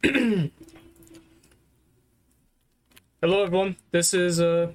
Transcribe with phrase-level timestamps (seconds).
[0.04, 0.52] Hello,
[3.42, 3.76] everyone.
[3.90, 4.70] This is uh,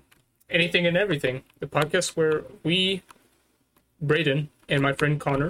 [0.50, 3.04] Anything and Everything, the podcast where we,
[4.02, 5.50] Braden, and my friend Connor,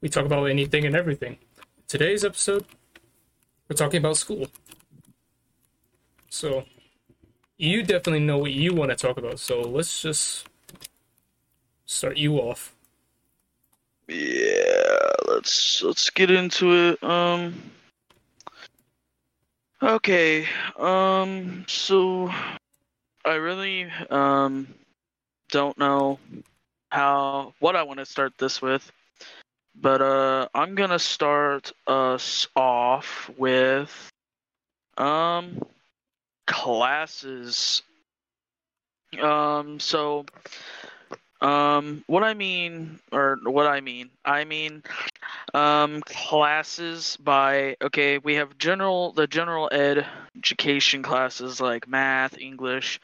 [0.00, 1.36] we talk about anything and everything.
[1.88, 2.64] Today's episode,
[3.68, 4.46] we're talking about school.
[6.30, 6.64] So,
[7.58, 9.38] you definitely know what you want to talk about.
[9.40, 10.48] So let's just
[11.84, 12.74] start you off.
[14.08, 17.04] Yeah, let's let's get into it.
[17.04, 17.72] Um
[19.82, 20.46] Okay.
[20.78, 22.30] Um so
[23.24, 24.68] I really um
[25.50, 26.20] don't know
[26.90, 28.92] how what I want to start this with.
[29.74, 34.12] But uh I'm to start us off with
[34.98, 35.60] um
[36.46, 37.82] classes.
[39.20, 40.26] Um so
[41.42, 44.84] um, what I mean, or what I mean, I mean,
[45.52, 50.06] um, classes by okay, we have general the general ed
[50.36, 53.00] education classes like math, English,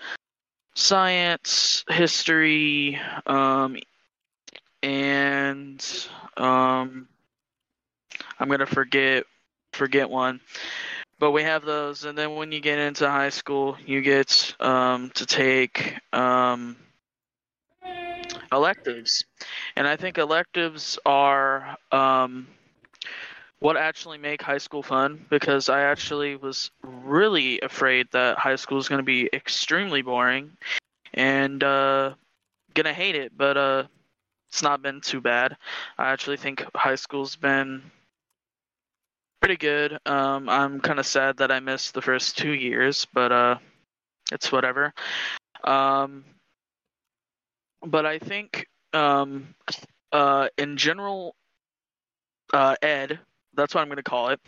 [0.77, 3.77] science, history, um,
[4.85, 5.85] and
[6.37, 7.09] um,
[8.39, 9.25] I'm gonna forget
[9.73, 10.41] forget one.
[11.19, 15.11] But we have those, and then when you get into high school, you get um,
[15.17, 16.77] to take um,
[18.53, 19.25] electives,
[19.77, 22.47] and I think electives are um,
[23.61, 28.79] what actually make high school fun because I actually was really afraid that high school
[28.79, 30.53] is going to be extremely boring
[31.15, 32.15] and uh,
[32.75, 33.85] gonna hate it, but uh,
[34.49, 35.57] it's not been too bad.
[35.99, 37.83] I actually think high school's been
[39.41, 39.99] pretty good.
[40.07, 43.59] Um, I'm kind of sad that I missed the first two years, but uh,
[44.33, 44.93] it's whatever.
[45.65, 46.25] Um,
[47.85, 49.55] but I think um,
[50.13, 51.35] uh, in general
[52.53, 53.19] uh, ed,
[53.55, 54.41] that's what I'm going to call it.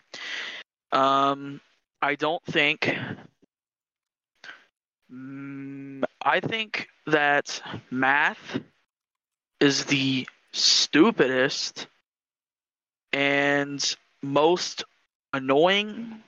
[0.92, 1.60] Um,
[2.02, 2.94] I don't think.
[5.12, 8.60] Mm, I think that math
[9.60, 11.86] is the stupidest
[13.12, 14.84] and most
[15.32, 16.22] annoying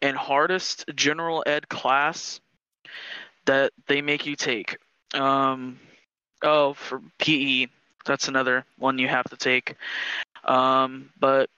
[0.00, 2.40] and hardest general ed class
[3.46, 4.76] that they make you take.
[5.14, 5.80] Um,
[6.42, 7.66] Oh, for PE,
[8.04, 9.76] that's another one you have to take.
[10.44, 11.50] Um, but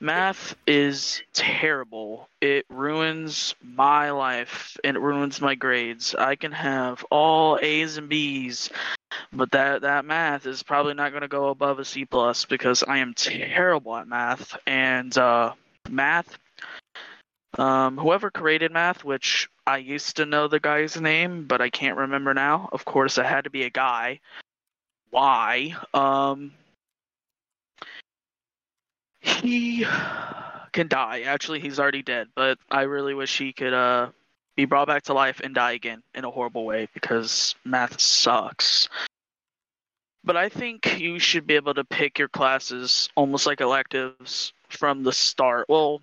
[0.00, 2.28] math is terrible.
[2.40, 6.14] It ruins my life and it ruins my grades.
[6.14, 8.70] I can have all A's and B's,
[9.32, 12.82] but that that math is probably not going to go above a C plus because
[12.82, 15.52] I am terrible at math and uh,
[15.88, 16.38] math.
[17.58, 21.96] Um, whoever created math, which I used to know the guy's name, but I can't
[21.96, 22.68] remember now.
[22.72, 24.20] Of course, it had to be a guy.
[25.10, 25.74] Why?
[25.92, 26.52] Um,
[29.20, 29.84] he
[30.72, 31.22] can die.
[31.22, 34.10] Actually, he's already dead, but I really wish he could uh,
[34.56, 38.88] be brought back to life and die again in a horrible way because math sucks.
[40.22, 45.02] But I think you should be able to pick your classes almost like electives from
[45.02, 45.66] the start.
[45.68, 46.02] Well,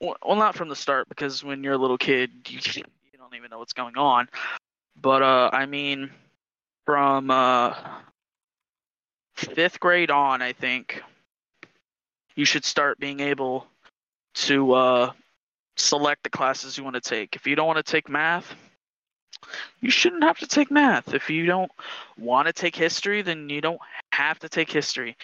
[0.00, 3.50] well, not from the start because when you're a little kid, you, you don't even
[3.50, 4.28] know what's going on.
[5.00, 6.10] But uh, I mean,
[6.84, 7.74] from uh,
[9.34, 11.02] fifth grade on, I think
[12.34, 13.66] you should start being able
[14.34, 15.12] to uh,
[15.76, 17.36] select the classes you want to take.
[17.36, 18.54] If you don't want to take math,
[19.80, 21.14] you shouldn't have to take math.
[21.14, 21.70] If you don't
[22.18, 23.80] want to take history, then you don't
[24.12, 25.16] have to take history.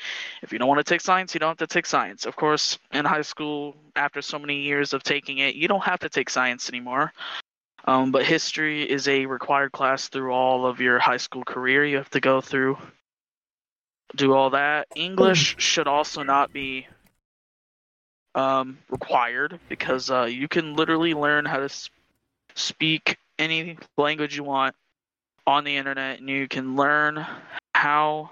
[0.43, 2.27] If you don't want to take science, you don't have to take science.
[2.27, 6.01] Of course, in high school, after so many years of taking it, you don't have
[6.01, 7.13] to take science anymore.
[7.85, 11.85] Um, but history is a required class through all of your high school career.
[11.85, 12.79] You have to go through,
[14.15, 14.87] do all that.
[14.95, 16.87] English should also not be
[18.35, 21.69] um, required because uh, you can literally learn how to
[22.55, 24.75] speak any language you want
[25.47, 27.27] on the internet and you can learn
[27.75, 28.31] how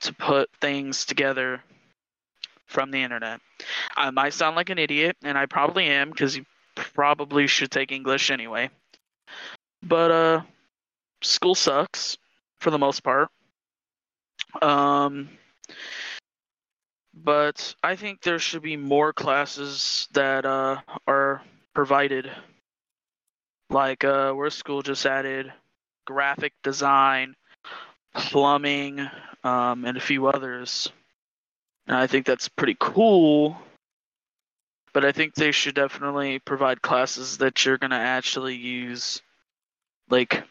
[0.00, 1.62] to put things together
[2.66, 3.40] from the internet.
[3.96, 7.92] I might sound like an idiot, and I probably am because you probably should take
[7.92, 8.70] English anyway.
[9.82, 10.42] But uh,
[11.22, 12.16] school sucks
[12.60, 13.28] for the most part.
[14.62, 15.28] Um,
[17.12, 21.42] but I think there should be more classes that uh, are
[21.74, 22.30] provided
[23.70, 25.52] like uh, where school just added
[26.06, 27.34] graphic design,
[28.14, 29.00] plumbing,
[29.44, 30.90] um, and a few others.
[31.86, 33.56] And I think that's pretty cool.
[34.92, 39.22] But I think they should definitely provide classes that you're going to actually use.
[40.08, 40.42] Like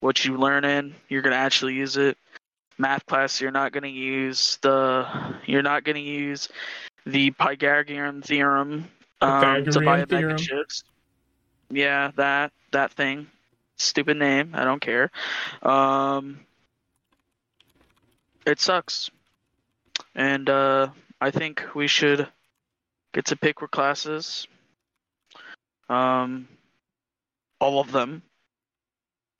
[0.00, 2.18] what you learn in, you're going to actually use it.
[2.78, 5.08] Math class, you're not going to use the,
[5.46, 6.50] you're not going to use
[7.06, 8.86] the Pythagorean theorem
[9.22, 10.84] um, to buy a bag Pythagorean of chips.
[11.70, 13.26] Yeah, that that thing.
[13.76, 14.52] Stupid name.
[14.54, 15.10] I don't care.
[15.62, 16.40] Um,
[18.46, 19.10] it sucks,
[20.14, 20.88] and uh,
[21.20, 22.26] I think we should
[23.12, 24.46] get to pick our classes.
[25.88, 26.48] Um,
[27.60, 28.22] all of them.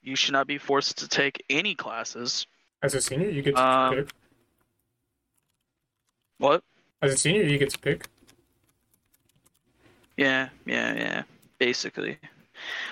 [0.02, 2.46] You should not be forced to take any classes.
[2.82, 4.08] As a senior, you get to Um, pick.
[6.38, 6.62] What?
[7.02, 8.06] As a senior, you get to pick.
[10.17, 11.23] Yeah, yeah, yeah.
[11.58, 12.19] Basically,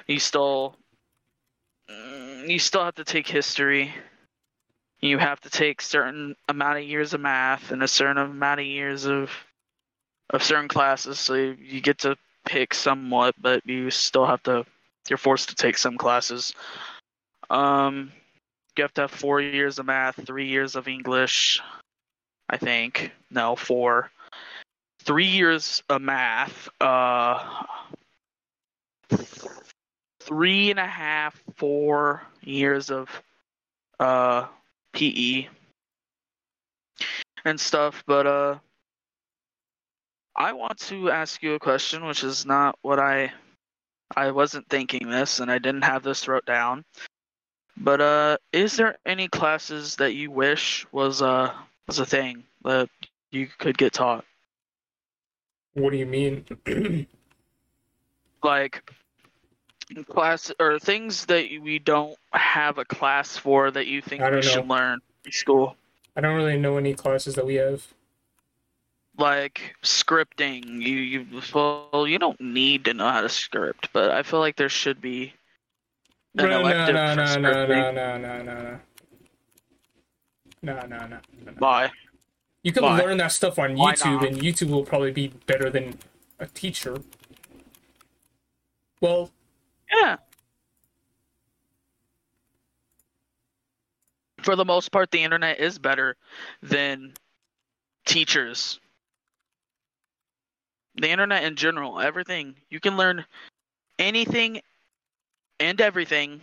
[0.06, 0.76] you still
[1.90, 3.94] mm, you still have to take history.
[5.00, 8.66] You have to take certain amount of years of math and a certain amount of
[8.66, 9.31] years of
[10.31, 11.19] of certain classes.
[11.19, 12.16] So you, get to
[12.46, 14.64] pick somewhat, but you still have to.
[15.08, 16.55] You're forced to take some classes.
[17.50, 18.10] Um,
[18.76, 21.60] you have to have four years of math, three years of English.
[22.49, 24.10] I think no four
[25.05, 27.64] three years of math, uh,
[30.20, 33.08] three and a half, four years of
[34.00, 34.46] uh,
[34.92, 35.48] PE
[37.44, 38.02] and stuff.
[38.06, 38.58] But uh,
[40.36, 43.32] I want to ask you a question, which is not what I
[44.16, 46.84] I wasn't thinking this, and I didn't have this wrote down.
[47.76, 51.52] But uh, is there any classes that you wish was uh
[51.86, 52.88] was a thing that
[53.30, 54.24] you could get taught?
[55.74, 56.44] What do you mean?
[58.44, 58.93] like
[60.08, 64.43] class or things that we don't have a class for that you think I we
[64.43, 64.75] should know.
[64.75, 65.76] learn in school
[66.17, 67.87] I don't really know any classes that we have.
[69.19, 74.23] like scripting you you well you don't need to know how to script but i
[74.23, 75.32] feel like there should be
[76.38, 77.69] an No, no, elective no, for no, no, scripting.
[77.69, 78.81] no, no, no, no, no.
[80.62, 81.20] No, no, no, no.
[81.44, 81.52] no.
[81.58, 81.91] why
[82.62, 82.99] You can Why?
[82.99, 84.25] learn that stuff on Why YouTube, not?
[84.25, 85.99] and YouTube will probably be better than
[86.41, 86.99] a teacher.
[89.00, 89.31] Well,
[89.93, 90.19] yeah.
[94.43, 96.17] For the most part the internet is better
[96.62, 97.14] than
[98.06, 98.81] teachers.
[100.96, 102.56] The internet in general everything.
[102.69, 103.26] You can learn
[103.99, 104.62] anything
[105.61, 106.43] and everything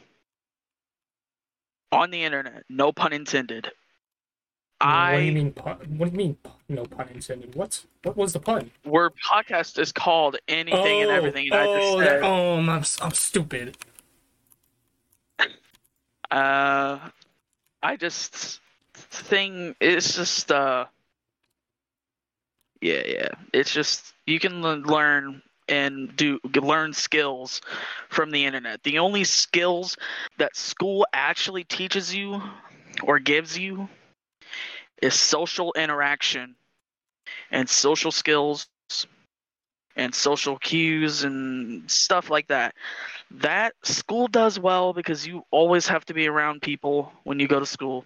[1.92, 2.64] on the internet.
[2.70, 3.72] No pun intended
[4.82, 5.52] what do you i mean?
[5.52, 5.78] Pun?
[5.98, 6.38] What do you mean?
[6.70, 7.56] No pun intended.
[7.56, 7.86] What?
[8.04, 8.72] What was the pun?
[8.86, 13.12] word podcast is called anything and everything and i just oh, said oh, I'm, I'm
[13.12, 13.78] stupid.
[16.30, 16.98] Uh,
[17.84, 18.62] I just
[18.94, 19.76] thing.
[19.82, 20.86] It's just uh.
[22.80, 23.28] Yeah, yeah.
[23.52, 27.62] It's just you can learn and do learn skills
[28.10, 28.82] from the internet.
[28.84, 29.98] The only skills
[30.38, 32.42] that school actually teaches you
[33.04, 33.90] or gives you
[35.02, 36.56] is social interaction
[37.52, 38.68] and social skills
[39.96, 42.74] and social cues and stuff like that.
[43.32, 47.60] That school does well because you always have to be around people when you go
[47.60, 48.06] to school.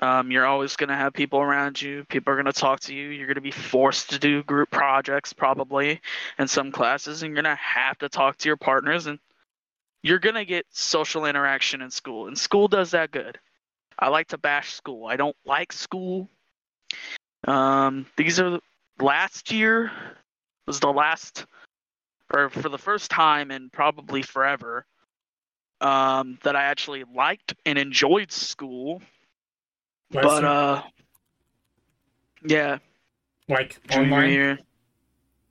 [0.00, 2.04] Um, you're always going to have people around you.
[2.08, 3.10] People are going to talk to you.
[3.10, 6.00] You're going to be forced to do group projects probably
[6.38, 9.06] in some classes, and you're going to have to talk to your partners.
[9.06, 9.18] And
[10.02, 12.26] you're going to get social interaction in school.
[12.26, 13.38] And school does that good.
[13.98, 15.06] I like to bash school.
[15.06, 16.28] I don't like school.
[17.46, 18.60] Um, these are
[19.00, 19.90] last year
[20.66, 21.46] was the last
[22.32, 24.86] or for the first time in probably forever
[25.80, 29.02] um, that I actually liked and enjoyed school.
[30.12, 30.50] Last but year?
[30.50, 30.82] uh,
[32.44, 32.78] yeah,
[33.48, 34.30] like junior online.
[34.30, 34.58] year,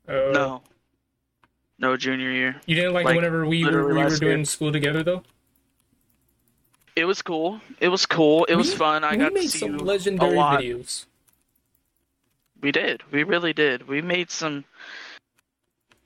[0.08, 0.64] Uh, no,
[1.80, 2.56] no junior year.
[2.66, 4.32] You didn't like, Like, whenever we were, we were last year.
[4.34, 5.24] doing school together though.
[6.96, 7.62] It was cool.
[7.80, 8.46] It was cool.
[8.46, 9.04] It was fun.
[9.04, 10.60] I got to see some legendary a lot.
[10.62, 11.06] videos.
[12.62, 13.02] We did.
[13.12, 13.88] We really did.
[13.88, 14.66] We made some.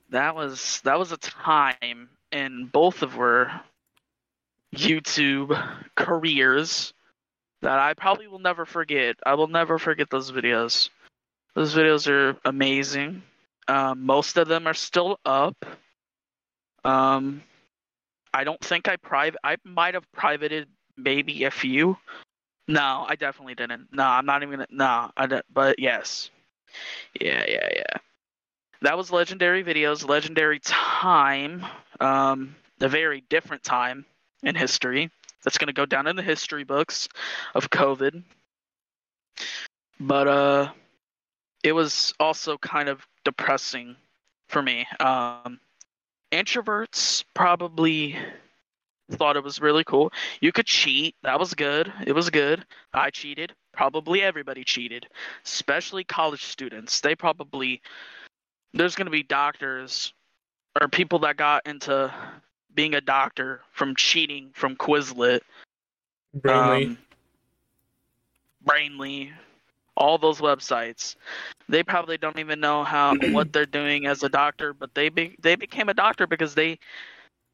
[0.09, 3.61] That was that was a time in both of our
[4.75, 5.57] YouTube
[5.95, 6.93] careers
[7.61, 9.15] that I probably will never forget.
[9.25, 10.89] I will never forget those videos.
[11.55, 13.23] Those videos are amazing.
[13.67, 15.65] Um, most of them are still up.
[16.83, 17.41] Um,
[18.33, 19.39] I don't think I private.
[19.43, 21.97] I might have privated maybe a few.
[22.67, 23.87] No, I definitely didn't.
[23.91, 24.67] No, I'm not even gonna.
[24.71, 25.45] No, I didn't.
[25.53, 26.31] But yes,
[27.19, 27.97] yeah, yeah, yeah.
[28.81, 31.65] That was legendary videos, legendary time.
[31.99, 34.05] Um, a very different time
[34.43, 35.11] in history.
[35.43, 37.07] That's gonna go down in the history books
[37.53, 38.23] of COVID.
[39.99, 40.71] But uh,
[41.63, 43.95] it was also kind of depressing
[44.49, 44.87] for me.
[44.99, 45.59] Um,
[46.31, 48.17] introverts probably
[49.11, 50.11] thought it was really cool.
[50.41, 51.15] You could cheat.
[51.23, 51.91] That was good.
[52.05, 52.65] It was good.
[52.93, 53.53] I cheated.
[53.73, 55.07] Probably everybody cheated,
[55.45, 57.01] especially college students.
[57.01, 57.81] They probably
[58.73, 60.13] there's going to be doctors
[60.79, 62.13] or people that got into
[62.73, 65.41] being a doctor from cheating from Quizlet,
[66.37, 66.87] Brainly.
[66.87, 66.97] um,
[68.65, 69.31] Brainly,
[69.95, 71.15] all those websites.
[71.69, 75.35] They probably don't even know how what they're doing as a doctor, but they be,
[75.41, 76.79] they became a doctor because they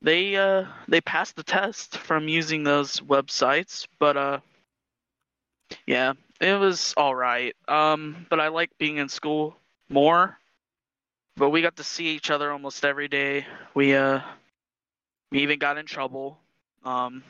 [0.01, 3.87] they uh they passed the test from using those websites.
[3.99, 4.39] But uh,
[5.85, 7.55] yeah, it was all right.
[7.67, 9.55] Um, but I like being in school
[9.89, 10.37] more.
[11.37, 13.45] But we got to see each other almost every day.
[13.73, 14.21] We uh
[15.31, 16.37] we even got in trouble.
[16.83, 17.23] Um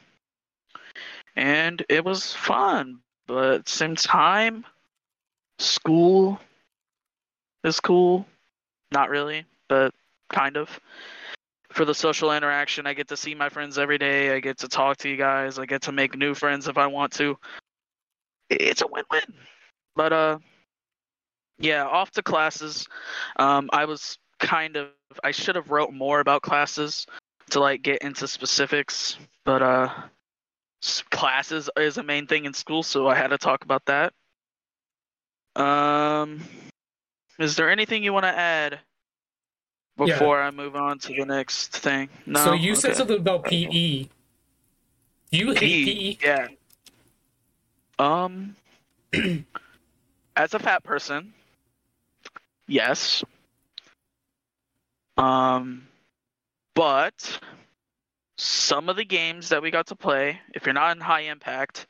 [1.35, 2.99] and it was fun.
[3.27, 4.65] But at the same time,
[5.59, 6.39] school
[7.63, 8.25] is cool.
[8.91, 9.93] Not really, but
[10.29, 10.79] kind of.
[11.71, 14.35] For the social interaction, I get to see my friends every day.
[14.35, 15.57] I get to talk to you guys.
[15.57, 17.37] I get to make new friends if I want to.
[18.49, 19.33] It's a win-win.
[19.95, 20.39] But uh
[21.59, 22.87] yeah, off to classes.
[23.37, 24.89] Um I was kind of
[25.23, 27.05] I should have wrote more about classes
[27.51, 29.89] to like get into specifics, but uh
[31.09, 34.13] classes is a main thing in school, so I had to talk about that.
[35.55, 36.41] Um,
[37.39, 38.79] is there anything you want to add
[40.07, 40.13] Yeah.
[40.15, 42.09] before I move on to the next thing?
[42.25, 42.43] No.
[42.43, 44.03] so you said something about PE.
[45.31, 46.19] Do you hate?
[46.19, 46.27] PE?
[46.27, 46.47] Yeah.
[47.99, 48.55] Um,
[50.35, 51.33] as a fat person,
[52.67, 53.23] yes.
[55.17, 55.87] Um,
[56.73, 57.39] but
[58.37, 61.85] some of the games that we got to play, if you're not in high impact,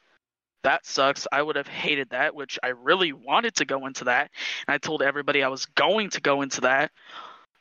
[0.63, 1.27] that sucks.
[1.31, 4.29] I would have hated that, which I really wanted to go into that.
[4.67, 6.91] And I told everybody I was going to go into that.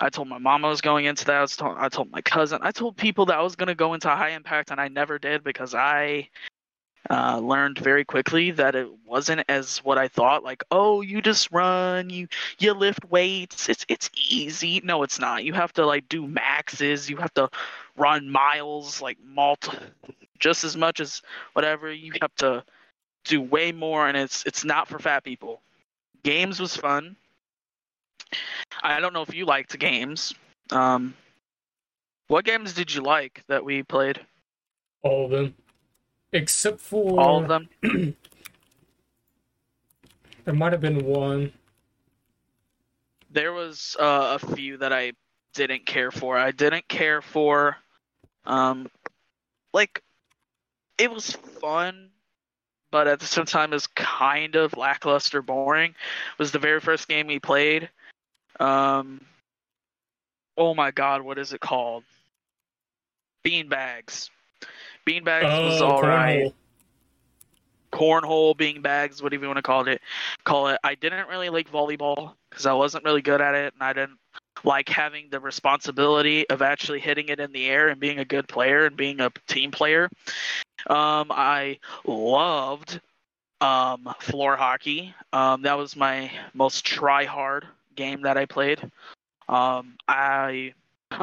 [0.00, 1.36] I told my mom I was going into that.
[1.36, 2.60] I, was told, I told my cousin.
[2.62, 5.18] I told people that I was going to go into high impact, and I never
[5.18, 6.28] did because I
[7.08, 10.42] uh, learned very quickly that it wasn't as what I thought.
[10.42, 12.28] Like, oh, you just run, you
[12.58, 13.68] you lift weights.
[13.68, 14.80] It's it's easy.
[14.84, 15.44] No, it's not.
[15.44, 17.10] You have to like do maxes.
[17.10, 17.50] You have to
[17.96, 19.76] run miles, like multi,
[20.38, 21.92] just as much as whatever.
[21.92, 22.64] You have to
[23.24, 25.60] do way more, and it's it's not for fat people.
[26.22, 27.16] Games was fun.
[28.82, 30.34] I don't know if you liked games.
[30.70, 31.14] Um,
[32.28, 34.20] what games did you like that we played?
[35.02, 35.54] All of them.
[36.32, 37.68] Except for All of them.
[40.44, 41.52] there might have been one.
[43.32, 45.12] There was uh, a few that I
[45.54, 46.36] didn't care for.
[46.38, 47.76] I didn't care for,
[48.44, 48.88] um,
[49.72, 50.02] like,
[50.98, 52.10] it was fun,
[52.90, 55.90] but at the same time, it was kind of lackluster, boring.
[55.90, 57.88] It was the very first game we played.
[58.60, 59.20] Um,
[60.56, 62.04] oh my god, what is it called?
[63.44, 64.30] Beanbags.
[65.06, 66.52] Beanbags was Oh, all right
[67.90, 68.22] cornhole.
[68.22, 70.00] cornhole, being bags, whatever you want to call it.
[70.44, 70.78] Call it.
[70.84, 74.18] I didn't really like volleyball because I wasn't really good at it, and I didn't
[74.62, 78.46] like having the responsibility of actually hitting it in the air and being a good
[78.46, 80.10] player and being a team player.
[80.86, 83.00] Um, I loved
[83.62, 85.14] um, floor hockey.
[85.32, 87.66] Um, that was my most try hard
[88.00, 88.80] game that I played.
[89.46, 90.72] Um, I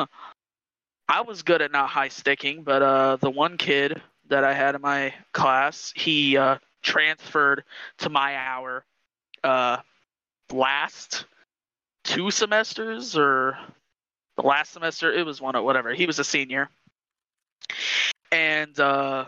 [1.10, 4.75] I was good at not high sticking, but uh, the one kid that I had
[4.75, 7.63] in my class, he uh, transferred
[8.00, 8.86] to my hour
[9.43, 9.77] uh,
[10.51, 11.25] last
[12.03, 13.57] two semesters or
[14.36, 15.12] the last semester.
[15.12, 15.93] It was one or whatever.
[15.93, 16.69] He was a senior,
[18.31, 19.25] and uh,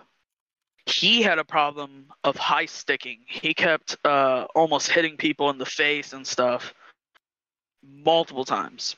[0.86, 3.20] he had a problem of high sticking.
[3.26, 6.76] He kept uh, almost hitting people in the face and stuff
[7.84, 8.96] multiple times.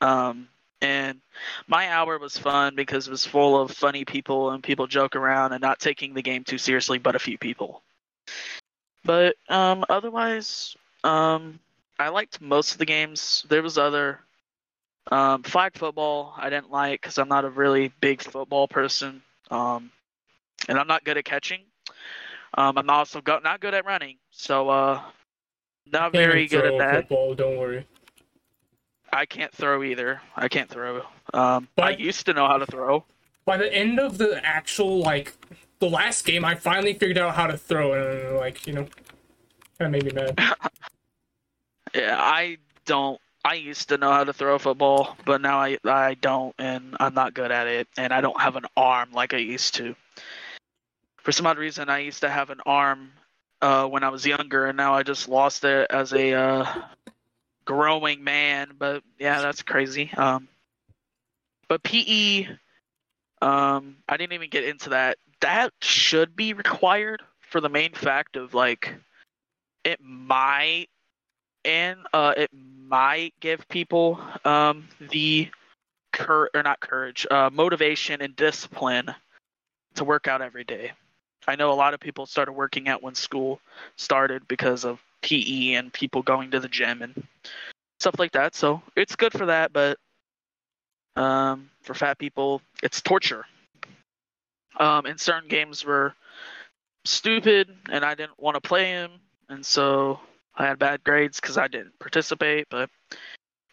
[0.00, 0.48] Um,
[0.82, 1.20] and
[1.66, 5.52] my hour was fun because it was full of funny people and people joke around
[5.52, 7.82] and not taking the game too seriously, but a few people.
[9.04, 11.58] But um, otherwise, um,
[11.98, 13.44] I liked most of the games.
[13.48, 14.20] There was other
[15.10, 19.90] um, flag football I didn't like because I'm not a really big football person, um,
[20.68, 21.60] and I'm not good at catching.
[22.54, 25.00] Um, I'm also go- not good at running, so uh,
[25.92, 27.08] not very good at that.
[27.08, 27.86] Football, don't worry.
[29.12, 30.20] I can't throw either.
[30.36, 31.02] I can't throw.
[31.34, 33.04] Um, I used to know how to throw.
[33.44, 35.32] By the end of the actual like
[35.80, 38.86] the last game, I finally figured out how to throw, and like you know,
[39.78, 40.38] kind of made me mad.
[41.94, 43.20] Yeah, I don't.
[43.44, 46.96] I used to know how to throw a football, but now I I don't, and
[47.00, 49.96] I'm not good at it, and I don't have an arm like I used to.
[51.16, 53.12] For some odd reason, I used to have an arm
[53.60, 56.82] uh, when I was younger, and now I just lost it as a uh,
[57.70, 58.72] growing man.
[58.76, 60.10] But yeah, that's crazy.
[60.16, 60.48] Um,
[61.68, 62.48] but PE,
[63.40, 65.18] um, I didn't even get into that.
[65.40, 68.92] That should be required for the main fact of like,
[69.84, 70.88] it might
[71.64, 75.48] and uh, it might give people um, the
[76.12, 79.14] cur or not courage, uh, motivation and discipline
[79.94, 80.90] to work out every day.
[81.46, 83.60] I know a lot of people started working out when school
[83.96, 87.26] started because of PE and people going to the gym and
[87.98, 88.54] stuff like that.
[88.54, 89.98] So it's good for that, but
[91.16, 93.44] um, for fat people, it's torture.
[94.78, 96.14] Um, and certain games were
[97.04, 99.12] stupid, and I didn't want to play them,
[99.48, 100.20] and so
[100.54, 102.66] I had bad grades because I didn't participate.
[102.70, 102.88] But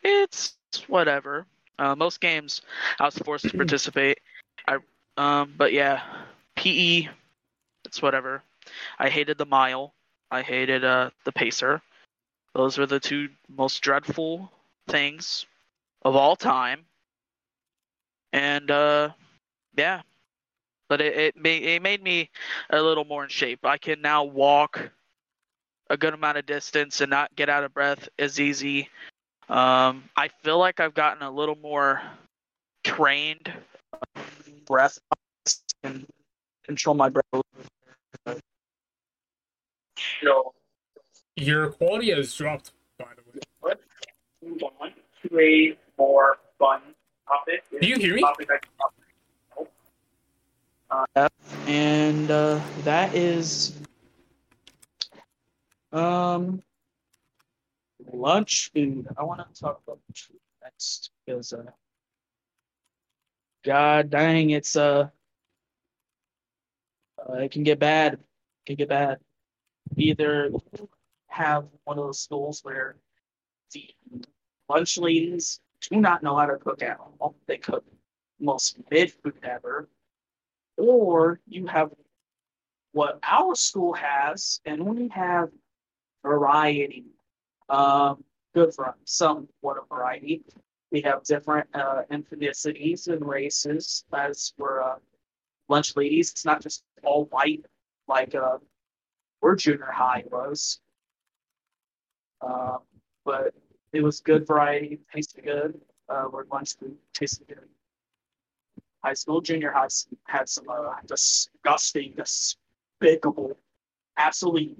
[0.03, 1.45] it's whatever.
[1.79, 2.61] Uh, most games
[2.99, 4.19] I was forced to participate.
[4.67, 4.79] I
[5.17, 6.01] um, but yeah,
[6.55, 7.07] PE,
[7.85, 8.43] it's whatever.
[8.99, 9.93] I hated the mile.
[10.31, 11.81] I hated uh the pacer.
[12.53, 14.51] Those were the two most dreadful
[14.87, 15.45] things
[16.03, 16.85] of all time.
[18.33, 19.09] And uh,
[19.75, 20.01] yeah,
[20.89, 22.29] but it it made, it made me
[22.69, 23.65] a little more in shape.
[23.65, 24.91] I can now walk
[25.89, 28.89] a good amount of distance and not get out of breath as easy.
[29.49, 32.01] Um, I feel like I've gotten a little more
[32.83, 33.51] trained
[34.65, 34.99] breath
[35.83, 36.05] and
[36.65, 37.23] control my breath.
[40.21, 40.53] You know,
[41.35, 43.41] Your quality has dropped, by the way.
[43.61, 43.81] let's
[44.43, 44.91] move on
[45.23, 46.81] to a more fun
[47.27, 47.63] topic.
[47.81, 48.21] Do you hear me?
[48.21, 48.49] Topic
[50.89, 51.27] I
[51.67, 53.77] and uh, that is
[55.91, 56.61] um
[58.11, 59.07] lunch food.
[59.17, 61.63] I want to talk about lunch food next because uh,
[63.65, 65.09] God dang, it's uh,
[67.29, 68.13] uh it can get bad.
[68.13, 68.19] It
[68.65, 69.19] can get bad.
[69.95, 70.51] Either
[71.27, 72.97] have one of those schools where
[73.73, 73.89] the
[74.69, 77.35] lunch ladies do not know how to cook at all.
[77.47, 77.85] They cook
[78.39, 79.87] most mid food ever
[80.77, 81.91] or you have
[82.93, 85.49] what our school has, and we have
[86.23, 87.05] variety.
[87.69, 90.43] Um, good for somewhat a variety.
[90.91, 94.95] We have different uh, ethnicities and races as we're uh,
[95.67, 96.31] lunch ladies.
[96.31, 97.65] It's not just all white
[98.07, 98.57] like uh,
[99.39, 100.79] where junior high was,
[102.41, 102.77] uh,
[103.25, 103.53] but
[103.93, 105.79] it was good variety, tasted good.
[106.09, 107.67] Uh, where lunch food tasted good
[109.03, 109.87] high school, junior high
[110.25, 113.57] had some uh, disgusting, despicable,
[114.17, 114.75] absolutely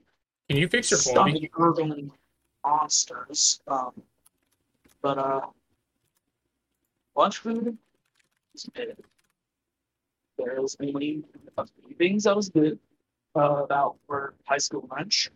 [0.50, 2.12] Can you fix your stunning urban
[2.66, 3.62] monsters.
[3.68, 3.92] Um,
[5.02, 5.42] but uh,
[7.16, 7.78] lunch food
[8.54, 8.98] is good.
[10.38, 11.24] There was a few
[11.98, 12.78] things that was good
[13.38, 15.30] uh, about for high school lunch,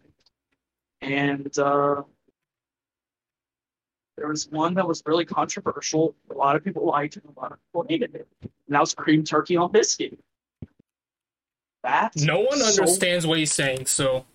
[1.01, 2.01] and uh,
[4.17, 6.15] there was one that was really controversial.
[6.29, 8.27] A lot of people liked it, a lot of people hated it.
[8.41, 10.17] And that was cream turkey on biscuit.
[11.83, 14.25] That No one so- understands what he's saying, so.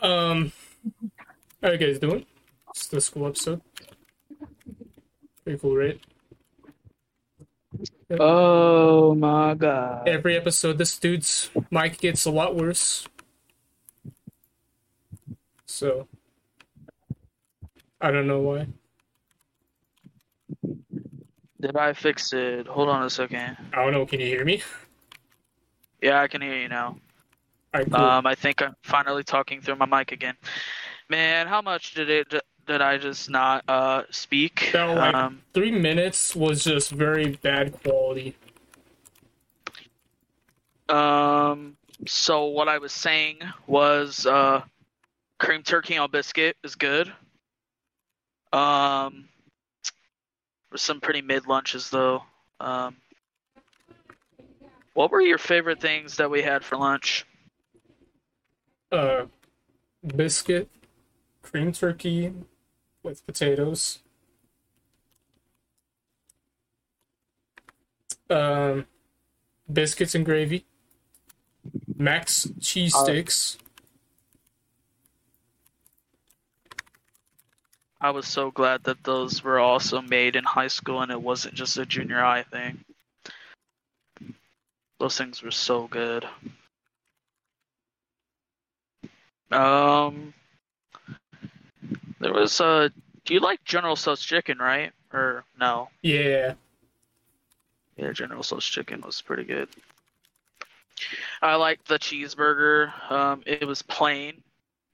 [0.00, 0.52] Um.
[1.62, 2.26] How you guys doing?
[2.70, 3.60] It's the school episode.
[5.44, 6.00] Pretty cool, right?
[8.20, 10.08] Oh my god.
[10.08, 13.06] Every episode, this dude's mic gets a lot worse.
[15.66, 16.08] So.
[18.00, 18.66] I don't know why.
[21.60, 22.66] Did I fix it?
[22.66, 23.56] Hold on a second.
[23.72, 24.04] I don't know.
[24.04, 24.62] Can you hear me?
[26.02, 26.96] Yeah, I can hear you now.
[27.74, 28.00] Alright, cool.
[28.00, 30.34] Um, I think I'm finally talking through my mic again.
[31.08, 32.34] Man, how much did it
[32.72, 34.70] did I just not uh speak?
[34.74, 38.34] Like Um, three minutes was just very bad quality.
[40.88, 41.76] um.
[42.06, 44.62] So what I was saying was uh,
[45.38, 47.12] cream turkey on biscuit is good.
[48.52, 49.28] Um,
[50.74, 52.24] some pretty mid lunches though.
[52.58, 52.96] Um,
[54.94, 57.24] what were your favorite things that we had for lunch?
[58.90, 59.26] Uh,
[60.16, 60.68] biscuit,
[61.40, 62.32] cream turkey
[63.02, 63.98] with potatoes.
[68.30, 68.86] Um,
[69.70, 70.64] biscuits and gravy.
[71.96, 73.58] Max cheese Uh, sticks.
[78.00, 81.54] I was so glad that those were also made in high school and it wasn't
[81.54, 82.84] just a junior high thing.
[84.98, 86.28] Those things were so good.
[89.52, 90.34] Um,
[92.22, 92.88] there was uh,
[93.24, 94.92] do you like General Tso's chicken, right?
[95.12, 95.88] Or no?
[96.02, 96.54] Yeah.
[97.96, 99.68] Yeah, General Tso's chicken was pretty good.
[101.42, 102.92] I liked the cheeseburger.
[103.10, 104.40] Um, it was plain,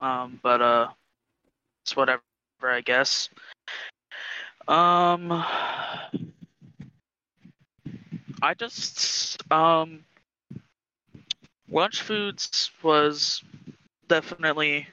[0.00, 0.88] um, but uh,
[1.82, 2.22] it's whatever,
[2.62, 3.28] I guess.
[4.66, 5.30] Um,
[8.40, 10.00] I just um,
[11.70, 13.42] lunch foods was
[14.08, 14.86] definitely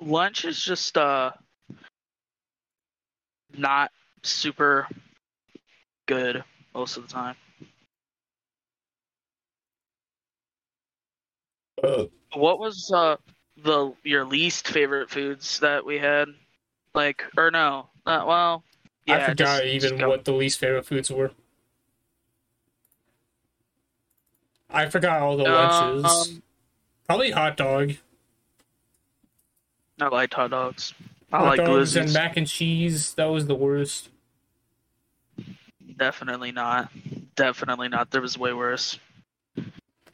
[0.00, 1.32] lunch is just uh
[3.56, 3.90] not
[4.22, 4.86] super
[6.06, 6.42] good
[6.74, 7.36] most of the time.
[11.82, 12.04] Uh,
[12.34, 13.16] What was uh
[13.62, 16.28] the your least favorite foods that we had?
[16.94, 17.88] Like or no?
[18.06, 18.64] Uh, well,
[19.06, 19.16] yeah.
[19.16, 21.30] I forgot just- even just what the least favorite foods were.
[24.68, 26.04] I forgot all the lunches.
[26.32, 26.42] Um,
[27.06, 27.92] Probably hot dog.
[30.00, 30.94] I like hot dogs.
[31.32, 33.14] I hot like dogs and mac and cheese.
[33.14, 34.10] That was the worst.
[35.96, 36.90] Definitely not.
[37.36, 38.10] Definitely not.
[38.10, 38.98] There was way worse.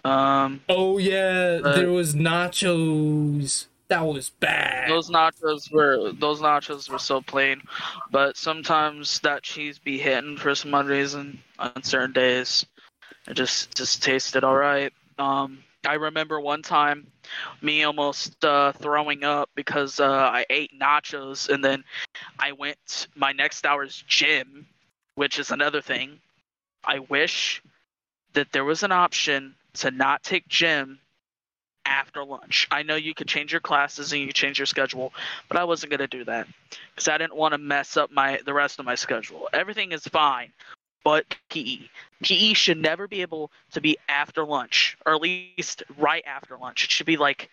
[0.05, 3.67] Um, Oh yeah, Uh, there was nachos.
[3.89, 4.89] That was bad.
[4.89, 7.61] those nachos were those nachos were so plain,
[8.11, 12.65] but sometimes that cheese be hitting for some odd reason on certain days.
[13.29, 14.93] It just just tasted all right.
[15.19, 17.07] Um, I remember one time
[17.61, 21.85] me almost uh, throwing up because uh, I ate nachos and then
[22.39, 24.67] I went my next hour's gym,
[25.15, 26.21] which is another thing.
[26.85, 27.63] I wish
[28.35, 30.99] that there was an option to not take gym
[31.85, 32.69] after lunch.
[32.71, 35.13] I know you could change your classes and you change your schedule,
[35.49, 36.47] but I wasn't gonna do that
[36.95, 39.49] because I didn't want to mess up my the rest of my schedule.
[39.53, 40.53] Everything is fine,
[41.05, 41.89] but PE.
[42.23, 46.85] PE should never be able to be after lunch, or at least right after lunch.
[46.85, 47.51] It should be like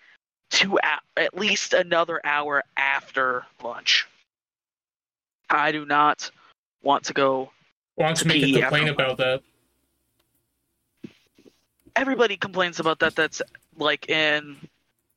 [0.50, 4.08] two at least another hour after lunch.
[5.50, 6.30] I do not
[6.84, 7.52] want to go.
[7.96, 9.42] Why don't you make a complaint about that?
[11.96, 13.16] Everybody complains about that.
[13.16, 13.42] That's
[13.78, 14.58] like in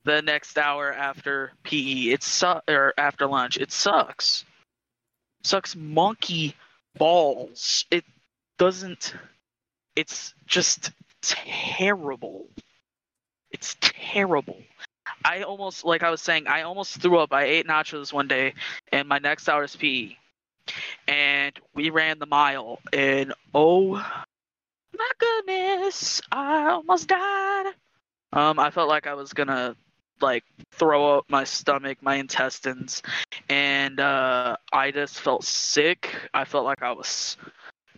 [0.04, 2.10] the next hour after PE.
[2.10, 3.58] It su- or after lunch.
[3.58, 4.44] It sucks.
[5.44, 6.54] Sucks monkey
[6.96, 7.84] balls.
[7.90, 8.04] It
[8.62, 9.14] doesn't.
[9.96, 12.46] It's just terrible.
[13.50, 14.56] It's terrible.
[15.24, 16.46] I almost like I was saying.
[16.46, 17.32] I almost threw up.
[17.32, 18.54] I ate nachos one day,
[18.92, 20.16] and my next hour is PE,
[21.08, 23.94] and we ran the mile, and oh
[24.96, 27.72] my goodness, I almost died.
[28.32, 29.74] Um, I felt like I was gonna
[30.20, 33.02] like throw up my stomach, my intestines,
[33.48, 36.14] and uh, I just felt sick.
[36.32, 37.36] I felt like I was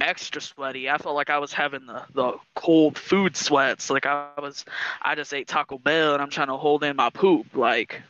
[0.01, 0.89] extra sweaty.
[0.91, 3.91] I felt like I was having the, the cold food sweats.
[3.91, 4.65] Like I was,
[5.03, 7.55] I just ate Taco Bell and I'm trying to hold in my poop.
[7.55, 8.03] Like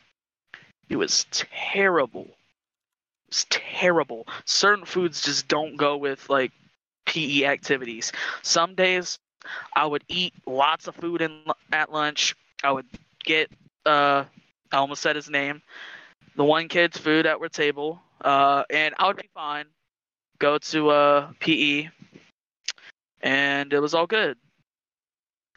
[0.89, 2.27] it was terrible.
[3.27, 4.27] It's terrible.
[4.45, 6.51] Certain foods just don't go with like
[7.05, 8.11] PE activities.
[8.41, 9.19] Some days
[9.75, 12.35] I would eat lots of food in at lunch.
[12.63, 12.87] I would
[13.23, 13.49] get
[13.85, 14.25] uh
[14.71, 15.61] I almost said his name.
[16.35, 18.01] The one kid's food at our table.
[18.21, 19.65] Uh and I would be fine.
[20.39, 21.89] Go to uh PE
[23.21, 24.37] and it was all good.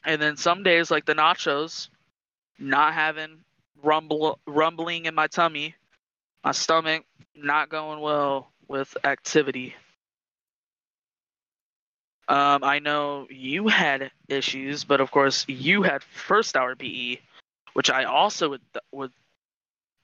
[0.04, 1.88] And then some days like the nachos,
[2.58, 3.38] not having
[3.82, 5.74] rumble rumbling in my tummy,
[6.42, 9.74] my stomach not going well with activity.
[12.28, 17.18] Um, I know you had issues, but of course you had first hour PE,
[17.72, 18.62] which I also would
[18.92, 19.12] would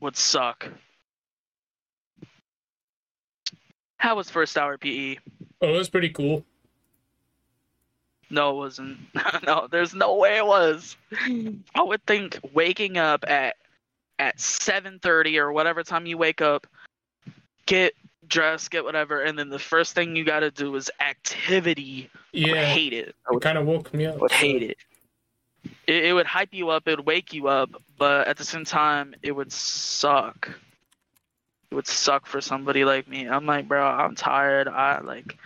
[0.00, 0.68] would suck.
[4.04, 5.16] How was first hour PE?
[5.62, 6.44] Oh, it was pretty cool.
[8.28, 8.98] No, it wasn't.
[9.46, 10.94] no, there's no way it was.
[11.74, 13.56] I would think waking up at
[14.18, 16.66] at 7:30 or whatever time you wake up,
[17.64, 17.94] get
[18.28, 22.10] dressed, get whatever, and then the first thing you got to do is activity.
[22.12, 23.14] I Yeah, hate it.
[23.26, 24.16] I it would kind of woke me up.
[24.16, 24.76] I would hate it.
[25.86, 26.04] it.
[26.04, 29.14] It would hype you up, it would wake you up, but at the same time,
[29.22, 30.50] it would suck.
[31.74, 33.26] It would suck for somebody like me.
[33.26, 34.68] I'm like, bro, I'm tired.
[34.68, 35.36] I like,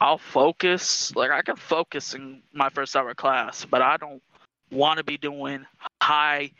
[0.00, 1.12] I'll focus.
[1.16, 4.22] Like, I can focus in my first hour class, but I don't
[4.70, 5.66] want to be doing
[6.00, 6.52] high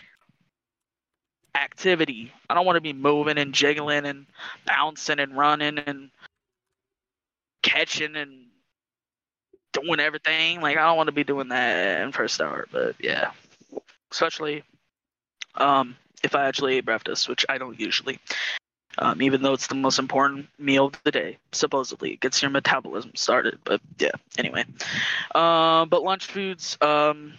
[1.55, 2.33] activity.
[2.51, 4.27] I don't want to be moving and jiggling and
[4.67, 6.11] bouncing and running and
[7.63, 8.47] catching and
[9.73, 10.61] doing everything.
[10.61, 13.31] Like I don't want to be doing that in first hour, but yeah.
[14.11, 14.65] Especially
[15.55, 18.19] um if I actually ate breakfast, which I don't usually.
[18.99, 22.13] Um, even though it's the most important meal of the day, supposedly.
[22.13, 23.59] It gets your metabolism started.
[23.65, 24.65] But yeah, anyway.
[25.35, 27.35] Um but lunch foods, um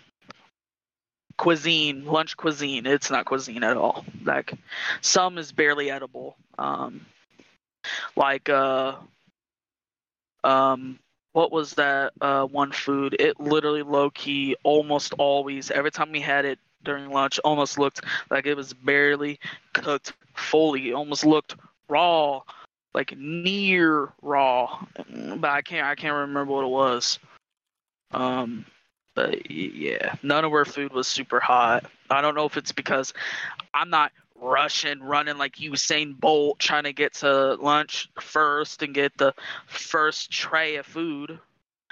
[1.37, 4.05] cuisine, lunch cuisine, it's not cuisine at all.
[4.23, 4.53] Like
[5.01, 6.35] some is barely edible.
[6.57, 7.05] Um
[8.15, 8.95] like uh
[10.43, 10.99] um
[11.33, 13.15] what was that uh, one food?
[13.19, 18.01] It literally low key almost always every time we had it during lunch almost looked
[18.29, 19.39] like it was barely
[19.73, 20.89] cooked fully.
[20.89, 21.55] It almost looked
[21.87, 22.41] raw,
[22.93, 24.85] like near raw.
[24.95, 27.19] But I can't I can't remember what it was.
[28.11, 28.65] Um
[29.15, 31.85] but yeah, none of our food was super hot.
[32.09, 33.13] I don't know if it's because
[33.73, 34.11] I'm not
[34.43, 39.33] rushing, running like Usain Bolt, trying to get to lunch first and get the
[39.67, 41.39] first tray of food.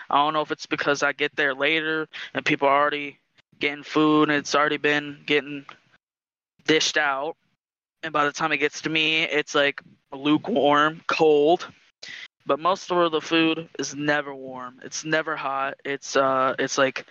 [0.10, 3.20] I don't know if it's because I get there later and people are already
[3.62, 5.65] getting food and it's already been getting
[6.65, 7.38] dished out.
[8.04, 11.67] And by the time it gets to me, it's like lukewarm, cold.
[12.45, 14.80] But most of the food is never warm.
[14.84, 15.76] It's never hot.
[15.86, 17.06] It's uh, it's like,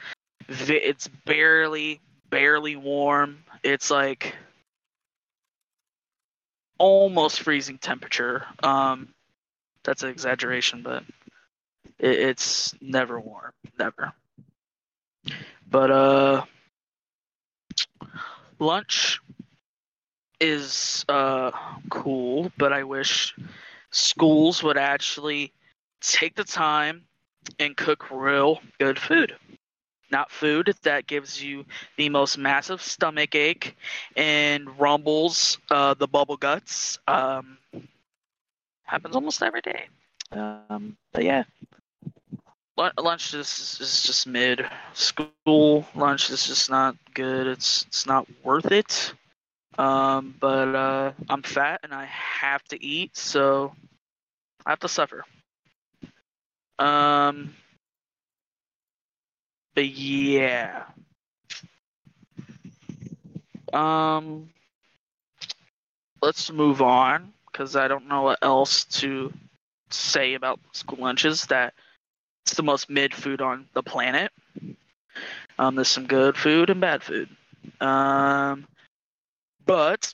[0.48, 3.38] it's barely, barely warm.
[3.62, 4.34] It's like
[6.78, 8.44] almost freezing temperature.
[8.62, 9.14] Um,
[9.84, 11.04] that's an exaggeration, but
[12.00, 14.12] it, it's never warm, never.
[15.70, 16.44] But uh,
[18.58, 19.20] lunch
[20.40, 21.50] is uh
[21.90, 23.34] cool, but I wish
[23.90, 25.52] schools would actually
[26.00, 27.04] take the time
[27.58, 29.34] and cook real good food.
[30.10, 31.64] Not food that gives you
[31.96, 33.76] the most massive stomach ache
[34.16, 36.98] and rumbles uh, the bubble guts.
[37.06, 37.58] Um,
[38.84, 39.88] happens almost every day.
[40.32, 41.44] Um, but yeah,
[42.98, 44.64] lunch is, is just mid.
[44.94, 47.46] School lunch is just not good.
[47.46, 49.12] It's it's not worth it.
[49.78, 53.72] Um, but uh, I'm fat and I have to eat, so
[54.66, 55.24] I have to suffer.
[56.78, 57.54] Um,
[59.74, 60.84] but yeah.
[63.72, 64.50] Um,
[66.20, 69.32] let's move on because I don't know what else to
[69.90, 71.46] say about school lunches.
[71.46, 71.74] That
[72.44, 74.32] it's the most mid food on the planet.
[75.58, 77.28] Um, there's some good food and bad food.
[77.80, 78.66] Um,
[79.66, 80.12] but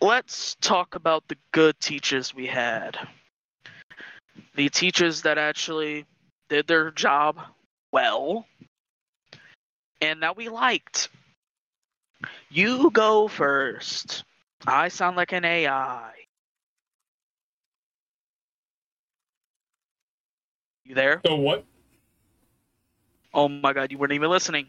[0.00, 2.98] let's talk about the good teachers we had.
[4.56, 6.04] The teachers that actually
[6.48, 7.40] did their job
[7.92, 8.46] well
[10.00, 11.08] and that we liked.
[12.50, 14.24] You go first.
[14.66, 16.12] I sound like an AI.
[20.88, 21.20] You there?
[21.26, 21.66] So what?
[23.34, 24.68] Oh my god, you weren't even listening.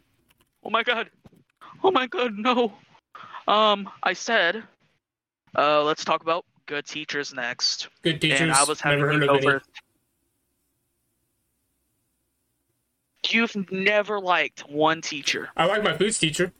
[0.65, 1.10] Oh my god.
[1.82, 2.73] Oh my god, no.
[3.47, 4.62] Um, I said,
[5.58, 7.88] uh, let's talk about good teachers next.
[8.01, 8.41] Good teachers.
[8.41, 9.60] and I was having never heard any.
[13.29, 15.49] You've never liked one teacher.
[15.55, 16.51] I like my foods teacher.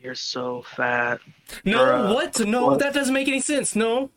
[0.00, 1.20] You're so fat.
[1.64, 2.14] No, Bruh.
[2.14, 2.40] what?
[2.46, 2.80] No, What?
[2.80, 3.76] that doesn't make any sense.
[3.76, 4.10] No,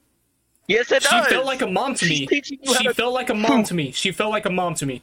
[0.67, 1.27] Yes, it she does.
[1.27, 2.25] felt like a mom to me.
[2.27, 3.91] teaching you how She to- felt like a mom to me.
[3.91, 5.01] She felt like a mom to me.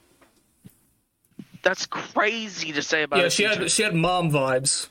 [1.63, 3.61] That's crazy to say about Yeah, she teacher.
[3.61, 4.89] had she had mom vibes.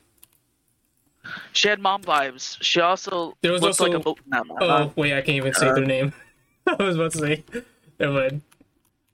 [1.54, 2.58] She had mom vibes.
[2.62, 4.00] She also There was also- like a.
[4.00, 6.14] bo- No, no, Oh wait, I can't even say Uh, their name.
[6.68, 7.44] I was about to say.
[8.00, 8.42] Never mind.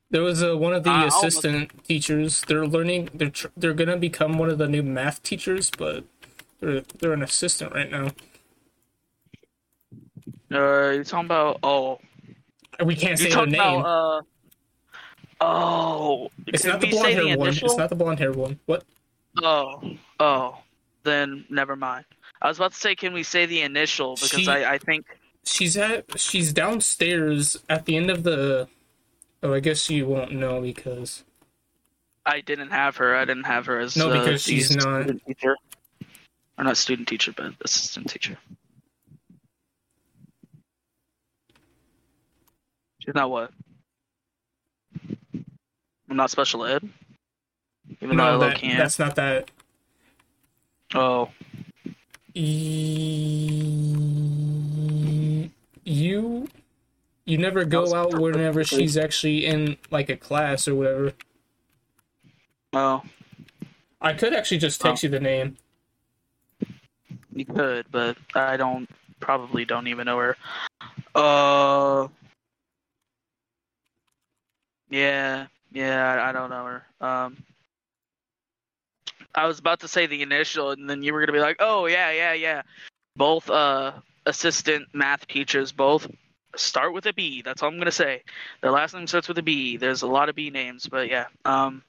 [0.09, 2.41] There was uh, one of the almost- assistant teachers.
[2.47, 3.09] They're learning.
[3.13, 6.03] They're tr- they're gonna become one of the new math teachers, but
[6.61, 8.11] they're they're an assistant right now.
[10.51, 11.59] Uh, you're talking about.
[11.63, 11.99] Oh,
[12.83, 13.55] We can't say their name.
[13.59, 13.85] about.
[13.85, 14.21] Uh,
[15.41, 17.47] oh, it's not the blonde hair one.
[17.49, 17.67] initial?
[17.69, 18.59] It's not the blonde hair one.
[18.65, 18.83] What?
[19.43, 19.81] Oh,
[20.19, 20.57] oh,
[21.03, 22.05] then never mind.
[22.41, 25.05] I was about to say, can we say the initial because She- I, I think
[25.43, 26.19] She's at.
[26.19, 28.67] She's downstairs at the end of the.
[29.41, 31.23] Oh, I guess you won't know because.
[32.25, 33.15] I didn't have her.
[33.15, 35.07] I didn't have her as No, uh, because the she's not.
[35.25, 35.55] teacher,
[36.57, 38.37] or not student teacher, but assistant teacher.
[43.07, 43.51] She's not what?
[46.09, 46.83] I'm not special ed.
[48.01, 48.77] Even though I No, that, can.
[48.77, 49.49] that's not that.
[50.93, 51.29] Oh,
[54.17, 55.49] E-
[55.85, 56.47] You
[57.25, 61.13] you never go out whenever she's actually in like a class or whatever.
[62.73, 63.03] oh,
[64.01, 65.57] I could actually just text you the name.
[67.33, 68.89] you could, but I don't.
[69.19, 70.37] Probably don't even know her.
[71.15, 72.07] Uh.
[74.89, 76.85] Yeah, yeah, I, I don't know her.
[77.05, 77.37] Um.
[79.35, 81.85] I was about to say the initial, and then you were gonna be like, "Oh
[81.85, 82.61] yeah, yeah, yeah."
[83.15, 83.93] Both uh
[84.25, 86.07] assistant math teachers both
[86.55, 87.41] start with a B.
[87.43, 88.23] That's all I'm gonna say.
[88.61, 89.77] Their last name starts with a B.
[89.77, 91.25] There's a lot of B names, but yeah.
[91.45, 91.83] Um.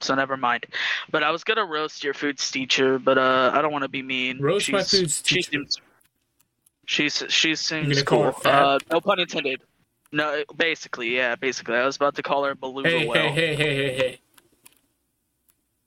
[0.00, 0.66] So never mind.
[1.10, 4.02] But I was gonna roast your foods teacher, but uh, I don't want to be
[4.02, 4.38] mean.
[4.40, 5.50] Roast my She's- foods She teacher.
[5.50, 5.80] seems.
[6.86, 8.50] She's she seems gonna call cool.
[8.52, 9.60] Uh, no pun intended.
[10.12, 11.76] No, basically, yeah, basically.
[11.76, 13.28] I was about to call her Beluga Hey, Well.
[13.28, 14.20] hey, hey, hey, hey, hey.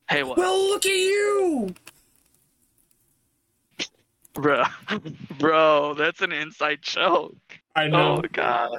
[0.09, 0.37] Hey, what?
[0.37, 1.73] Well, look at you.
[4.33, 4.63] Bro,
[5.39, 7.35] bro, that's an inside joke.
[7.75, 8.13] I know.
[8.17, 8.71] Oh my god.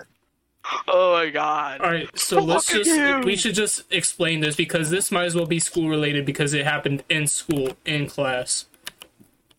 [0.89, 1.81] Oh my god.
[1.81, 3.21] All right, so Look let's just you.
[3.25, 6.65] we should just explain this because this might as well be school related because it
[6.65, 8.65] happened in school in class.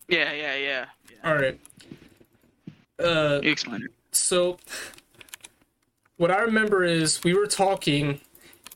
[0.08, 0.84] Yeah, yeah, yeah.
[1.10, 1.30] yeah.
[1.30, 1.60] All right.
[2.98, 3.90] Uh, You explain it.
[4.12, 4.58] so
[6.16, 8.20] what I remember is we were talking,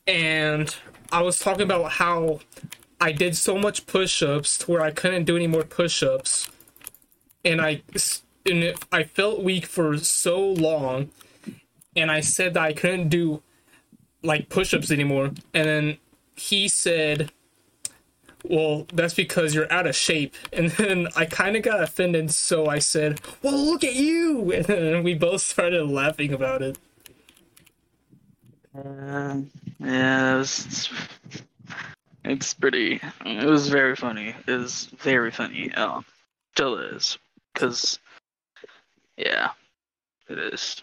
[0.07, 0.75] and
[1.13, 2.41] I was talking about how
[3.01, 6.49] I did so much push-ups to where I couldn't do any more push-ups,
[7.45, 7.83] and I
[8.45, 11.11] and I felt weak for so long,
[11.95, 13.43] and I said that I couldn't do
[14.23, 15.99] like push-ups anymore, and then
[16.35, 17.33] he said.
[18.45, 20.35] Well, that's because you're out of shape.
[20.53, 24.53] And then I kind of got offended, so I said, Well, look at you!
[24.69, 26.79] And we both started laughing about it.
[28.77, 29.37] Uh,
[29.81, 30.91] yeah, it was,
[32.25, 33.01] it's, pretty.
[33.25, 34.35] It was very funny.
[34.47, 35.73] It was very funny.
[35.75, 36.05] Um,
[36.55, 37.19] still is,
[37.55, 37.99] cause
[39.17, 39.51] yeah,
[40.29, 40.83] it is.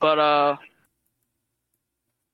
[0.00, 0.56] But uh,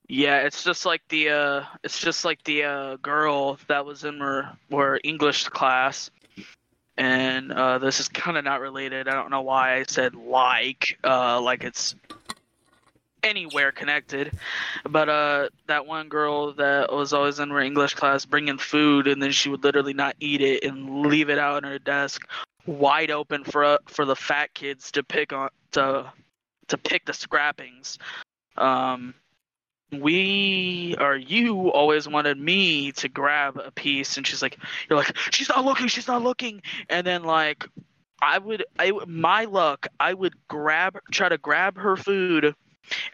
[0.08, 4.18] yeah, it's just like the uh, it's just like the uh girl that was in
[4.18, 6.10] her her English class.
[6.96, 9.08] And uh, this is kind of not related.
[9.08, 11.94] I don't know why I said like, uh, like it's
[13.22, 14.32] anywhere connected.
[14.88, 19.22] But uh, that one girl that was always in her English class bringing food, and
[19.22, 22.26] then she would literally not eat it and leave it out on her desk,
[22.66, 26.10] wide open for uh, for the fat kids to pick on to
[26.68, 27.98] to pick the scrappings.
[28.56, 29.14] Um,
[29.92, 35.16] we or you always wanted me to grab a piece, and she's like, "You're like,
[35.30, 37.66] she's not looking, she's not looking," and then like.
[38.22, 39.86] I would, I my luck.
[39.98, 42.54] I would grab, try to grab her food,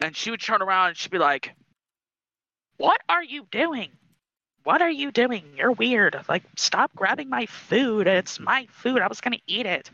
[0.01, 1.53] and she would turn around and she'd be like,
[2.77, 3.89] "What are you doing?
[4.63, 5.43] What are you doing?
[5.55, 6.19] You're weird.
[6.27, 8.07] Like, stop grabbing my food.
[8.07, 9.01] It's my food.
[9.01, 9.89] I was gonna eat it."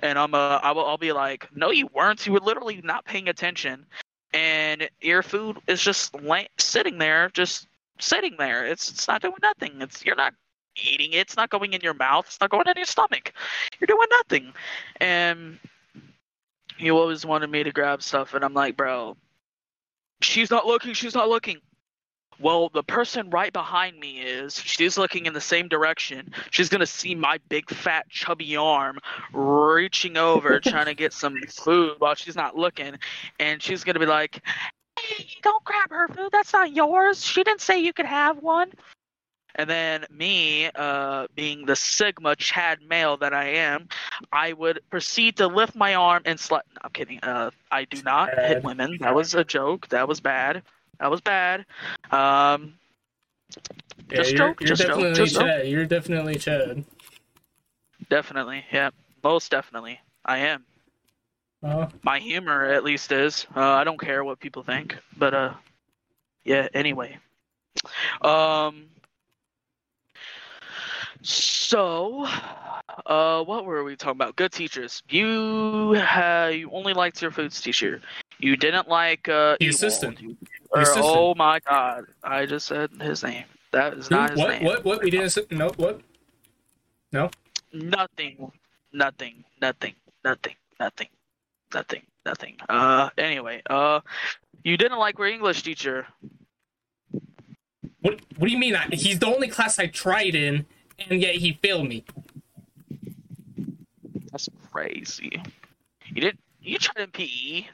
[0.00, 2.26] And I'm, uh, I will, I'll be like, "No, you weren't.
[2.26, 3.86] You were literally not paying attention,
[4.32, 7.66] and your food is just lay- sitting there, just
[7.98, 8.66] sitting there.
[8.66, 9.80] It's, it's not doing nothing.
[9.82, 10.34] It's you're not."
[10.76, 13.32] Eating it, it's not going in your mouth, it's not going in your stomach.
[13.80, 14.52] You're doing nothing.
[15.00, 15.58] And
[16.80, 19.16] you always wanted me to grab stuff, and I'm like, bro,
[20.20, 21.58] she's not looking, she's not looking.
[22.38, 24.58] Well, the person right behind me is.
[24.58, 26.32] She's looking in the same direction.
[26.50, 28.98] She's gonna see my big, fat, chubby arm
[29.34, 32.98] reaching over, trying to get some food while she's not looking,
[33.38, 34.42] and she's gonna be like,
[34.98, 36.30] "Hey, don't grab her food.
[36.32, 37.22] That's not yours.
[37.22, 38.72] She didn't say you could have one."
[39.54, 43.88] And then me, uh, being the Sigma Chad male that I am,
[44.32, 46.62] I would proceed to lift my arm and slut.
[46.74, 47.18] No, I'm kidding.
[47.22, 48.98] Uh, I do not hit women.
[49.00, 49.88] That was a joke.
[49.88, 50.62] That was bad.
[50.98, 51.64] That was bad.
[52.10, 52.74] Um,
[54.10, 55.46] Yeah, Just you're, joke, you're just joke, definitely just joke.
[55.46, 55.68] Chad.
[55.68, 56.84] You're definitely Chad.
[58.08, 58.64] definitely.
[58.72, 58.90] Yeah,
[59.22, 60.00] most definitely.
[60.24, 60.64] I am.
[61.62, 63.46] Uh, My humor, at least, is.
[63.54, 64.96] Uh, I don't care what people think.
[65.16, 65.54] But uh,
[66.44, 66.68] yeah.
[66.74, 67.18] Anyway.
[68.22, 68.86] Um.
[71.22, 72.26] So,
[73.06, 74.36] uh, what were we talking about?
[74.36, 75.02] Good teachers.
[75.08, 78.00] You ha- you only liked your foods teacher.
[78.38, 80.20] You didn't like uh, The assistant.
[80.20, 80.36] You-
[80.72, 81.04] The or- assistant.
[81.06, 82.04] oh my God!
[82.24, 83.44] I just said his name.
[83.72, 84.50] That is who- not his what?
[84.50, 84.64] name.
[84.64, 84.84] What?
[84.84, 85.02] What?
[85.02, 85.30] We didn't.
[85.30, 85.68] say- No.
[85.76, 86.00] What?
[87.72, 88.50] Nothing.
[88.92, 89.44] Nothing.
[89.60, 89.94] Nothing.
[90.24, 90.54] Nothing.
[90.80, 91.08] Nothing.
[91.74, 92.02] Nothing.
[92.24, 92.56] Nothing.
[92.68, 93.10] Uh.
[93.18, 93.62] Anyway.
[93.68, 94.00] Uh.
[94.64, 96.06] You didn't like your English teacher.
[98.00, 98.20] What?
[98.38, 98.74] What do you mean?
[98.76, 100.66] I, he's the only class I tried in,
[101.08, 102.04] and yet he failed me.
[104.30, 105.42] That's crazy.
[106.06, 106.40] You didn't.
[106.62, 107.66] You tried in PE.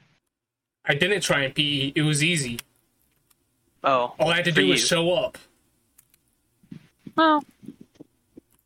[0.85, 1.93] I didn't try in PE.
[1.95, 2.61] It was easy.
[3.83, 4.15] Oh.
[4.19, 5.39] All I had to do was show up.
[7.17, 7.43] No.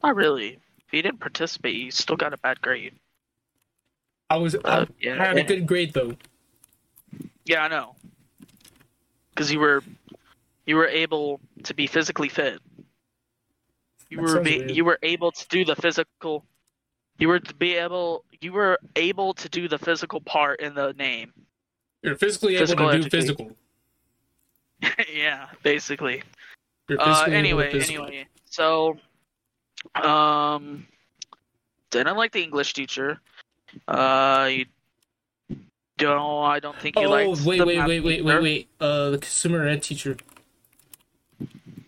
[0.03, 0.59] Not really.
[0.87, 2.95] If you didn't participate, you still got a bad grade.
[4.29, 4.55] I was.
[4.55, 5.17] Uh, I yeah.
[5.17, 6.17] had a good grade though.
[7.45, 7.95] Yeah, I know.
[9.31, 9.83] Because you were,
[10.67, 12.61] you were able to be physically fit.
[14.11, 16.45] You That were be, you were able to do the physical.
[17.19, 18.25] You were to be able.
[18.41, 21.33] You were able to do the physical part in the name.
[22.03, 23.57] You're physically Physical able to do physical.
[25.15, 26.23] yeah, basically.
[26.91, 28.07] Uh, physically able to anyway, physical.
[28.07, 28.27] anyway.
[28.47, 28.99] So,
[29.95, 30.87] um,
[31.91, 33.21] didn't like the English teacher.
[33.87, 34.67] Uh, you
[35.99, 36.45] don't.
[36.45, 37.45] I don't think you like Oh liked.
[37.47, 38.25] wait, the wait, math wait, wait, teacher.
[38.25, 38.69] wait, wait.
[38.81, 40.17] Uh, the consumer ed teacher.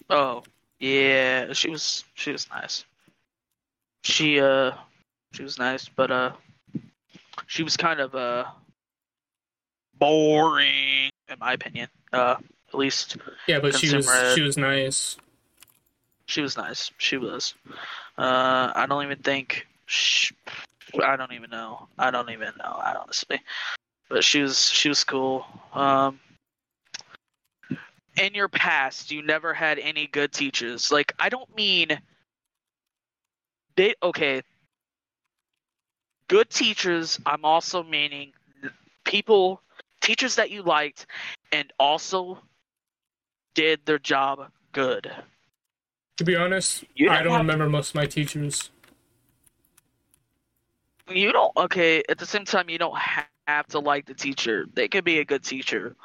[0.08, 0.44] Oh,
[0.82, 2.84] yeah, she was she was nice.
[4.02, 4.72] She uh
[5.32, 6.32] she was nice, but uh
[7.46, 8.44] she was kind of uh
[9.98, 11.88] boring in my opinion.
[12.12, 12.34] Uh
[12.68, 13.16] at least
[13.46, 15.16] Yeah, but she was she was nice.
[16.26, 16.90] she was nice.
[16.98, 17.54] She was.
[18.18, 20.32] Uh I don't even think sh
[21.00, 21.86] I don't even know.
[21.96, 23.40] I don't even know, I honestly.
[24.08, 25.46] but she was she was cool.
[25.74, 26.18] Um,
[28.16, 30.90] in your past, you never had any good teachers.
[30.90, 31.88] Like I don't mean
[33.76, 34.42] they okay.
[36.28, 37.18] Good teachers.
[37.26, 38.32] I'm also meaning
[39.04, 39.60] people,
[40.00, 41.06] teachers that you liked,
[41.52, 42.38] and also
[43.54, 45.10] did their job good.
[46.18, 48.70] To be honest, You I don't have- remember most of my teachers.
[51.10, 52.02] You don't okay.
[52.08, 52.96] At the same time, you don't
[53.46, 54.66] have to like the teacher.
[54.72, 55.96] They could be a good teacher,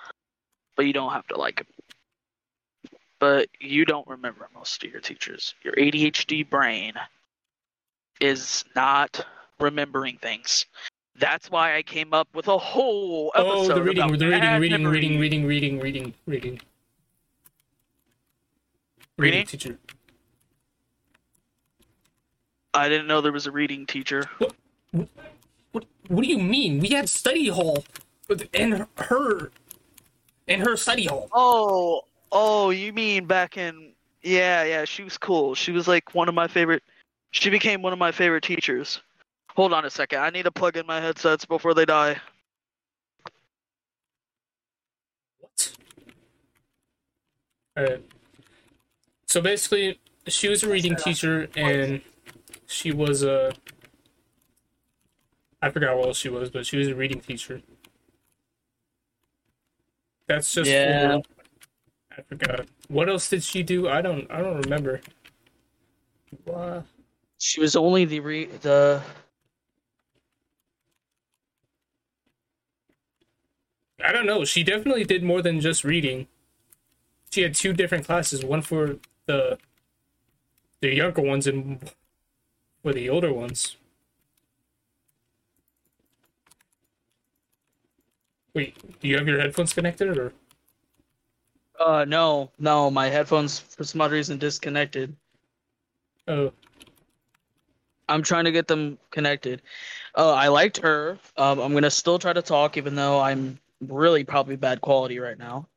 [0.76, 1.68] but you don't have to like them.
[3.20, 5.56] But you don't remember most of your teachers.
[5.64, 6.94] Your ADHD brain
[8.22, 9.26] is not
[9.60, 10.66] remembering things.
[11.20, 14.40] That's why I came up with a whole Oh, episode the reading, about the reading,
[14.42, 15.00] bad reading, memory.
[15.00, 16.62] reading, reading, reading, reading, reading.
[19.18, 19.46] Reading?
[19.48, 19.80] teacher.
[22.76, 24.30] I didn't know there was a reading teacher.
[25.72, 25.86] What?
[26.08, 26.80] What do you mean?
[26.80, 27.84] We had study hall,
[28.30, 29.52] with- and her,
[30.48, 31.30] in her study hall.
[31.34, 33.94] Oh, oh, you mean back in?
[34.22, 34.86] Yeah, yeah.
[34.86, 35.56] She was cool.
[35.56, 36.84] She was like one of my favorite.
[37.32, 39.02] She became one of my favorite teachers.
[39.56, 40.20] Hold on a second.
[40.20, 42.20] I need to plug in my headsets before they die.
[45.40, 45.74] What?
[47.78, 48.04] Alright.
[49.28, 52.02] So basically, she was a reading teacher, and
[52.66, 53.54] she was a.
[55.62, 57.62] I forgot what else she was, but she was a reading teacher.
[60.28, 61.18] That's just Yeah.
[61.18, 61.37] for.
[62.18, 62.66] I forgot.
[62.88, 63.88] What else did she do?
[63.88, 64.30] I don't.
[64.32, 65.02] I don't remember.
[66.46, 66.86] What?
[67.38, 69.02] She was only the re the
[74.04, 74.46] I don't know.
[74.46, 76.28] She definitely did more than just reading.
[77.32, 79.58] She had two different classes, one for the
[80.82, 81.92] the younger ones and
[82.84, 83.76] for the older ones.
[88.54, 90.34] Wait, do you have your headphones connected or
[91.80, 95.16] uh no no my headphones for some odd reason disconnected.
[96.28, 96.52] oh
[98.10, 99.62] I'm trying to get them connected.
[100.16, 101.20] Uh, I liked her.
[101.36, 105.38] Um, I'm gonna still try to talk, even though I'm really probably bad quality right
[105.38, 105.68] now.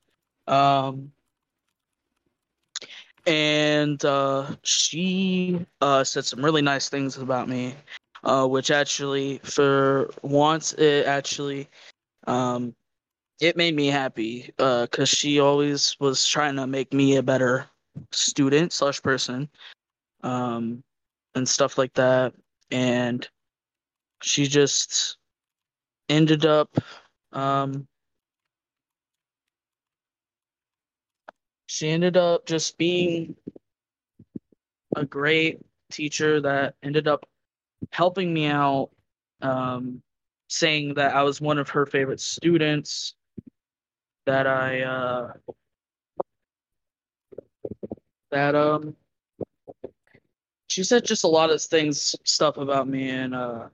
[0.47, 1.13] Um,
[3.27, 7.75] and uh, she uh, said some really nice things about me,
[8.25, 11.69] uh, which actually, for once, it actually,
[12.27, 12.75] um,
[13.41, 14.53] it made me happy.
[14.59, 17.67] Uh, cause she always was trying to make me a better
[18.13, 19.49] student slash person.
[20.23, 20.83] Um,
[21.35, 22.35] and stuff like that.
[22.71, 23.27] And
[24.23, 25.17] she just
[26.09, 26.77] ended up
[27.33, 27.87] um
[31.67, 33.37] she ended up just being
[34.97, 35.61] a great
[35.91, 37.25] teacher that ended up
[37.93, 38.91] helping me out
[39.41, 40.03] um
[40.49, 43.15] saying that I was one of her favorite students
[44.27, 45.33] that I uh
[48.31, 48.97] that um
[50.69, 53.69] she said just a lot of things stuff about me and uh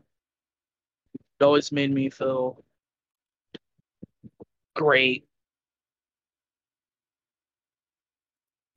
[1.39, 2.63] it always made me feel
[4.75, 5.27] great.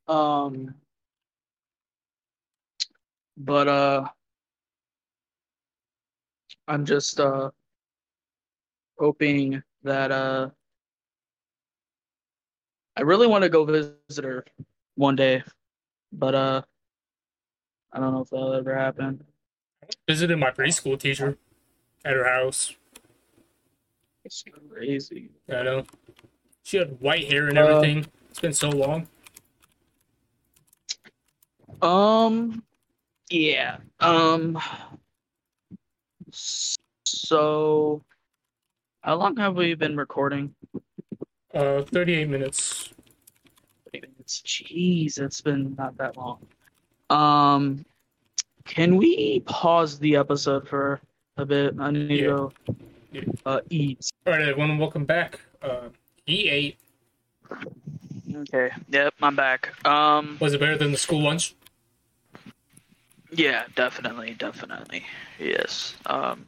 [0.08, 0.74] Um
[3.38, 4.08] but uh
[6.68, 7.50] i'm just uh
[8.98, 10.50] hoping that uh
[13.00, 14.44] i really want to go visit her
[14.96, 15.42] one day
[16.12, 16.62] but uh
[17.94, 19.24] i don't know if that'll ever happen
[20.06, 21.38] visited my preschool teacher
[22.04, 22.76] at her house.
[24.26, 25.84] it's crazy I know.
[26.64, 28.06] She had white hair and Uh, everything.
[28.30, 29.08] it's been so long.
[31.82, 32.62] Um,
[33.32, 33.78] yeah.
[34.00, 34.60] Um,
[37.06, 38.04] so
[39.02, 40.54] how long have we been recording?
[41.54, 42.79] Uh, 38 minutes.
[44.30, 46.38] It's jeez, it's been not that long.
[47.10, 47.84] Um,
[48.64, 51.02] can we pause the episode for
[51.38, 51.74] a bit?
[51.80, 52.28] I need Yeah.
[52.28, 52.54] to
[53.12, 53.22] Yeah.
[53.44, 54.08] uh, eat.
[54.28, 55.40] All right, everyone, welcome back.
[55.64, 55.90] Uh,
[56.28, 56.78] he ate.
[58.32, 58.70] Okay.
[58.90, 59.74] Yep, I'm back.
[59.84, 60.38] Um.
[60.40, 61.56] Was it better than the school lunch?
[63.32, 65.06] Yeah, definitely, definitely.
[65.40, 65.96] Yes.
[66.06, 66.46] Um,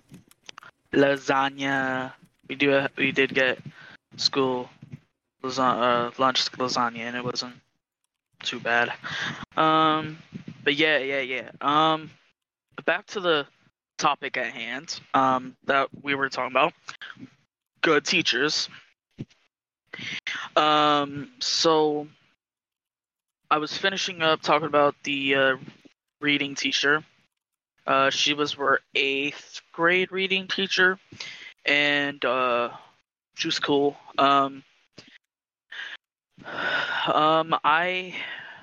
[0.93, 2.13] lasagna.
[2.47, 2.85] We do.
[2.95, 3.57] We did get
[4.17, 4.69] school
[5.43, 7.55] lasagna, uh, lunch lasagna, and it wasn't
[8.43, 8.91] too bad.
[9.57, 10.17] Um,
[10.63, 11.51] but yeah, yeah, yeah.
[11.61, 12.11] Um,
[12.85, 13.47] back to the
[13.97, 14.99] topic at hand.
[15.13, 16.73] Um, that we were talking about.
[17.81, 18.69] Good teachers.
[20.55, 22.07] Um, so
[23.49, 25.57] I was finishing up talking about the uh,
[26.21, 27.03] reading teacher.
[27.85, 30.99] Uh, she was her eighth grade reading teacher,
[31.65, 32.69] and uh,
[33.35, 33.97] she was cool.
[34.17, 34.63] Um,
[37.13, 38.15] um, I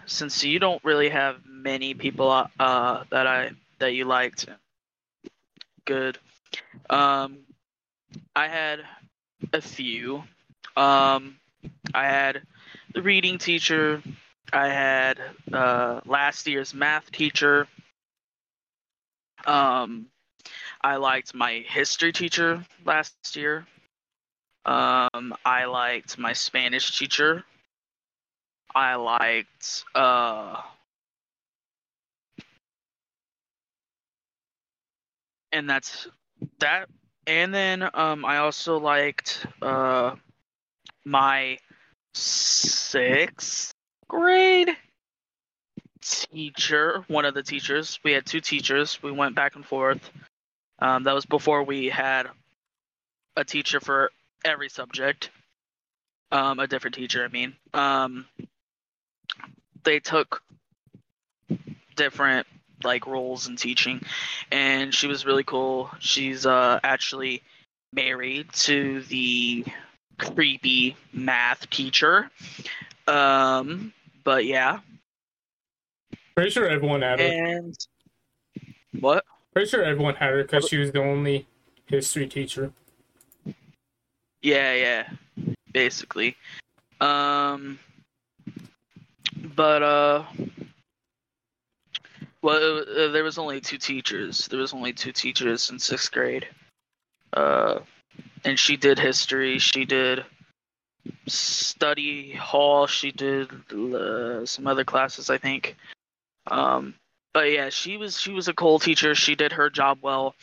[0.06, 4.46] since you don't really have many people uh that I that you liked,
[5.84, 6.18] good.
[6.90, 7.38] Um,
[8.34, 8.80] I had
[9.52, 10.22] a few.
[10.76, 11.38] Um,
[11.94, 12.42] I had
[12.94, 14.02] the reading teacher.
[14.52, 15.20] I had
[15.52, 17.66] uh, last year's math teacher.
[19.46, 20.06] Um,
[20.80, 23.66] I liked my history teacher last year.
[24.64, 27.44] Um, I liked my Spanish teacher.
[28.74, 30.60] I liked uh,
[35.52, 36.08] and that's
[36.60, 36.88] that.
[37.26, 40.14] And then um, I also liked uh,
[41.04, 41.58] my
[42.14, 43.72] sixth
[44.08, 44.70] grade
[46.00, 47.98] teacher, one of the teachers.
[48.02, 49.02] We had two teachers.
[49.02, 50.10] We went back and forth.
[50.78, 52.28] Um, that was before we had
[53.36, 54.10] a teacher for
[54.44, 55.30] every subject.
[56.30, 57.54] Um, a different teacher, I mean.
[57.74, 58.26] Um,
[59.88, 60.42] they took
[61.96, 62.46] different
[62.84, 64.02] like roles in teaching,
[64.52, 65.90] and she was really cool.
[65.98, 67.42] She's uh, actually
[67.94, 69.64] married to the
[70.18, 72.30] creepy math teacher.
[73.06, 74.80] Um, but yeah.
[76.34, 77.26] Pretty sure everyone had her.
[77.26, 77.74] And
[79.00, 79.24] what?
[79.54, 81.46] Pretty sure everyone had her because she was the only
[81.86, 82.72] history teacher.
[84.42, 85.08] Yeah, yeah.
[85.72, 86.36] Basically.
[87.00, 87.78] Um
[89.58, 90.22] but uh
[92.42, 94.46] well uh, there was only two teachers.
[94.46, 96.46] There was only two teachers in 6th grade.
[97.32, 97.80] Uh
[98.44, 100.24] and she did history, she did
[101.26, 105.76] study hall, she did uh, some other classes I think.
[106.46, 106.94] Um
[107.34, 109.14] but yeah, she was she was a cool teacher.
[109.14, 110.34] She did her job well.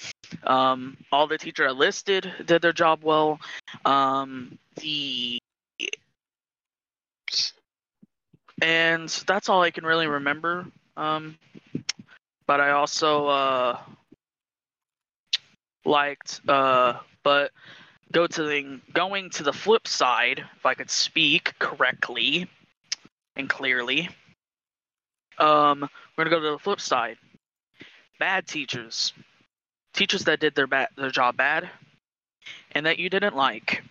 [0.43, 3.39] Um, all the teacher I listed did their job well.
[3.83, 5.39] Um, the
[8.61, 10.65] and that's all I can really remember.
[10.97, 11.37] Um,
[12.47, 13.79] but I also uh,
[15.83, 17.51] liked, uh, but
[18.11, 22.47] go to the going to the flip side, if I could speak correctly
[23.35, 24.09] and clearly.
[25.37, 27.17] Um, we're gonna go to the flip side.
[28.19, 29.11] Bad teachers,
[29.93, 31.69] teachers that did their bad their job bad,
[32.71, 33.83] and that you didn't like.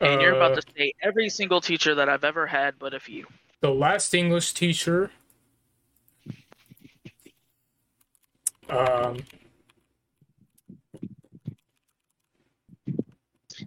[0.00, 3.00] And you're about Uh, to say every single teacher that I've ever had, but a
[3.00, 3.26] few.
[3.60, 5.10] The last English teacher.
[8.68, 9.18] Um,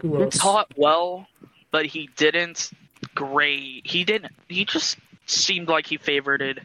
[0.02, 0.38] who He else?
[0.38, 1.28] taught well,
[1.72, 2.72] but he didn't
[3.16, 3.82] grade.
[3.86, 4.32] He didn't.
[4.48, 6.60] He just seemed like he favorited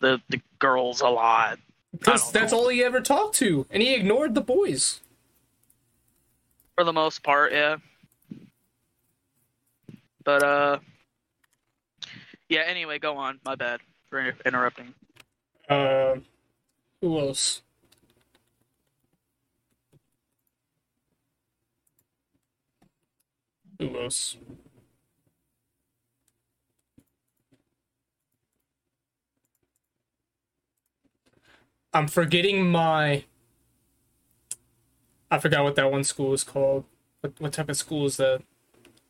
[0.00, 1.58] the the girls a lot.
[1.92, 2.58] Because that's know.
[2.58, 5.00] all he ever talked to, and he ignored the boys.
[6.74, 7.76] for the most part, yeah.
[10.24, 10.78] But uh,
[12.48, 12.62] yeah.
[12.66, 13.40] Anyway, go on.
[13.44, 13.80] My bad
[14.10, 14.94] for interrupting.
[15.68, 16.24] Um,
[17.00, 17.62] who else?
[23.80, 24.36] Who else?
[31.92, 33.24] I'm forgetting my.
[35.30, 36.84] I forgot what that one school is called.
[37.20, 38.42] What what type of school is that?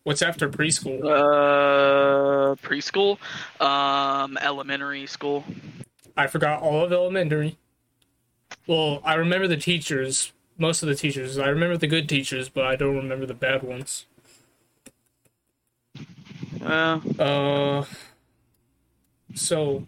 [0.06, 1.00] What's after preschool?
[1.02, 3.18] Uh, preschool,
[3.60, 5.42] um, elementary school.
[6.16, 7.58] I forgot all of elementary.
[8.68, 11.38] Well, I remember the teachers, most of the teachers.
[11.38, 14.06] I remember the good teachers, but I don't remember the bad ones.
[16.64, 17.84] Uh, Uh,
[19.34, 19.86] so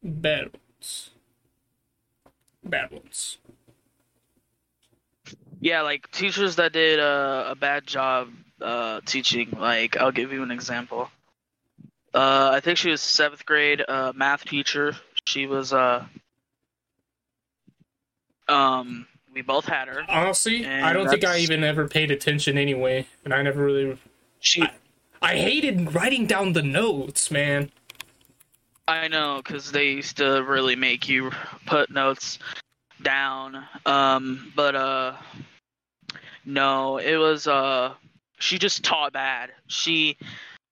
[0.00, 1.10] bad ones.
[2.62, 3.38] Bad ones.
[5.60, 8.28] Yeah, like teachers that did uh, a bad job
[8.60, 9.56] uh, teaching.
[9.58, 11.10] Like, I'll give you an example.
[12.14, 14.94] Uh, I think she was seventh grade uh, math teacher.
[15.24, 16.04] She was uh,
[18.48, 20.04] um, we both had her.
[20.08, 23.98] Honestly, I don't think I even ever paid attention anyway, and I never really.
[24.40, 24.64] She,
[25.20, 27.70] I hated writing down the notes, man.
[28.86, 31.30] I know, because they used to really make you
[31.66, 32.38] put notes
[33.02, 33.64] down.
[33.86, 35.12] Um, but uh,
[36.44, 37.94] no, it was uh,
[38.38, 39.50] she just taught bad.
[39.66, 40.16] She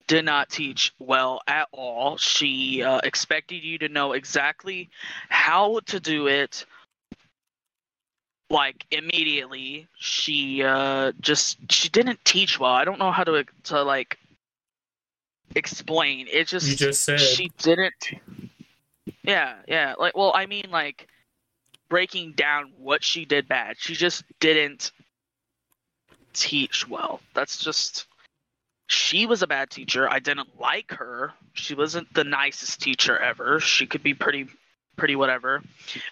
[0.06, 2.16] did not teach well at all.
[2.16, 4.88] She uh, expected you to know exactly
[5.28, 6.64] how to do it.
[8.48, 12.70] Like immediately, she uh, just she didn't teach well.
[12.72, 14.18] I don't know how to to like
[15.56, 16.28] explain.
[16.30, 17.18] It just You just said.
[17.20, 17.94] she didn't
[19.22, 21.08] yeah yeah like well i mean like
[21.88, 24.90] breaking down what she did bad she just didn't
[26.36, 27.20] teach well.
[27.34, 28.06] That's just
[28.88, 30.08] she was a bad teacher.
[30.08, 31.32] I didn't like her.
[31.54, 33.58] She wasn't the nicest teacher ever.
[33.58, 34.46] She could be pretty
[34.96, 35.62] pretty whatever.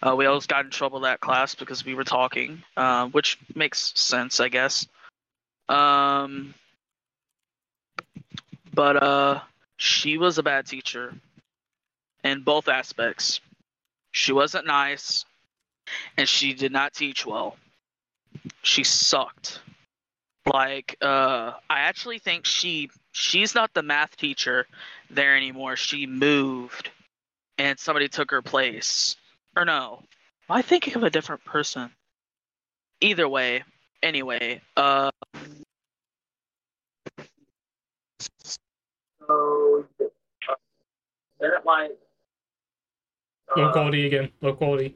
[0.02, 3.92] Uh, we always got in trouble that class because we were talking, uh, which makes
[3.98, 4.86] sense, I guess.
[5.68, 6.54] Um,
[8.74, 9.40] but uh,
[9.76, 11.14] she was a bad teacher
[12.24, 13.40] in both aspects.
[14.10, 15.24] She wasn't nice,
[16.16, 17.56] and she did not teach well.
[18.62, 19.60] She sucked.
[20.46, 24.66] Like, uh, I actually think she she's not the math teacher
[25.10, 25.76] there anymore.
[25.76, 26.90] She moved,
[27.58, 29.16] and somebody took her place.
[29.56, 30.02] Or no,
[30.48, 31.90] am I thinking of a different person?
[33.00, 33.62] Either way,
[34.02, 35.10] anyway, uh,
[39.26, 40.54] So, uh,
[41.40, 41.92] they're like.
[43.56, 44.30] Low quality again.
[44.40, 44.94] Low quality.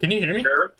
[0.00, 0.42] Can you hear me?
[0.42, 0.72] Sure.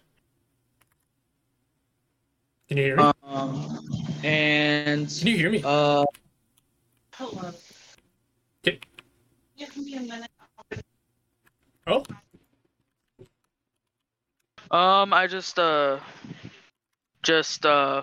[2.68, 3.02] Can you hear me?
[3.24, 3.78] Um,
[4.24, 5.60] and Can you hear me?
[5.64, 6.04] uh,
[7.16, 7.54] Hold on.
[8.66, 8.78] Okay.
[9.58, 10.30] Give me a minute.
[11.86, 12.04] Oh,
[14.70, 15.98] Um, I just uh,
[17.22, 18.02] just uh,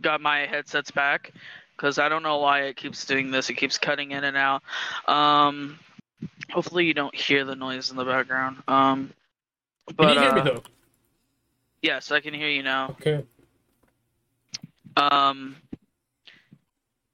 [0.00, 1.32] got my headsets back
[1.76, 3.48] because I don't know why it keeps doing this.
[3.48, 4.62] It keeps cutting in and out.
[5.06, 5.78] Um,
[6.50, 8.62] hopefully you don't hear the noise in the background.
[8.66, 9.12] Um,
[9.96, 10.62] can but you hear me uh, though?
[11.82, 12.90] yes, I can hear you now.
[13.00, 13.24] Okay.
[14.96, 15.56] Um,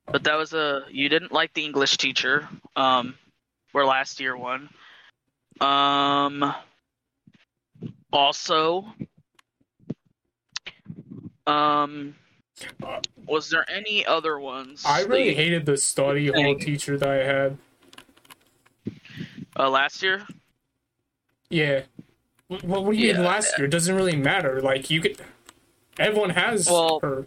[0.07, 2.49] but that was a you didn't like the English teacher.
[2.75, 3.15] Um,
[3.73, 4.71] where last year one.
[5.61, 6.55] Um,
[8.13, 8.87] also,
[11.47, 12.15] um,
[13.27, 14.83] was there any other ones?
[14.87, 17.59] I really hated the study hall teacher that I had.
[19.59, 20.23] uh, last year.
[21.51, 21.83] Yeah.
[22.49, 23.27] Wh- What, do you mean Yeah.
[23.29, 23.67] last year?
[23.67, 24.61] It doesn't really matter.
[24.61, 25.21] Like you could.
[25.99, 27.27] Everyone has Well- her.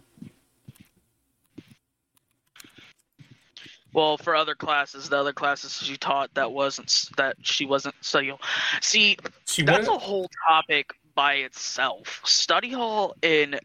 [3.92, 8.38] Well, for other classes, the other classes she taught that wasn't that she wasn't studying.
[8.80, 9.16] See,
[9.46, 10.00] She That's went.
[10.00, 12.20] a whole topic by itself.
[12.24, 13.58] Study hall in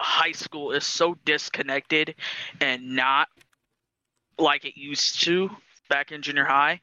[0.00, 2.14] high school is so disconnected
[2.60, 3.28] and not
[4.38, 5.50] like it used to
[5.92, 6.80] back in junior high.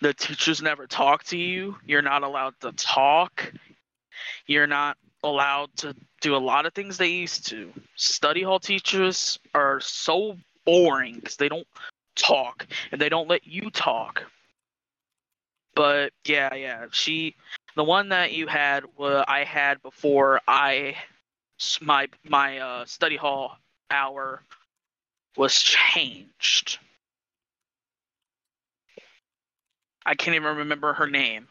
[0.00, 1.76] The teachers never talk to you.
[1.84, 3.52] You're not allowed to talk.
[4.46, 7.72] You're not allowed to do a lot of things they used to.
[7.96, 11.66] Study hall teachers are so boring because they don't
[12.14, 14.22] talk and they don't let you talk.
[15.74, 17.34] But yeah, yeah, she
[17.74, 20.94] the one that you had wa I had before I,
[21.80, 23.58] my my uh, study hall
[23.90, 24.44] hour
[25.36, 26.78] was changed.
[30.06, 31.48] I can't even remember her name.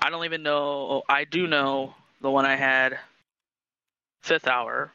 [0.00, 1.02] I don't even know.
[1.08, 2.98] I do know the one I had
[4.22, 4.92] fifth hour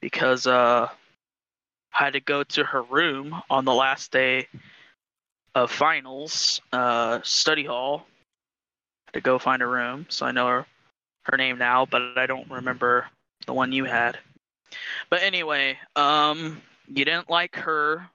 [0.00, 0.88] because uh
[1.92, 4.48] I had to go to her room on the last day
[5.54, 8.06] of finals, uh, study hall,
[9.14, 10.04] to go find a room.
[10.10, 10.66] So I know her,
[11.22, 13.06] her name now, but I don't remember
[13.46, 14.18] the one you had.
[15.08, 18.06] But anyway, um, you didn't like her.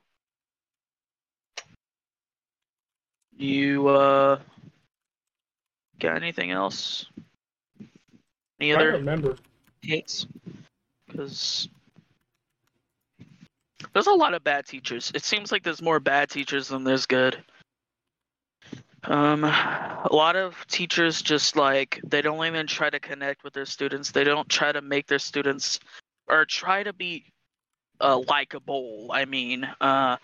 [3.41, 4.39] You uh,
[5.99, 7.07] got anything else?
[8.59, 9.35] Any I other remember.
[9.81, 10.27] hates?
[11.07, 11.67] Because
[13.93, 15.11] there's a lot of bad teachers.
[15.15, 17.43] It seems like there's more bad teachers than there's good.
[19.05, 23.65] Um, a lot of teachers just like they don't even try to connect with their
[23.65, 24.11] students.
[24.11, 25.79] They don't try to make their students
[26.27, 27.25] or try to be
[27.99, 29.09] uh, likable.
[29.11, 30.17] I mean, uh,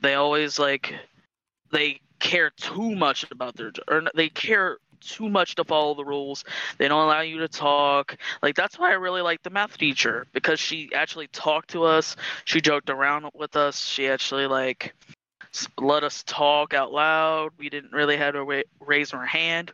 [0.00, 0.94] they always like
[1.72, 6.44] they care too much about their or they care too much to follow the rules.
[6.78, 8.16] They don't allow you to talk.
[8.42, 12.16] Like that's why I really like the math teacher because she actually talked to us.
[12.44, 13.82] She joked around with us.
[13.84, 14.94] She actually like
[15.80, 17.50] let us talk out loud.
[17.58, 19.72] We didn't really have to ra- raise our hand.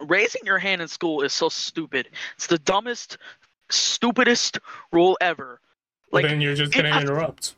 [0.00, 2.08] Raising your hand in school is so stupid.
[2.36, 3.18] It's the dumbest,
[3.70, 4.58] stupidest
[4.92, 5.60] rule ever.
[6.10, 7.54] But Like then you're just gonna has- interrupt.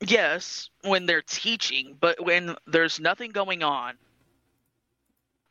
[0.00, 3.94] Yes, when they're teaching, but when there's nothing going on,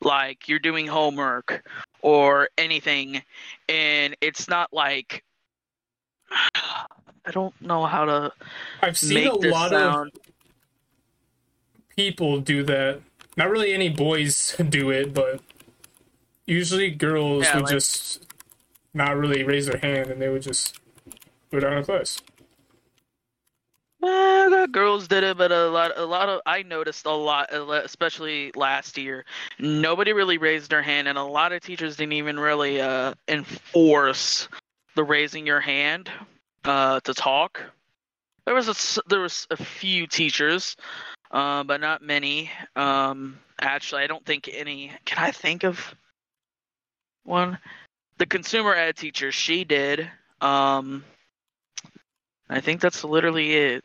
[0.02, 1.64] like you're doing homework
[2.02, 3.22] or anything,
[3.68, 5.24] and it's not like
[7.26, 8.32] I don't know how to
[8.82, 10.12] I've seen a lot sound.
[10.16, 10.22] of
[11.96, 13.02] people do that.
[13.38, 15.42] Not really any boys do it, but
[16.46, 18.26] usually girls Yeah, would like- just
[18.94, 20.80] not really raise their hand and they would just
[21.52, 22.22] go down to class.
[24.02, 27.54] Eh, the girls did it, but a lot, a lot of I noticed a lot,
[27.54, 29.26] especially last year.
[29.60, 34.48] Nobody really raised their hand, and a lot of teachers didn't even really uh, enforce
[34.96, 36.10] the raising your hand
[36.64, 37.62] uh, to talk.
[38.46, 40.78] There was a there was a few teachers,
[41.32, 42.50] uh, but not many.
[42.78, 44.94] Um, actually, I don't think any.
[45.04, 45.94] Can I think of
[47.26, 47.58] one?
[48.18, 50.10] The consumer ed teacher, she did.
[50.40, 51.04] Um,
[52.50, 53.84] I think that's literally it.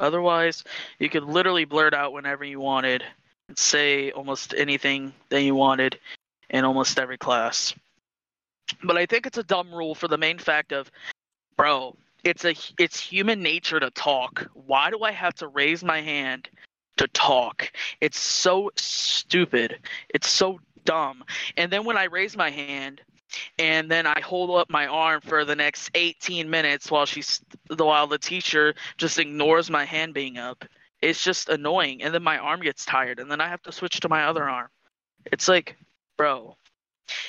[0.00, 0.64] Otherwise,
[0.98, 3.04] you could literally blurt out whenever you wanted
[3.48, 5.98] and say almost anything that you wanted
[6.48, 7.74] in almost every class.
[8.82, 10.90] But I think it's a dumb rule for the main fact of,
[11.56, 14.46] bro, it's a it's human nature to talk.
[14.54, 16.48] Why do I have to raise my hand
[16.96, 17.70] to talk?
[18.00, 19.78] It's so stupid.
[20.08, 21.24] It's so dumb.
[21.56, 23.00] And then when I raise my hand
[23.58, 27.84] and then I hold up my arm for the next 18 minutes while she's the
[27.84, 30.64] while the teacher just ignores my hand being up.
[31.02, 34.00] It's just annoying and then my arm gets tired and then I have to switch
[34.00, 34.68] to my other arm.
[35.32, 35.76] It's like,
[36.18, 36.56] bro,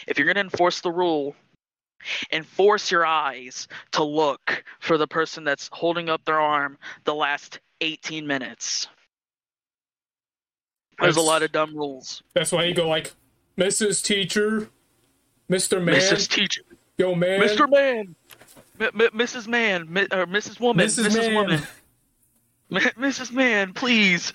[0.08, 1.36] if you're going to enforce the rule,
[2.32, 7.60] enforce your eyes to look for the person that's holding up their arm the last
[7.82, 8.88] 18 minutes.
[10.99, 12.22] There's a lot of dumb rules.
[12.34, 13.14] That's why you go like,
[13.58, 14.04] Mrs.
[14.04, 14.70] Teacher,
[15.52, 15.84] Mr.
[15.84, 16.30] Man, Mrs.
[16.30, 16.62] Teacher,
[16.97, 17.70] yo man, Mr.
[17.70, 18.16] Man,
[18.80, 19.47] M- M- Mrs.
[19.47, 20.60] Man, Mi- or Mrs.
[20.62, 21.08] Woman, Mrs.
[21.08, 21.18] Mrs.
[21.18, 21.36] Man.
[21.36, 21.60] Woman,
[22.72, 23.32] M- Mrs.
[23.34, 24.32] Man, please.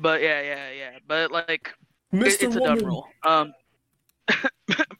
[0.00, 0.90] But yeah, yeah, yeah.
[1.06, 2.42] But like, it- Mr.
[2.42, 3.06] it's a dumb rule.
[3.24, 3.54] Um,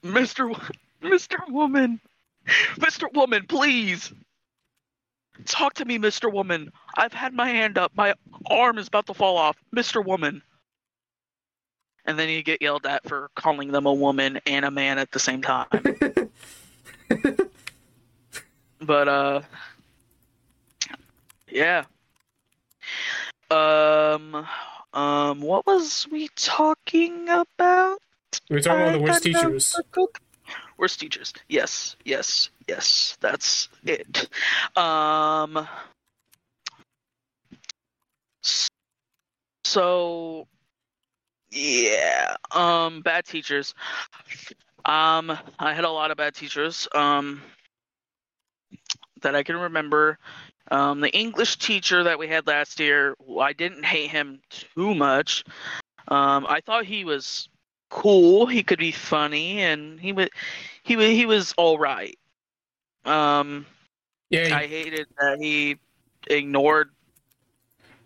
[0.03, 0.49] Mr.
[0.49, 1.37] Wo- Mr.
[1.49, 1.99] Woman,
[2.77, 3.13] Mr.
[3.13, 4.13] Woman, please.
[5.45, 6.31] Talk to me, Mr.
[6.31, 6.71] Woman.
[6.97, 7.91] I've had my hand up.
[7.95, 8.13] My
[8.49, 9.57] arm is about to fall off.
[9.75, 10.05] Mr.
[10.05, 10.41] Woman.
[12.09, 15.11] And then you get yelled at for calling them a woman and a man at
[15.11, 15.67] the same time.
[18.81, 19.41] but uh
[21.47, 21.83] yeah.
[23.51, 24.43] Um
[24.91, 27.99] um what was we talking about?
[28.49, 29.79] We were talking about the worst teachers.
[30.79, 31.31] Worst teachers.
[31.47, 33.19] Yes, yes, yes.
[33.21, 34.27] That's it.
[34.75, 35.67] Um.
[39.63, 40.47] So,
[41.51, 42.35] yeah.
[42.51, 43.73] Um, bad teachers.
[44.85, 46.87] Um, I had a lot of bad teachers.
[46.93, 47.41] Um,
[49.21, 50.17] that I can remember.
[50.71, 55.43] Um, the English teacher that we had last year, I didn't hate him too much.
[56.07, 57.49] Um, I thought he was
[57.89, 58.45] cool.
[58.45, 60.29] He could be funny, and he was
[60.83, 62.17] he was he was all right.
[63.05, 63.65] Um,
[64.29, 65.77] Yeah, I hated that he
[66.27, 66.91] ignored.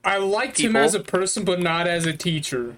[0.05, 2.75] I liked him as a person, but not as a teacher.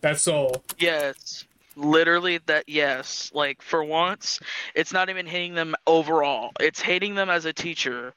[0.00, 0.62] That's all.
[0.78, 1.44] Yes,
[1.76, 2.64] literally that.
[2.68, 4.40] Yes, like for once,
[4.74, 6.52] it's not even hating them overall.
[6.60, 8.14] It's hating them as a teacher.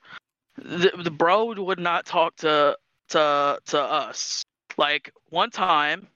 [0.57, 2.77] The, the bro would not talk to
[3.09, 4.43] to to us.
[4.77, 6.07] Like one time,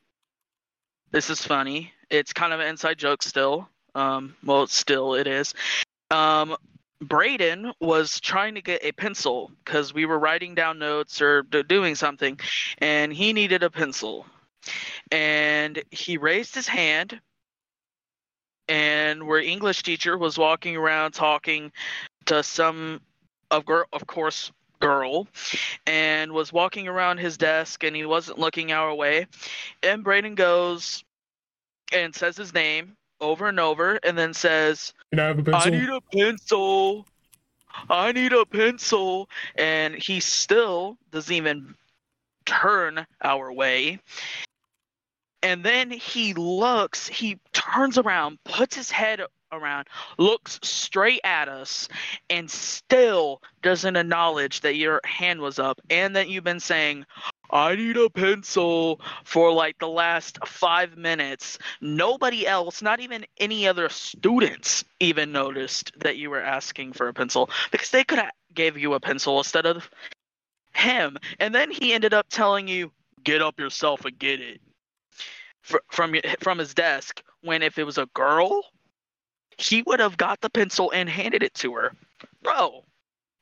[1.11, 1.93] this is funny.
[2.09, 3.67] It's kind of an inside joke still.
[3.95, 5.53] Um, well, still it is.
[6.11, 6.55] Um,
[7.01, 11.95] Braden was trying to get a pencil because we were writing down notes or doing
[11.95, 12.39] something,
[12.77, 14.25] and he needed a pencil.
[15.13, 17.21] And he raised his hand,
[18.67, 21.71] and where English teacher was walking around talking
[22.25, 22.99] to some
[23.51, 25.27] of girl, of course, girl,
[25.85, 29.27] and was walking around his desk, and he wasn't looking our way.
[29.83, 31.03] And Braden goes
[31.93, 35.61] and says his name over and over, and then says, Can I have a pencil?
[35.61, 37.05] I need a pencil.
[37.87, 39.29] I need a pencil.
[39.55, 41.75] And he still doesn't even
[42.45, 43.99] turn our way.
[45.43, 49.21] And then he looks, he turns around, puts his head
[49.51, 49.87] around,
[50.17, 51.89] looks straight at us,
[52.29, 57.05] and still doesn't acknowledge that your hand was up and that you've been saying,
[57.51, 61.59] I need a pencil for like the last five minutes.
[61.81, 67.13] Nobody else, not even any other students, even noticed that you were asking for a
[67.13, 69.89] pencil because they could have gave you a pencil instead of
[70.73, 71.17] him.
[71.39, 72.91] And then he ended up telling you,
[73.23, 74.61] "Get up yourself and get it."
[75.63, 77.23] Fr- From from his desk.
[77.41, 78.63] When if it was a girl,
[79.57, 81.93] he would have got the pencil and handed it to her.
[82.41, 82.83] Bro,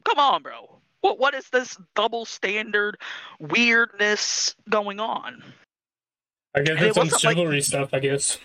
[0.05, 0.79] come on, bro.
[1.01, 2.97] What what is this double standard
[3.39, 5.43] weirdness going on?
[6.55, 7.89] I guess And it that's some wasn't like- chivalry stuff.
[7.93, 8.37] I guess.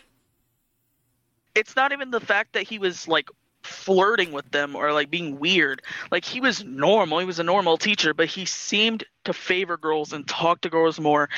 [1.55, 3.29] it's not even the fact that he was like
[3.63, 5.83] flirting with them or like being weird.
[6.11, 7.19] Like he was normal.
[7.19, 11.01] He was a normal teacher, but he seemed to favor girls and talk to girls
[11.01, 11.29] more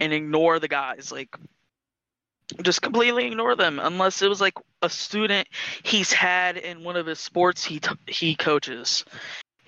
[0.00, 1.12] and ignore the guys.
[1.12, 1.36] Like
[2.62, 5.48] just completely ignore them unless it was like a student
[5.82, 9.04] he's had in one of his sports he t- he coaches.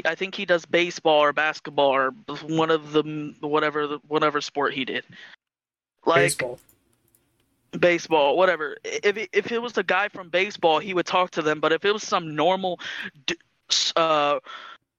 [0.04, 2.10] I think he does baseball or basketball or
[2.46, 5.04] one of the whatever whatever sport he did.
[6.04, 6.58] Like Baseball.
[7.78, 8.76] baseball, whatever.
[8.84, 11.60] If it, if it was a guy from baseball, he would talk to them.
[11.60, 12.78] But if it was some normal,
[13.96, 14.38] uh,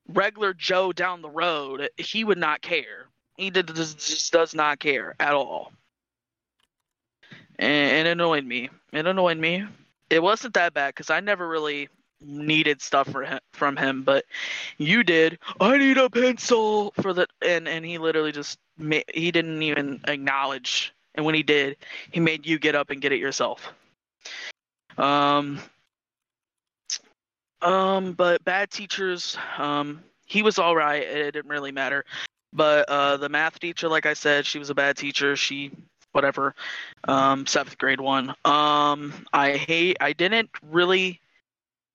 [0.10, 3.06] regular Joe down the road, he would not care.
[3.38, 5.72] He did, just, just does not care at all,
[7.60, 8.70] and it annoyed me.
[8.92, 9.66] It annoyed me.
[10.10, 11.90] It wasn't that bad because I never really
[12.22, 14.26] needed stuff him, from him, but
[14.78, 15.40] you did.
[15.60, 18.58] I need a pencil for the and and he literally just
[19.14, 21.78] he didn't even acknowledge and when he did,
[22.12, 23.74] he made you get up and get it yourself.
[24.98, 25.60] Um,
[27.62, 31.02] um, but bad teachers, um, he was all right.
[31.02, 32.06] It didn't really matter.
[32.54, 35.36] But uh, the math teacher, like I said, she was a bad teacher.
[35.36, 35.72] She,
[36.18, 36.54] whatever,
[37.08, 38.34] um, seventh grade one.
[38.44, 39.98] Um, I hate.
[40.02, 41.22] I didn't really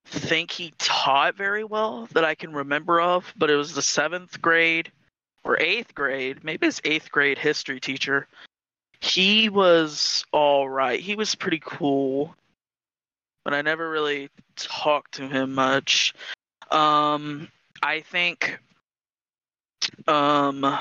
[0.07, 4.41] think he taught very well that I can remember of, but it was the seventh
[4.41, 4.91] grade
[5.45, 8.29] or eighth grade, maybe it's eighth grade history teacher
[9.03, 11.01] he was all right.
[11.01, 12.37] He was pretty cool,
[13.45, 16.15] but I never really talked to him much.
[16.71, 17.49] Um,
[17.83, 18.61] I think
[20.07, 20.79] um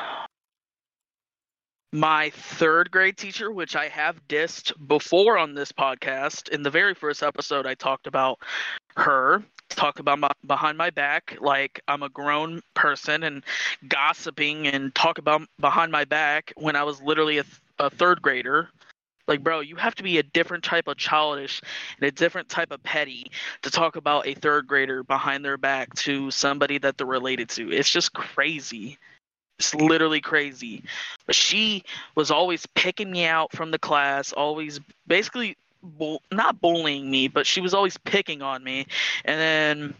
[1.91, 6.93] my third grade teacher, which I have dissed before on this podcast, in the very
[6.93, 8.39] first episode, I talked about
[8.95, 13.43] her, talked about my, behind my back, like I'm a grown person and
[13.87, 18.21] gossiping and talk about behind my back when I was literally a, th- a third
[18.21, 18.69] grader.
[19.27, 21.61] Like, bro, you have to be a different type of childish
[21.97, 23.31] and a different type of petty
[23.61, 27.71] to talk about a third grader behind their back to somebody that they're related to.
[27.71, 28.97] It's just crazy.
[29.61, 30.83] It's literally crazy.
[31.27, 31.83] But she
[32.15, 35.55] was always picking me out from the class, always basically
[36.31, 38.87] not bullying me, but she was always picking on me.
[39.23, 39.93] And then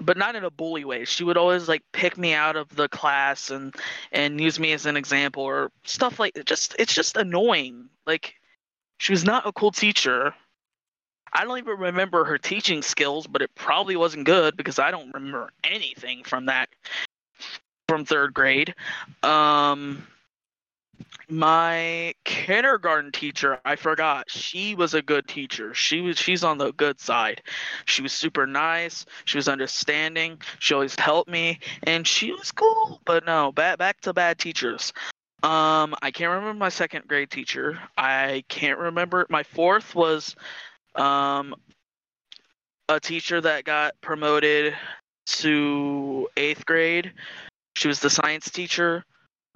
[0.00, 1.04] but not in a bully way.
[1.04, 3.74] She would always like pick me out of the class and
[4.12, 7.88] and use me as an example or stuff like just it's just annoying.
[8.06, 8.34] Like
[8.98, 10.32] she was not a cool teacher.
[11.32, 15.12] I don't even remember her teaching skills, but it probably wasn't good because I don't
[15.12, 16.68] remember anything from that
[17.88, 18.74] from third grade.
[19.22, 20.06] Um,
[21.28, 24.30] my kindergarten teacher, I forgot.
[24.30, 25.74] She was a good teacher.
[25.74, 27.42] She was she's on the good side.
[27.86, 29.06] She was super nice.
[29.24, 30.40] She was understanding.
[30.58, 33.00] She always helped me, and she was cool.
[33.04, 34.92] But no, back back to bad teachers.
[35.42, 37.78] Um, I can't remember my second grade teacher.
[37.96, 40.34] I can't remember my fourth was,
[40.96, 41.54] um,
[42.88, 44.74] a teacher that got promoted
[45.26, 47.12] to eighth grade.
[47.78, 49.04] She was the science teacher.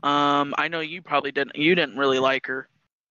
[0.05, 1.57] Um, I know you probably didn't.
[1.57, 2.68] You didn't really like her.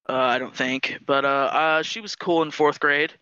[0.08, 3.12] Uh, I don't think, but uh, uh, she was cool in fourth grade,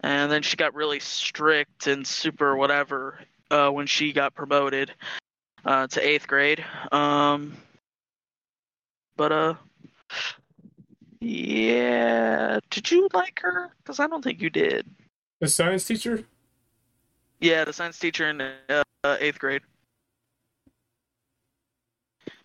[0.00, 3.20] and then she got really strict and super whatever
[3.52, 4.92] uh, when she got promoted
[5.64, 6.64] uh, to eighth grade.
[6.90, 7.56] Um,
[9.16, 9.54] but uh,
[11.20, 13.70] yeah, did you like her?
[13.78, 14.84] Because I don't think you did.
[15.38, 16.24] The science teacher?
[17.38, 19.62] Yeah, the science teacher in uh, eighth grade.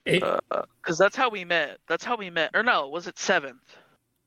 [0.05, 1.79] Because that's how we met.
[1.87, 2.51] That's how we met.
[2.53, 3.61] Or no, was it seventh?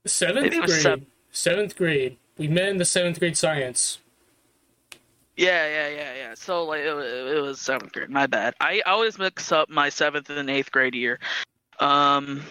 [0.06, 1.06] seventh it grade.
[1.30, 2.16] seventh grade.
[2.36, 3.98] We met in the seventh grade science.
[5.36, 6.34] Yeah, yeah, yeah, yeah.
[6.34, 8.10] So like it, it was seventh grade.
[8.10, 8.54] My bad.
[8.60, 11.20] I always mix up my seventh and eighth grade year.
[11.78, 12.42] Um.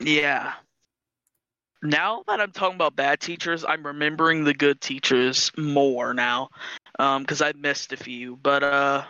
[0.00, 0.54] Yeah.
[1.82, 6.48] Now that I'm talking about bad teachers, I'm remembering the good teachers more now,
[6.98, 8.36] um, because I missed a few.
[8.36, 9.04] But uh,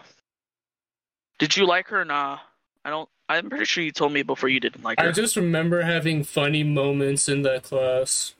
[1.38, 2.00] did you like her?
[2.02, 2.38] or Nah,
[2.84, 3.08] I don't.
[3.28, 5.08] I'm pretty sure you told me before you didn't like her.
[5.08, 8.34] I just remember having funny moments in that class.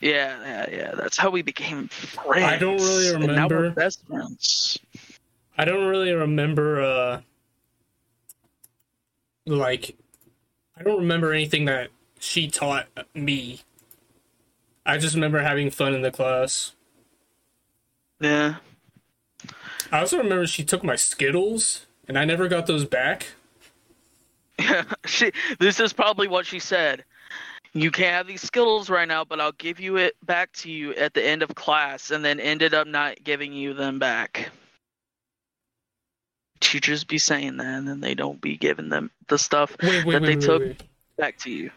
[0.00, 0.94] Yeah, yeah, yeah.
[0.94, 2.44] That's how we became friends.
[2.44, 3.70] I don't really And now we're remember.
[3.70, 4.78] best friends.
[5.58, 7.20] I don't really remember uh
[9.46, 9.96] like
[10.76, 13.60] I don't remember anything that she taught me.
[14.84, 16.72] I just remember having fun in the class.
[18.20, 18.56] Yeah.
[19.92, 23.26] I also remember she took my Skittles and I never got those back.
[25.06, 27.04] she, this is probably what she said.
[27.74, 30.92] You can't have these Skittles right now, but I'll give you it back to you
[30.94, 34.50] at the end of class, and then ended up not giving you them back.
[36.60, 40.12] Teachers be saying that, and then they don't be giving them the stuff Wait, wait,
[40.12, 40.76] that wait, they took
[41.16, 41.70] back to you.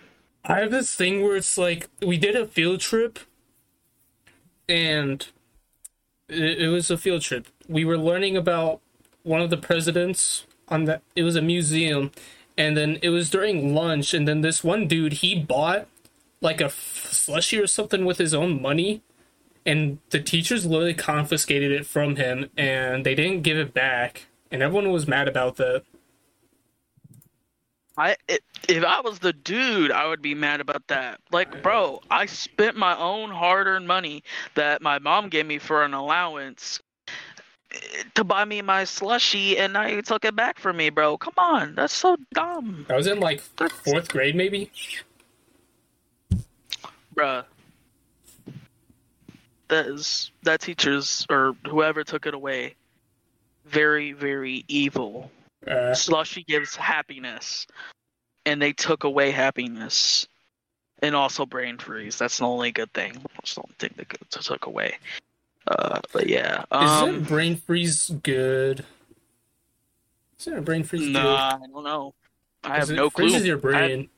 [0.43, 3.19] I have this thing where it's like we did a field trip,
[4.67, 5.25] and
[6.27, 7.47] it, it was a field trip.
[7.69, 8.81] We were learning about
[9.25, 11.01] one of the presidents on that.
[11.15, 12.11] It was a museum,
[12.57, 15.87] and then it was during lunch, and then this one dude he bought
[16.41, 19.01] like a slushy or something with his own money,
[19.65, 24.61] and the teachers literally confiscated it from him, and they didn't give it back, and
[24.61, 25.83] everyone was mad about that.
[27.97, 28.15] I
[28.67, 31.21] if I was the dude, I would be mad about that.
[31.31, 34.23] Like, bro, I spent my own hard-earned money
[34.55, 36.81] that my mom gave me for an allowance
[38.15, 41.17] to buy me my slushy, and now you took it back from me, bro.
[41.17, 44.71] Come on, that's so dumb, I was in like That's- fourth grade, maybe.
[47.15, 47.45] bruh.
[49.67, 52.75] That is that teacher's or whoever took it away.
[53.65, 55.31] Very, very evil.
[55.65, 57.65] Uh, Slushy gives happiness,
[58.45, 60.27] and they took away happiness,
[61.01, 62.19] and also brain freeze.
[62.19, 63.13] That's the only good thing.
[63.33, 64.99] That's the only thing they could- took away.
[65.67, 68.85] Uh, but yeah, um, isn't brain freeze good?
[70.39, 72.13] Isn't brain freeze nah, I don't know.
[72.63, 73.29] I have no clue.
[73.29, 74.09] freezes your I- brain.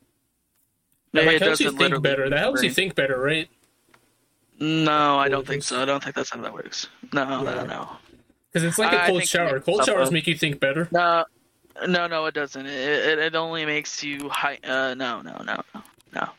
[1.13, 2.29] That like, it helps you think better.
[2.29, 3.49] That helps you think better, right?
[4.59, 5.81] No, I don't think so.
[5.81, 6.87] I don't think that's how that works.
[7.13, 7.55] No, Yeah.
[7.55, 7.89] no, no.
[8.51, 9.59] Because it's like a cold shower.
[9.59, 10.87] Cold showers make you think better.
[10.91, 11.23] No,
[11.87, 12.65] no, no, it doesn't.
[12.65, 14.59] It it, it only makes you high.
[14.63, 15.61] Uh, no, no, no,
[16.13, 16.29] no,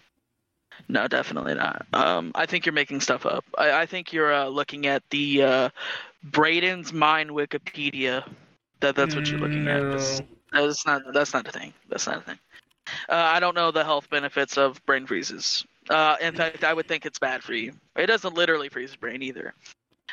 [0.88, 1.86] no, no, definitely not.
[1.92, 3.44] Um, I think you're making stuff up.
[3.56, 5.68] I, I think you're uh, looking at the uh,
[6.24, 8.28] Braden's Mind Wikipedia.
[8.80, 9.82] That that's what you're looking at.
[9.82, 10.22] That's,
[10.52, 11.72] that's not that's not a thing.
[11.88, 12.38] That's not a thing.
[13.08, 15.64] Uh, I don't know the health benefits of brain freezes.
[15.90, 17.72] Uh, in fact, I would think it's bad for you.
[17.96, 19.54] It doesn't literally freeze your brain either.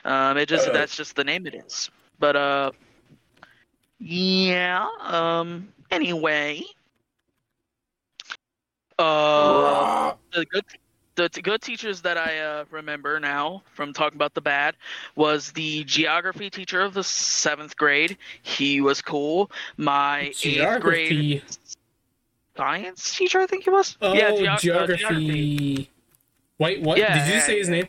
[0.03, 0.73] Um, it just Uh-oh.
[0.73, 1.89] that's just the name it is.
[2.19, 2.71] But uh,
[3.99, 4.87] yeah.
[5.01, 5.69] Um.
[5.91, 6.63] Anyway.
[8.97, 9.44] Uh,
[10.35, 10.65] the good,
[11.15, 14.75] the t- good teachers that I uh, remember now from talking about the bad
[15.15, 18.17] was the geography teacher of the seventh grade.
[18.43, 19.49] He was cool.
[19.77, 21.43] My eighth grade
[22.57, 23.97] science teacher, I think he was.
[24.01, 25.89] Oh, yeah, geog- uh, geography.
[26.59, 26.97] Wait, what?
[26.97, 27.87] Yeah, Did you yeah, say his name?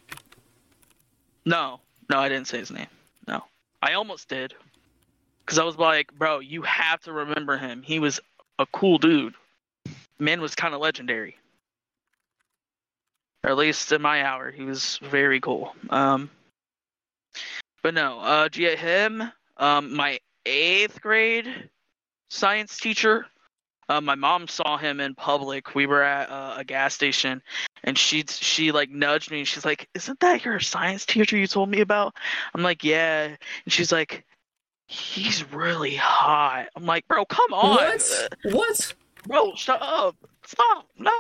[1.44, 1.80] No,
[2.10, 2.88] no, I didn't say his name.
[3.28, 3.44] No,
[3.82, 4.54] I almost did,
[5.44, 7.82] because I was like, bro, you have to remember him.
[7.82, 8.18] He was
[8.58, 9.34] a cool dude.
[10.18, 11.36] Man was kind of legendary.
[13.46, 15.72] Or at least in my hour, he was very cool.
[15.90, 16.28] Um,
[17.80, 19.22] but no, uh, him,
[19.58, 21.70] um, my eighth grade
[22.28, 23.26] science teacher.
[23.88, 25.76] Uh, my mom saw him in public.
[25.76, 27.40] We were at uh, a gas station,
[27.84, 29.44] and she she like nudged me.
[29.44, 32.16] She's like, "Isn't that your science teacher you told me about?"
[32.52, 34.26] I'm like, "Yeah," and she's like,
[34.88, 38.28] "He's really hot." I'm like, "Bro, come on, What?
[38.42, 38.94] What?
[39.28, 40.16] bro, shut up,
[40.48, 41.10] stop, no,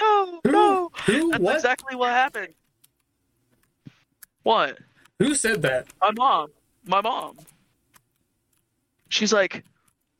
[0.00, 0.52] no, Who?
[0.52, 1.30] no." Who?
[1.30, 1.54] That's What?
[1.56, 2.54] exactly what happened.
[4.42, 4.78] What?
[5.18, 5.86] Who said that?
[6.00, 6.50] My mom.
[6.86, 7.38] My mom.
[9.08, 9.64] She's like,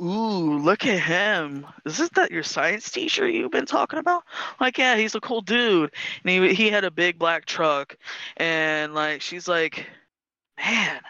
[0.02, 1.66] Ooh, look at him.
[1.86, 4.24] Isn't that your science teacher you've been talking about?
[4.60, 5.92] Like, yeah, he's a cool dude.
[6.24, 7.96] And he he had a big black truck.
[8.36, 9.86] And like she's like,
[10.58, 11.00] Man,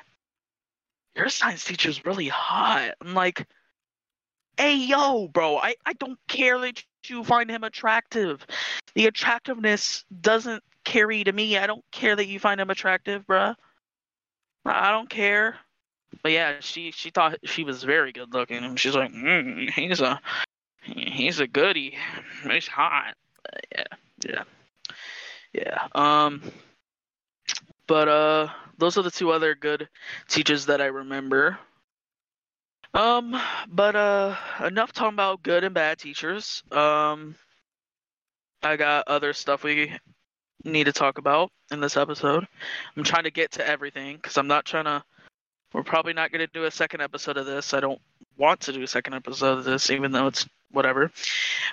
[1.16, 2.94] your science teacher's really hot.
[3.00, 3.46] I'm like,
[4.59, 8.46] Hey yo, bro, I, I don't care that you find him attractive.
[8.94, 11.59] The attractiveness doesn't carry to me.
[11.59, 13.55] I don't care that you find him attractive, bruh.
[14.64, 15.57] I don't care.
[16.22, 20.00] But yeah, she she thought she was very good looking, and she's like, mm, he's
[20.00, 20.20] a
[20.82, 21.96] he's a goodie.
[22.48, 23.14] He's hot.
[23.72, 23.84] Yeah,
[24.26, 24.42] yeah,
[25.52, 25.88] yeah.
[25.94, 26.42] Um,
[27.86, 28.48] but uh,
[28.78, 29.88] those are the two other good
[30.28, 31.59] teachers that I remember.
[32.95, 33.36] Um,
[33.68, 36.62] but uh, enough talking about good and bad teachers.
[36.70, 37.34] Um,
[38.62, 39.92] I got other stuff we
[40.62, 42.47] need to talk about in this episode.
[42.97, 45.03] I'm trying to get to everything because I'm not trying to.
[45.72, 47.74] We're probably not going to do a second episode of this.
[47.74, 48.01] I don't
[48.38, 51.11] want to do a second episode of this, even though it's whatever.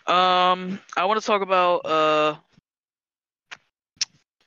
[0.07, 2.36] Um, I want to talk about uh,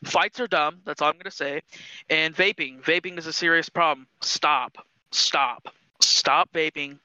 [0.04, 0.80] fights are dumb.
[0.84, 1.62] That's all I'm going to say.
[2.10, 2.82] And vaping.
[2.82, 4.08] Vaping is a serious problem.
[4.20, 4.84] Stop.
[5.12, 5.68] Stop.
[6.00, 6.98] Stop vaping.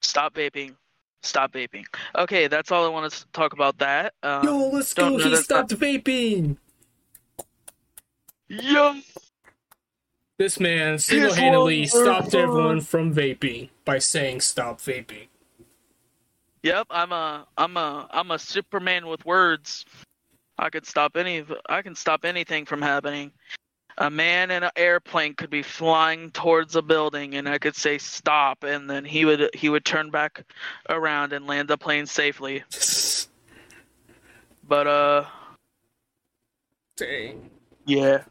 [0.00, 0.74] Stop vaping.
[1.22, 1.84] Stop vaping.
[2.16, 3.78] Okay, that's all I want to talk about.
[3.78, 4.14] That.
[4.22, 5.16] Um, Yo, let's go.
[5.18, 6.56] He stopped vaping.
[8.48, 8.96] Yo.
[10.38, 15.28] This man single handedly stopped everyone from vaping by saying stop vaping.
[16.62, 19.84] Yep, I'm a I'm a I'm a Superman with words.
[20.58, 23.32] I could stop any I can stop anything from happening.
[23.98, 27.98] A man in an airplane could be flying towards a building and I could say
[27.98, 30.44] stop and then he would he would turn back
[30.88, 32.64] around and land the plane safely.
[34.66, 35.24] But uh
[36.96, 37.50] Dang.
[37.86, 38.24] yeah.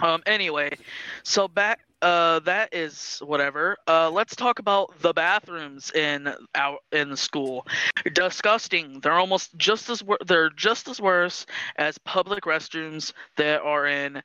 [0.00, 0.22] Um.
[0.26, 0.76] Anyway,
[1.22, 1.80] so back.
[2.02, 2.40] Uh.
[2.40, 3.76] That is whatever.
[3.86, 4.10] Uh.
[4.10, 7.66] Let's talk about the bathrooms in our in the school.
[8.12, 9.00] Disgusting.
[9.00, 11.46] They're almost just as wor- they're just as worse
[11.76, 14.22] as public restrooms that are in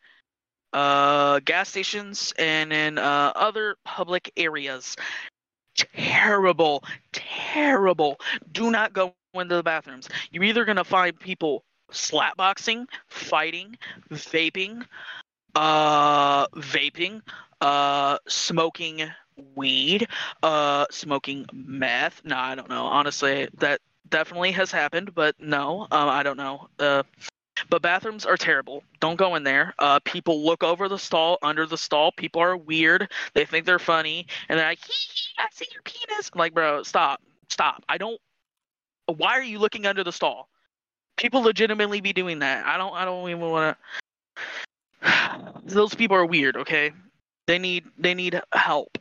[0.74, 4.96] uh, gas stations, and in uh, other public areas.
[5.96, 8.20] Terrible, terrible.
[8.52, 10.10] Do not go into the bathrooms.
[10.32, 13.78] You're either gonna find people slapboxing, fighting,
[14.12, 14.86] vaping,
[15.56, 17.22] uh, vaping,
[17.62, 19.04] uh, smoking
[19.56, 20.08] weed,
[20.42, 22.22] uh, smoking meth.
[22.24, 22.86] No, I don't know.
[22.86, 26.68] Honestly, that definitely has happened, but no, um, I don't know.
[26.80, 27.04] Uh,
[27.70, 28.84] but bathrooms are terrible.
[29.00, 29.74] Don't go in there.
[29.80, 32.12] Uh, people look over the stall, under the stall.
[32.12, 33.12] People are weird.
[33.34, 36.54] They think they're funny, and they're like, hee, hee, "I see your penis." I'm like,
[36.54, 37.84] bro, stop, stop.
[37.88, 38.20] I don't.
[39.06, 40.50] Why are you looking under the stall?
[41.16, 42.66] People legitimately be doing that.
[42.66, 42.94] I don't.
[42.94, 44.42] I don't even want to.
[45.66, 46.58] Those people are weird.
[46.58, 46.92] Okay,
[47.48, 47.86] they need.
[47.98, 48.98] They need help.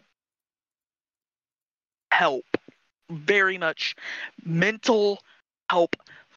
[2.11, 2.45] Help.
[3.11, 3.95] Very much
[4.45, 5.19] mental
[5.71, 5.97] help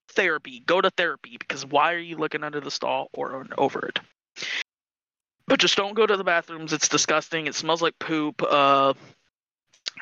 [0.10, 0.62] therapy.
[0.66, 4.00] Go to therapy because why are you looking under the stall or over it?
[5.48, 6.74] But just don't go to the bathrooms.
[6.74, 7.48] It's disgusting.
[7.48, 8.42] It smells like poop.
[8.42, 8.94] Uh,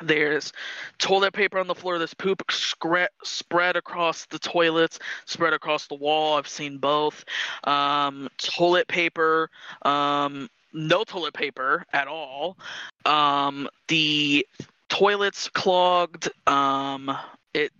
[0.01, 0.51] there's
[0.97, 1.97] toilet paper on the floor.
[1.97, 6.37] There's poop spread across the toilets, spread across the wall.
[6.37, 7.23] I've seen both.
[7.63, 9.49] Um, toilet paper.
[9.83, 12.57] Um, no toilet paper at all.
[13.05, 14.47] Um, the
[14.89, 16.29] toilets clogged.
[16.47, 17.15] Um,
[17.53, 17.71] it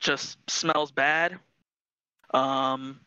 [0.00, 1.38] just smells bad.
[2.34, 3.00] Um,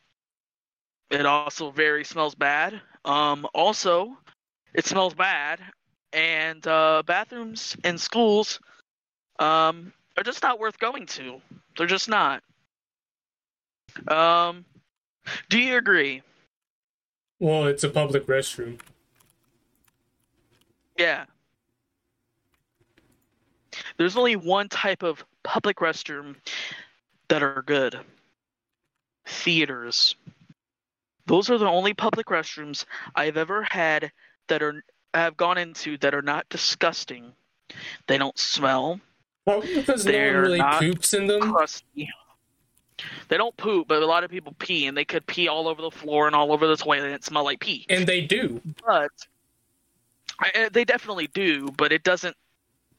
[1.11, 2.81] it also very smells bad.
[3.03, 4.17] Um, also,
[4.73, 5.59] it smells bad,
[6.15, 8.59] and uh, bathrooms in schools
[9.37, 11.41] um, are just not worth going to.
[11.77, 12.41] They're just not.
[14.07, 14.63] Um,
[15.49, 16.21] do you agree?
[17.39, 18.79] Well, it's a public restroom.
[20.97, 21.25] Yeah.
[23.97, 26.35] There's only one type of public restroom
[27.27, 27.99] that are good
[29.25, 30.15] theaters.
[31.25, 32.85] Those are the only public restrooms
[33.15, 34.11] I've ever had
[34.47, 34.81] that are
[35.15, 37.33] have gone into that are not disgusting.
[38.07, 38.99] They don't smell
[39.45, 41.53] Probably because no one really not poops in them.
[41.53, 42.09] crusty.
[43.27, 45.81] They don't poop, but a lot of people pee, and they could pee all over
[45.81, 47.85] the floor and all over the toilet, and it smell like pee.
[47.89, 48.61] And they do.
[48.85, 49.11] But
[50.71, 52.35] they definitely do, but it doesn't.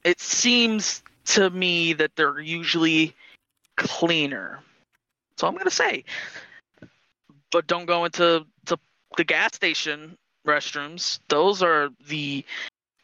[0.04, 3.14] It seems to me that they're usually
[3.76, 4.60] cleaner.
[5.38, 6.04] So I'm gonna say,
[7.50, 8.78] but don't go into the,
[9.16, 11.20] the gas station restrooms.
[11.28, 12.44] Those are the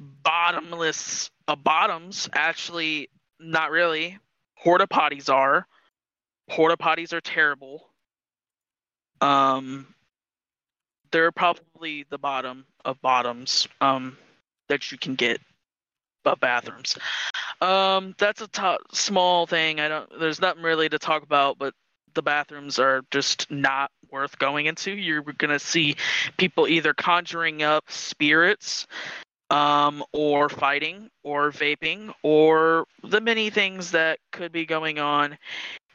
[0.01, 2.28] bottomless uh, bottoms.
[2.32, 4.18] Actually, not really.
[4.62, 5.66] Porta potties are.
[6.49, 7.88] Porta potties are terrible.
[9.20, 9.95] Um,
[11.11, 14.16] they're probably the bottom of bottoms um,
[14.68, 15.40] that you can get
[16.24, 16.97] but bathrooms.
[17.61, 19.80] Um, that's a to- small thing.
[19.80, 20.09] I don't.
[20.20, 21.74] There's nothing really to talk about, but
[22.15, 24.93] the bathrooms are just not worth going into.
[24.93, 25.97] You're gonna see
[26.37, 28.87] people either conjuring up spirits,
[29.51, 35.37] um, or fighting, or vaping, or the many things that could be going on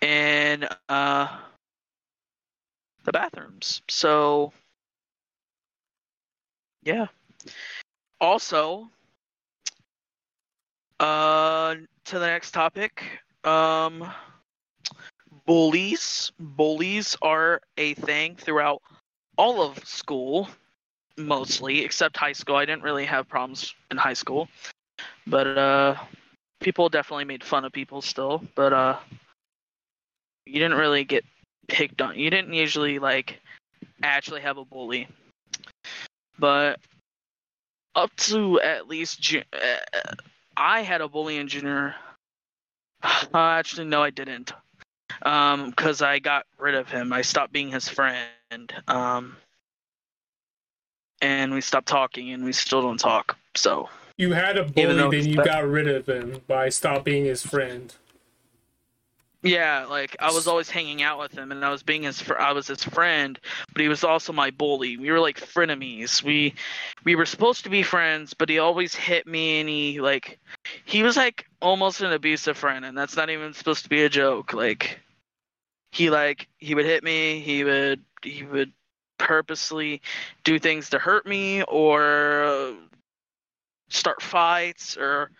[0.02, 1.40] in uh,
[3.04, 3.82] the bathrooms.
[3.90, 4.54] So,
[6.84, 7.08] yeah.
[8.22, 8.90] Also,
[11.00, 13.04] uh, to the next topic.
[13.44, 14.08] Um,
[15.48, 16.32] bullies.
[16.40, 18.84] Bullies are a thing throughout
[19.38, 20.48] all of school,
[21.18, 22.58] mostly, except high school.
[22.58, 24.48] I didn't really have problems in high school,
[25.26, 25.96] but uh,
[26.60, 28.44] people definitely made fun of people still.
[28.54, 29.00] But uh,
[30.46, 31.26] you didn't really get
[31.68, 32.20] picked on.
[32.20, 33.40] You didn't usually like
[34.04, 35.08] actually have a bully,
[36.38, 36.80] but
[37.96, 40.14] up to at least uh,
[40.56, 41.96] I had a bully in junior.
[43.34, 44.52] Uh, actually, no, I didn't.
[45.24, 47.12] Um, because I got rid of him.
[47.14, 48.28] I stopped being his friend.
[48.88, 49.38] Um,
[51.22, 53.38] and we stopped talking, and we still don't talk.
[53.56, 55.46] So You had a bully, though then you bad.
[55.46, 57.94] got rid of him by stop being his friend.
[59.44, 62.38] yeah, like I was always hanging out with him, and I was being his fr-
[62.40, 63.40] I was his friend,
[63.74, 64.98] but he was also my bully.
[64.98, 66.22] We were like frenemies.
[66.24, 66.54] We
[67.04, 70.40] we were supposed to be friends, but he always hit me, and he like
[70.86, 74.10] he was like almost an abusive friend, and that's not even supposed to be a
[74.10, 74.54] joke.
[74.54, 75.00] Like
[75.98, 77.40] he like he would hit me.
[77.40, 78.72] He would he would
[79.18, 80.02] purposely
[80.44, 82.74] do things to hurt me or uh,
[83.90, 85.32] start fights or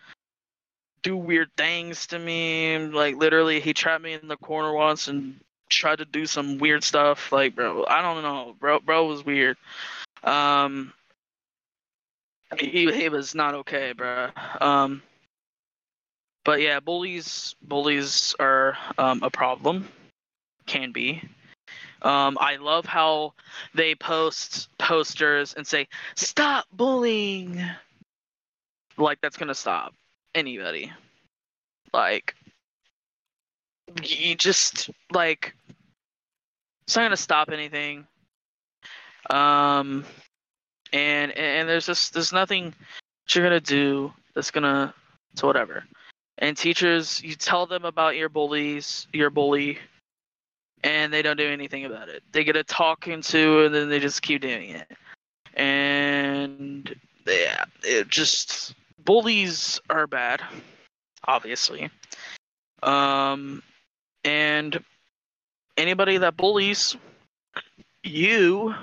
[1.02, 2.76] do weird things to me.
[2.78, 5.38] Like literally, he trapped me in the corner once and
[5.70, 7.30] tried to do some weird stuff.
[7.30, 8.80] Like, bro, I don't know, bro.
[8.80, 9.56] Bro was weird.
[10.24, 10.92] Um,
[12.58, 14.30] he he was not okay, bro.
[14.60, 15.02] Um,
[16.44, 19.88] but yeah, bullies bullies are um a problem.
[20.68, 21.22] Can be.
[22.02, 23.32] Um, I love how
[23.74, 27.60] they post posters and say "Stop bullying."
[28.96, 29.94] Like that's gonna stop
[30.34, 30.92] anybody.
[31.92, 32.34] Like
[34.02, 35.54] you just like
[36.86, 38.06] it's not gonna stop anything.
[39.30, 40.04] Um,
[40.92, 42.74] and and there's just there's nothing
[43.30, 44.94] you're gonna do that's gonna
[45.34, 45.84] so whatever.
[46.38, 49.78] And teachers, you tell them about your bullies, your bully,
[50.84, 52.22] and they don't do anything about it.
[52.32, 54.90] They get a talking to, and then they just keep doing it.
[55.54, 56.94] And
[57.26, 58.74] yeah, it just
[59.04, 60.42] bullies are bad,
[61.26, 61.90] obviously.
[62.82, 63.62] Um,
[64.24, 64.82] and
[65.76, 66.96] anybody that bullies
[68.04, 68.74] you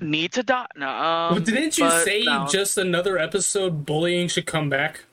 [0.00, 0.66] need to die.
[0.76, 2.46] No, um, well, didn't you say no.
[2.50, 5.04] just another episode bullying should come back?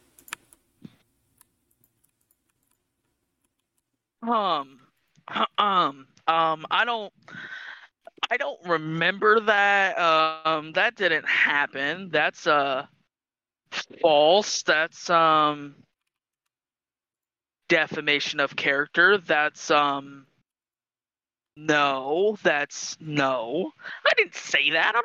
[4.21, 4.80] Um,
[5.57, 7.11] um, um, I don't,
[8.29, 9.97] I don't remember that.
[9.97, 12.09] Um, that didn't happen.
[12.11, 12.85] That's uh
[14.01, 14.63] false.
[14.63, 15.75] That's um
[17.69, 19.17] defamation of character.
[19.17, 20.25] That's um
[21.57, 22.37] no.
[22.43, 23.71] That's no.
[24.05, 24.93] I didn't say that.
[24.95, 25.03] I'm,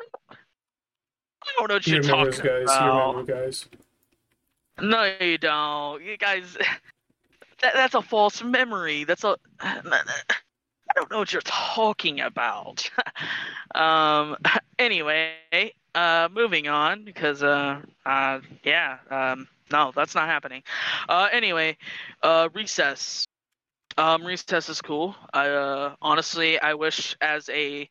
[1.43, 2.63] I don't know what You you're remember talking guys?
[2.63, 2.81] about.
[2.81, 3.65] You remember guys?
[4.79, 6.03] No, you don't.
[6.03, 6.57] You guys,
[7.61, 9.03] that, that's a false memory.
[9.03, 9.37] That's a.
[9.61, 12.89] I don't know what you're talking about.
[13.75, 14.37] um.
[14.79, 15.33] Anyway,
[15.95, 20.61] uh, moving on because uh, uh, yeah, um, no, that's not happening.
[21.09, 21.75] Uh, anyway,
[22.21, 23.25] uh, recess.
[23.97, 25.15] Um, recess is cool.
[25.33, 27.89] I uh, honestly, I wish as a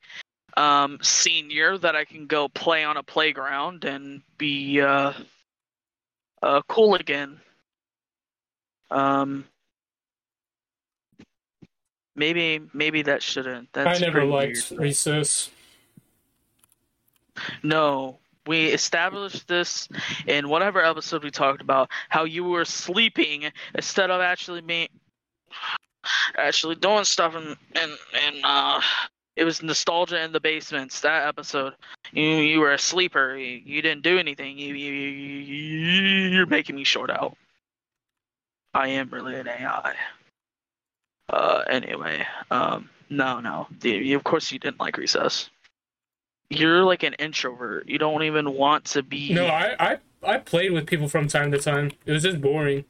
[0.56, 5.12] um senior that I can go play on a playground and be uh
[6.42, 7.40] uh, cool again.
[8.90, 9.44] Um,
[12.16, 13.72] maybe maybe that shouldn't.
[13.72, 14.82] That's I never liked weird.
[14.82, 15.50] recess.
[17.62, 19.88] No, we established this
[20.26, 24.88] in whatever episode we talked about how you were sleeping instead of actually being
[26.36, 27.92] actually doing stuff and and
[28.24, 28.80] and uh.
[29.36, 31.02] It was nostalgia in the basements.
[31.02, 31.74] That episode,
[32.10, 33.36] you you were a sleeper.
[33.36, 34.56] You, you didn't do anything.
[34.56, 37.36] You you you you're making me short out.
[38.72, 39.94] I am really an AI.
[41.28, 43.66] Uh, anyway, um, no, no.
[43.82, 45.50] You, you- of course, you didn't like recess.
[46.48, 47.88] You're like an introvert.
[47.88, 49.32] You don't even want to be.
[49.34, 51.90] No, I, I I played with people from time to time.
[52.04, 52.84] It was just boring.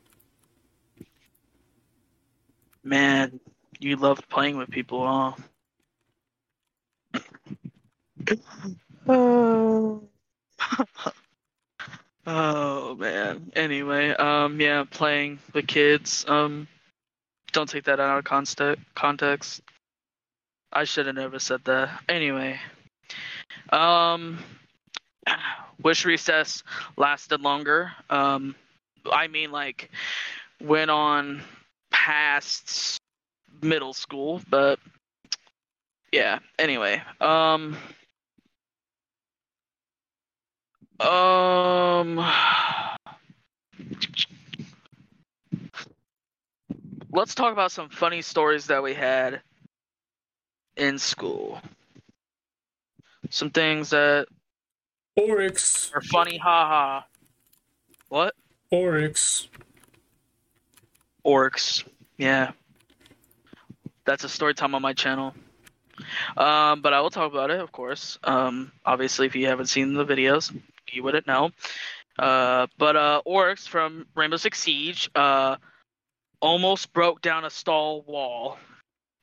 [2.85, 3.41] Man,
[3.81, 5.35] you loved playing with people,
[7.15, 7.23] huh?
[9.09, 10.03] oh.
[12.27, 13.51] oh man.
[13.57, 16.27] Anyway, um, yeah, playing the kids.
[16.29, 16.69] Um,
[17.57, 18.85] don't take that out of context.
[18.95, 19.62] Context.
[20.70, 22.03] I should have never said that.
[22.07, 22.61] Anyway,
[23.70, 24.39] um,
[25.83, 26.62] wish recess
[26.99, 27.93] lasted longer.
[28.11, 28.55] Um,
[29.11, 29.91] I mean, like,
[30.62, 31.41] went on
[31.91, 32.99] past
[33.62, 34.78] middle school, but
[36.12, 36.41] yeah.
[36.59, 37.74] Anyway, um,
[41.01, 42.19] um,
[47.16, 49.40] let's talk about some funny stories that we had
[50.76, 51.60] in school.
[53.30, 54.26] Some things that
[55.16, 57.01] Oryx, are funny, haha.
[58.10, 58.34] What?
[58.70, 59.48] Oryx.
[61.24, 61.84] Orcs.
[62.18, 62.52] Yeah.
[64.05, 65.34] That's a story time on my channel.
[66.36, 68.18] Um, but I will talk about it, of course.
[68.24, 70.55] Um, obviously, if you haven't seen the videos,
[70.93, 71.51] you wouldn't know.
[72.18, 75.56] Uh, but uh, Oryx from Rainbow Six Siege uh,
[76.41, 78.59] almost broke down a stall wall.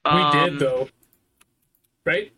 [0.06, 0.90] We Um, did though,
[2.06, 2.32] right?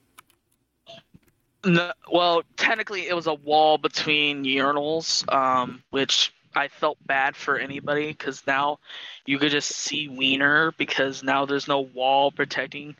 [1.63, 7.57] No, well, technically, it was a wall between urinals, um, which I felt bad for
[7.57, 8.79] anybody because now
[9.25, 12.95] you could just see Wiener because now there's no wall protecting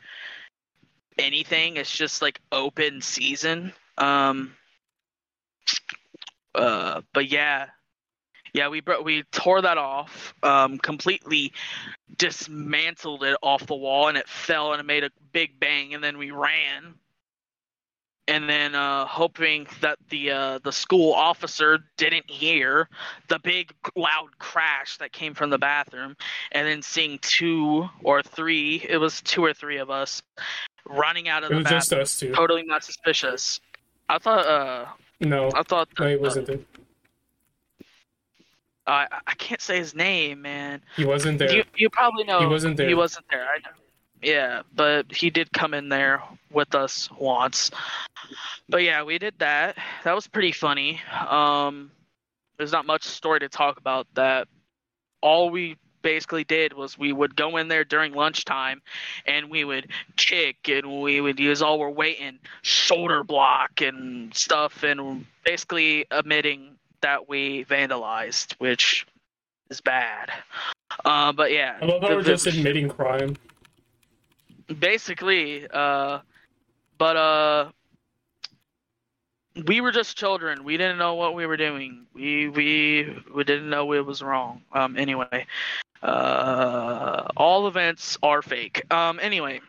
[1.18, 1.76] anything.
[1.76, 3.72] It's just like open season.
[3.98, 4.56] Um,
[6.54, 7.68] uh, but yeah,
[8.56, 11.52] yeah, we bro- we tore that off, um, completely
[12.16, 16.02] dismantled it off the wall, and it fell and it made a big bang, and
[16.02, 16.94] then we ran
[18.28, 22.88] and then uh, hoping that the uh, the school officer didn't hear
[23.28, 26.16] the big loud crash that came from the bathroom,
[26.52, 30.22] and then seeing two or three, it was two or three of us
[30.88, 32.32] running out of It the was just bathroom, us two.
[32.34, 33.60] totally not suspicious.
[34.08, 34.86] I thought, uh,
[35.20, 36.58] No, I thought, no, he uh, wasn't there.
[38.86, 40.82] I I can't say his name, man.
[40.96, 41.52] He wasn't there.
[41.54, 42.88] You you probably know He wasn't there.
[42.88, 43.44] He wasn't there.
[43.44, 43.74] I know.
[44.22, 47.70] yeah, but he did come in there with us once.
[48.68, 49.76] But yeah, we did that.
[50.04, 51.00] That was pretty funny.
[51.28, 51.90] Um,
[52.58, 54.48] there's not much story to talk about that.
[55.20, 58.80] All we basically did was we would go in there during lunchtime
[59.26, 64.84] and we would kick and we would use all we're waiting shoulder block and stuff
[64.84, 66.76] and basically admitting
[67.06, 69.06] that we vandalized, which
[69.70, 70.28] is bad.
[71.04, 73.36] Uh, but yeah, I love how the- we're the- just admitting crime.
[74.80, 76.18] basically uh
[76.98, 77.70] but uh
[79.66, 80.64] we were just children.
[80.64, 82.06] We didn't know what we were doing.
[82.12, 84.62] We we we didn't know it was wrong.
[84.72, 85.46] Um anyway
[86.02, 88.82] uh all events are fake.
[88.92, 89.60] Um anyway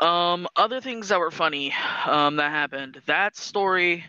[0.00, 1.74] um other things that were funny
[2.06, 3.02] um that happened.
[3.04, 4.04] That story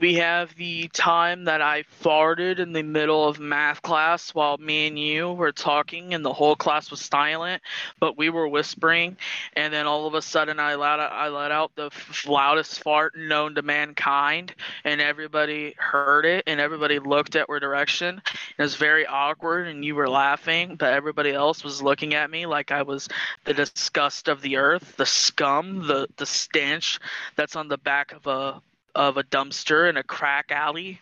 [0.00, 4.86] we have the time that I farted in the middle of math class while me
[4.86, 7.62] and you were talking and the whole class was silent,
[7.98, 9.16] but we were whispering,
[9.54, 12.80] and then all of a sudden I let out, I let out the f- loudest
[12.82, 14.54] fart known to mankind,
[14.84, 18.22] and everybody heard it, and everybody looked at our direction.
[18.56, 22.46] It was very awkward, and you were laughing, but everybody else was looking at me
[22.46, 23.08] like I was
[23.44, 27.00] the disgust of the earth, the scum, the the stench
[27.36, 28.62] that's on the back of a
[28.94, 31.00] of a dumpster in a crack alley.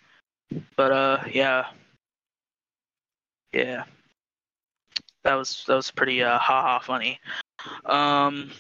[0.77, 1.67] But uh yeah.
[3.53, 3.85] Yeah.
[5.25, 7.21] That was that was pretty uh ha ha funny.
[7.85, 8.51] Um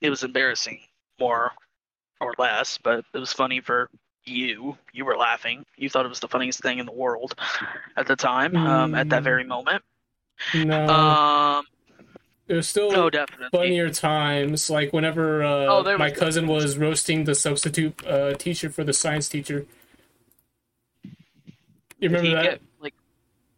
[0.00, 0.80] it was embarrassing
[1.20, 1.52] more
[2.20, 3.88] or less, but it was funny for
[4.24, 4.76] you.
[4.92, 5.64] You were laughing.
[5.76, 7.34] You thought it was the funniest thing in the world
[7.96, 9.24] at the time, um, at that Mm.
[9.24, 9.82] very moment.
[10.54, 11.66] No, Um
[12.46, 13.48] there's still no definitely.
[13.52, 18.84] funnier times, like whenever uh, Oh, my cousin was roasting the substitute uh, teacher for
[18.84, 19.66] the science teacher.
[22.00, 22.42] You Did remember he that?
[22.42, 22.94] get like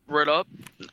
[0.06, 0.46] writ up?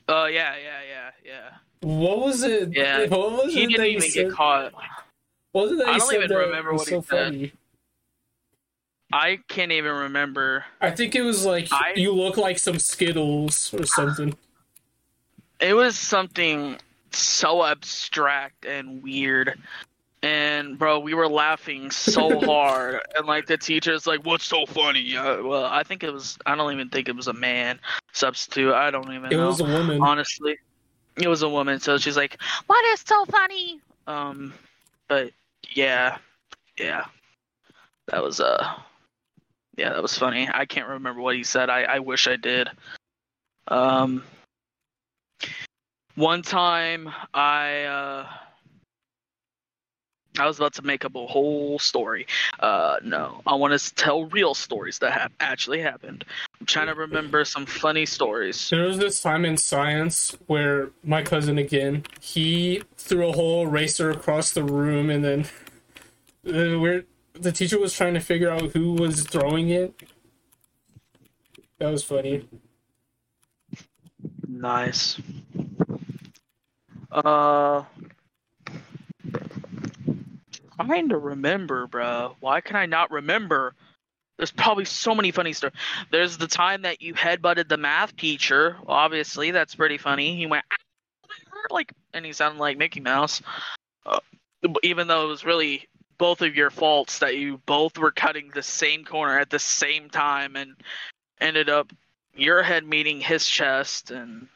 [0.07, 1.49] Uh yeah, yeah, yeah, yeah.
[1.81, 2.76] What was it?
[2.76, 4.26] Yeah, what was He it didn't even said?
[4.27, 4.73] get caught.
[5.51, 7.34] What was it I don't even remember was what he so said.
[7.34, 7.51] funny?
[9.13, 10.63] I can't even remember.
[10.80, 14.38] I think it was like I- you look like some Skittles or something.
[15.59, 16.77] It was something
[17.17, 19.59] so abstract and weird.
[20.23, 25.17] And bro, we were laughing so hard, and like the teacher's like, "What's so funny?"
[25.17, 26.38] Uh, well, I think it was.
[26.45, 27.79] I don't even think it was a man
[28.11, 28.71] substitute.
[28.73, 29.47] I don't even It know.
[29.47, 29.99] was a woman.
[29.99, 30.57] honestly,
[31.17, 31.79] it was a woman.
[31.79, 34.53] So she's like, "What is so funny?" Um,
[35.07, 35.31] but
[35.71, 36.19] yeah,
[36.77, 37.05] yeah,
[38.09, 38.75] that was uh,
[39.75, 40.47] yeah, that was funny.
[40.53, 41.71] I can't remember what he said.
[41.71, 42.69] I I wish I did.
[43.69, 44.23] Um,
[46.22, 48.27] one time I uh.
[50.39, 52.26] I was about to make up a whole story.
[52.61, 56.23] Uh, no, I want to tell real stories that have actually happened.
[56.57, 58.69] I'm trying to remember some funny stories.
[58.69, 64.10] There was this time in science where my cousin again, he threw a whole eraser
[64.10, 65.45] across the room, and then
[66.48, 67.03] uh, where
[67.34, 70.02] the teacher was trying to figure out who was throwing it.
[71.80, 72.48] That was funny.
[74.48, 75.19] Nice.
[77.11, 77.83] Uh,
[80.85, 82.35] trying to remember, bro.
[82.39, 83.73] Why can I not remember?
[84.38, 85.75] There's probably so many funny stories.
[86.11, 88.77] There's the time that you headbutted the math teacher.
[88.88, 90.35] Obviously, that's pretty funny.
[90.35, 90.65] He went
[91.69, 93.41] like, and he sounded like Mickey Mouse.
[94.05, 94.19] Uh,
[94.83, 98.63] even though it was really both of your faults that you both were cutting the
[98.63, 100.75] same corner at the same time and
[101.39, 101.91] ended up
[102.35, 104.47] your head meeting his chest and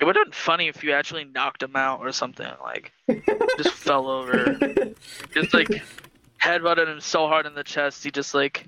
[0.00, 2.92] it would have been funny if you actually knocked him out or something like
[3.56, 4.56] just fell over.
[5.34, 5.68] Just like
[6.40, 8.66] headbutted him so hard in the chest he just like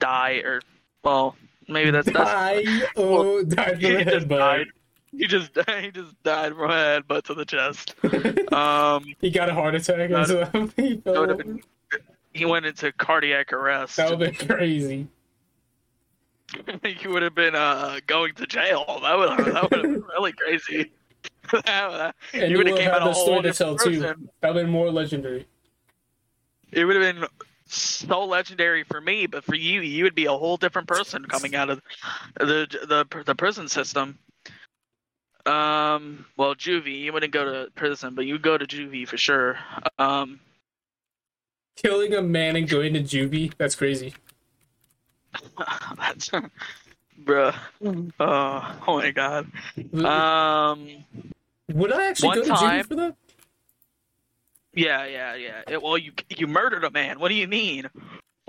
[0.00, 0.60] died or
[1.04, 1.36] well
[1.68, 2.64] maybe that's that's Die!
[2.96, 4.66] Oh, died he from a just died.
[5.16, 7.94] He just he just died from a headbutt to the chest.
[8.52, 10.28] Um he got a heart attack Not-
[10.76, 11.44] he fell would have over.
[11.44, 11.62] been
[12.34, 13.96] he went into cardiac arrest.
[13.96, 14.48] That would have
[16.52, 16.98] been crazy.
[17.02, 20.32] you would have been uh going to jail that would that would have been really
[20.32, 20.90] crazy
[21.64, 24.00] And you would have came out a whole to tell different too.
[24.00, 25.46] That would have been more legendary.
[26.70, 27.26] It would have been
[27.66, 31.54] so legendary for me, but for you, you would be a whole different person coming
[31.54, 31.80] out of
[32.38, 34.18] the the the prison system.
[35.46, 39.16] Um, well, juvie, you wouldn't go to prison, but you would go to juvie for
[39.16, 39.58] sure.
[39.98, 40.40] Um,
[41.76, 44.12] Killing a man and going to juvie, that's crazy.
[45.96, 46.30] that's,
[47.22, 47.54] bruh.
[48.20, 49.50] Oh, oh my god.
[49.94, 50.88] Um,
[51.72, 53.14] would I actually one go to time- juvie for that?
[54.74, 55.62] yeah, yeah, yeah.
[55.68, 57.18] It, well, you you murdered a man.
[57.20, 57.88] What do you mean?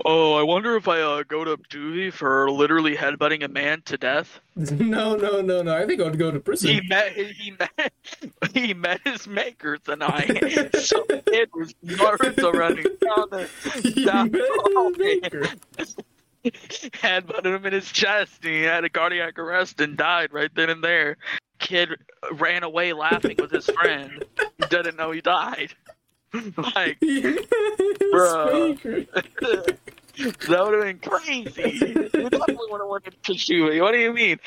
[0.02, 3.98] Oh, I wonder if I uh, go to juvie for literally headbutting a man to
[3.98, 4.40] death.
[4.56, 5.76] no, no, no, no.
[5.76, 6.70] I think I'd go to prison.
[6.70, 6.88] He prison.
[6.88, 7.92] met he met
[8.54, 10.38] he met his maker tonight.
[10.76, 13.50] so it was Naruto running down the
[13.82, 15.86] He down met the hallway.
[16.42, 16.52] His
[16.82, 16.98] maker.
[16.98, 20.70] headbutted him in his chest and he had a cardiac arrest and died right then
[20.70, 21.16] and there.
[21.58, 21.90] Kid
[22.32, 24.24] ran away laughing with his friend.
[24.58, 25.74] He didn't know he died.
[26.56, 28.84] like He met his Bruh.
[28.84, 29.04] maker.
[30.48, 31.96] that would have been crazy.
[32.20, 33.80] You definitely would have went to Kashui.
[33.80, 34.38] What do you mean?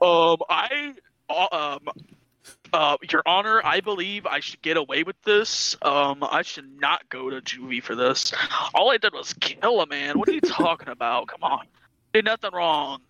[0.00, 0.94] Um, I,
[1.28, 1.88] uh, um,
[2.72, 5.76] uh, Your Honor, I believe I should get away with this.
[5.82, 8.32] Um, I should not go to juvie for this.
[8.74, 10.18] All I did was kill a man.
[10.18, 11.28] What are you talking about?
[11.28, 11.66] Come on,
[12.12, 13.00] did nothing wrong.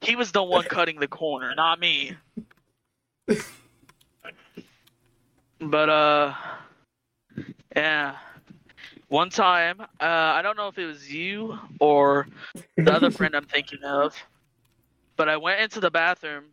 [0.00, 2.16] He was the one cutting the corner, not me.
[5.60, 6.34] But uh,
[7.76, 8.16] yeah.
[9.08, 12.26] One time, uh, I don't know if it was you or
[12.76, 14.16] the other friend I'm thinking of,
[15.16, 16.44] but I went into the bathroom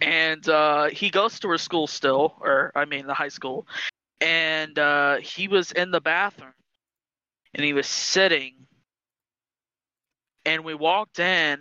[0.00, 3.66] and uh, he goes to her school still, or I mean the high school,
[4.20, 6.52] and uh, he was in the bathroom
[7.54, 8.54] and he was sitting,
[10.44, 11.58] and we walked in,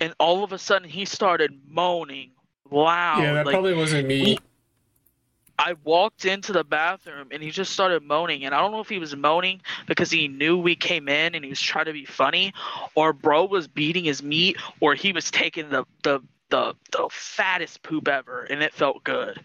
[0.00, 2.30] and all of a sudden he started moaning
[2.70, 3.22] loud.
[3.22, 4.38] Yeah, that like, probably wasn't me.
[5.58, 8.44] I walked into the bathroom and he just started moaning.
[8.44, 11.44] And I don't know if he was moaning because he knew we came in and
[11.44, 12.52] he was trying to be funny,
[12.94, 16.20] or bro was beating his meat, or he was taking the the
[16.50, 19.40] the, the fattest poop ever and it felt good.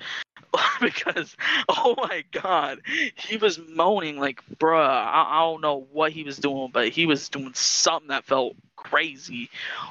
[0.82, 1.36] because
[1.70, 2.80] oh my god,
[3.16, 7.08] he was moaning like bruh, I, I don't know what he was doing, but he
[7.08, 9.50] was doing something that felt crazy.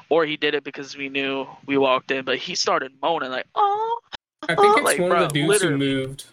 [0.09, 3.47] Or he did it because we knew we walked in, but he started moaning like,
[3.55, 3.99] oh
[4.43, 6.25] I think Oh, it's like, one bro, of the dudes who moved.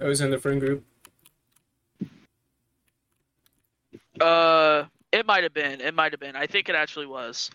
[0.00, 0.84] I was in the friend group.
[4.20, 5.80] Uh, it might have been.
[5.80, 6.36] It might have been.
[6.36, 7.50] I think it actually was.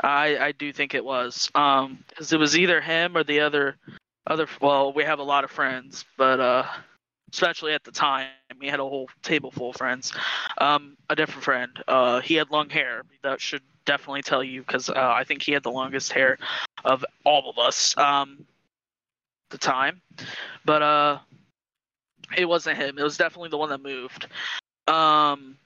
[0.00, 1.50] I I do think it was.
[1.54, 3.76] Um, because it was either him or the other
[4.26, 4.46] other.
[4.60, 6.66] Well, we have a lot of friends, but uh,
[7.32, 8.28] especially at the time,
[8.60, 10.12] we had a whole table full of friends.
[10.58, 11.70] Um, a different friend.
[11.88, 13.02] Uh, he had long hair.
[13.22, 16.38] That should definitely tell you because uh, I think he had the longest hair
[16.84, 17.96] of all of us.
[17.96, 18.46] Um,
[19.46, 20.02] at the time,
[20.64, 21.18] but uh,
[22.36, 22.98] it wasn't him.
[22.98, 24.26] It was definitely the one that moved.
[24.88, 25.56] Um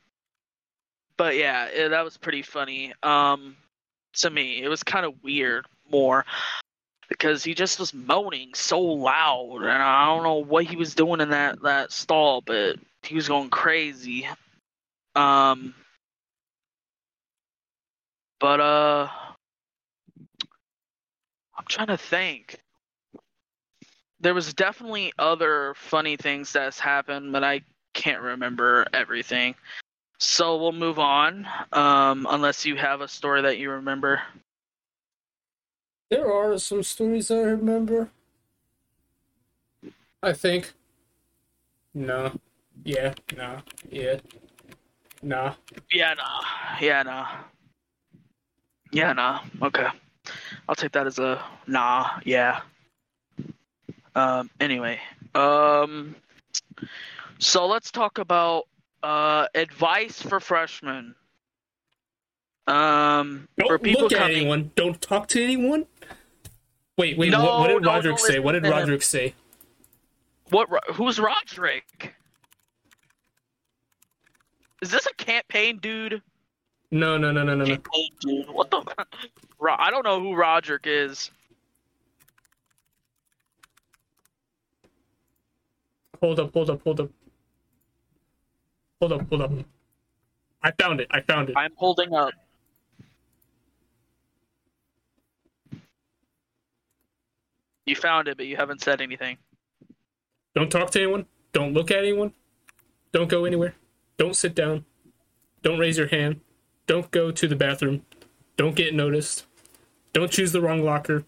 [1.20, 2.94] but yeah, it, that was pretty funny.
[3.02, 3.54] Um,
[4.14, 6.24] to me, it was kind of weird more
[7.08, 11.20] because he just was moaning so loud, and I don't know what he was doing
[11.20, 14.28] in that that stall, but he was going crazy.
[15.16, 15.74] Um,
[18.38, 19.08] but uh,
[21.58, 22.58] I'm trying to think.
[24.22, 27.62] There was definitely other funny things that's happened, but I
[27.94, 29.54] can't remember everything.
[30.20, 34.20] So we'll move on, um, unless you have a story that you remember.
[36.10, 38.10] There are some stories I remember.
[40.22, 40.74] I think.
[41.94, 42.32] No.
[42.84, 43.14] Yeah.
[43.34, 43.60] No.
[43.88, 44.16] Yeah.
[45.22, 45.54] Nah.
[45.90, 46.42] Yeah, nah.
[46.80, 47.28] Yeah, nah.
[48.92, 49.40] Yeah, nah.
[49.62, 49.86] Okay.
[50.68, 52.20] I'll take that as a nah.
[52.26, 52.60] Yeah.
[54.14, 54.50] Um.
[54.60, 55.00] Anyway.
[55.34, 56.14] Um.
[57.38, 58.64] So let's talk about
[59.02, 61.14] uh advice for freshmen.
[62.66, 63.48] Um.
[63.58, 64.36] Don't for people look at coming.
[64.36, 64.70] anyone.
[64.74, 65.86] Don't talk to anyone.
[66.96, 67.30] Wait, wait.
[67.30, 68.38] No, what, what did no, Roderick say?
[68.38, 68.64] What did.
[68.66, 69.34] Roderick say?
[70.50, 70.68] What?
[70.94, 72.14] Who's Roderick?
[74.82, 76.22] Is this a campaign dude?
[76.90, 77.66] No, no, no, no, no, no.
[77.66, 78.50] Campaign dude.
[78.50, 78.82] What the?
[79.62, 81.30] I don't know who Roderick is.
[86.20, 87.10] Hold up, hold up, hold up.
[89.00, 89.52] Hold up, hold up.
[90.62, 91.08] I found it.
[91.10, 91.56] I found it.
[91.56, 92.32] I'm holding up.
[97.86, 99.38] You found it, but you haven't said anything.
[100.54, 101.26] Don't talk to anyone.
[101.52, 102.32] Don't look at anyone.
[103.12, 103.74] Don't go anywhere.
[104.18, 104.84] Don't sit down.
[105.62, 106.40] Don't raise your hand.
[106.86, 108.04] Don't go to the bathroom.
[108.56, 109.46] Don't get noticed.
[110.12, 111.24] Don't choose the wrong locker.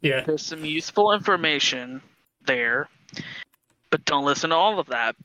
[0.00, 0.24] Yeah.
[0.24, 2.02] There's some useful information
[2.46, 2.88] there,
[3.96, 5.16] but don't listen to all of that.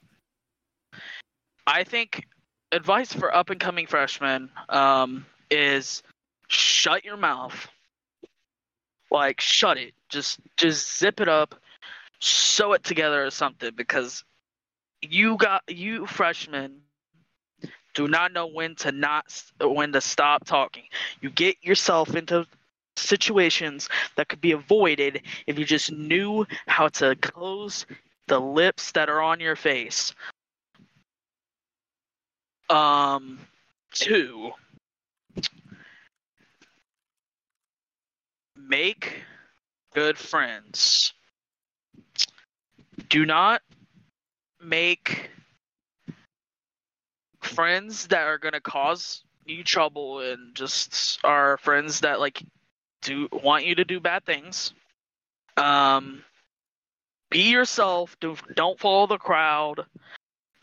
[1.67, 2.25] I think
[2.71, 6.03] advice for up and coming freshmen um, is
[6.47, 7.67] shut your mouth.
[9.09, 9.93] Like shut it.
[10.07, 11.53] Just just zip it up,
[12.21, 14.23] sew it together or something because
[15.01, 16.77] you got you freshmen
[17.93, 19.25] do not know when to not
[19.59, 20.83] when to stop talking.
[21.19, 22.47] You get yourself into
[22.95, 27.85] situations that could be avoided if you just knew how to close
[28.31, 30.15] the lips that are on your face.
[32.69, 33.39] Um,
[33.93, 34.51] two,
[38.55, 39.21] make
[39.93, 41.11] good friends.
[43.09, 43.61] Do not
[44.63, 45.29] make
[47.41, 52.41] friends that are going to cause you trouble and just are friends that like
[53.01, 54.73] do want you to do bad things.
[55.57, 56.23] Um,
[57.31, 58.17] be yourself.
[58.21, 59.85] Don't don't follow the crowd.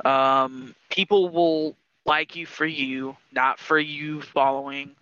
[0.05, 1.77] Um, people will
[2.07, 4.97] like you for you, not for you following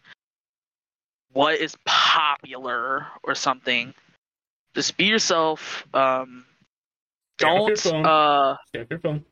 [1.33, 3.95] what is popular or something.
[4.75, 5.87] Just be yourself.
[5.95, 6.47] Um,
[7.39, 8.07] Stay off your don't phone.
[8.07, 9.25] uh Stay off your phone.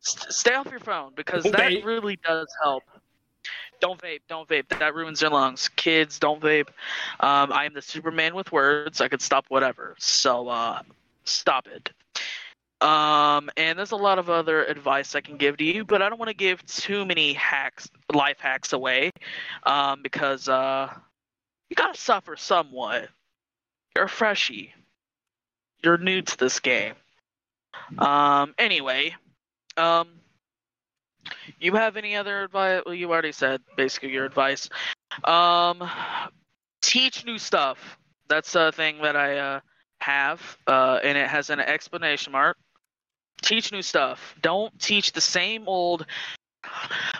[0.00, 1.84] st- stay off your phone because Don't that vape.
[1.84, 2.84] really does help.
[3.80, 4.68] Don't vape, don't vape.
[4.78, 5.68] That ruins your lungs.
[5.76, 6.68] Kids, don't vape.
[7.20, 9.00] Um, I am the Superman with words.
[9.00, 9.94] I could stop whatever.
[9.98, 10.82] So uh,
[11.28, 11.90] stop it.
[12.80, 16.08] Um, and there's a lot of other advice I can give to you, but I
[16.08, 19.10] don't want to give too many hacks, life hacks away,
[19.64, 20.92] um, because uh,
[21.68, 23.08] you gotta suffer somewhat.
[23.96, 24.72] You're a freshie.
[25.82, 26.94] You're new to this game.
[27.98, 29.16] Um, anyway,
[29.76, 30.08] um,
[31.58, 32.82] you have any other advice?
[32.86, 34.68] Well, you already said basically your advice.
[35.24, 35.88] Um,
[36.80, 37.98] teach new stuff.
[38.28, 39.60] That's a thing that I uh,
[40.00, 42.56] have, uh, and it has an explanation mark.
[43.42, 44.34] Teach new stuff.
[44.42, 46.06] Don't teach the same old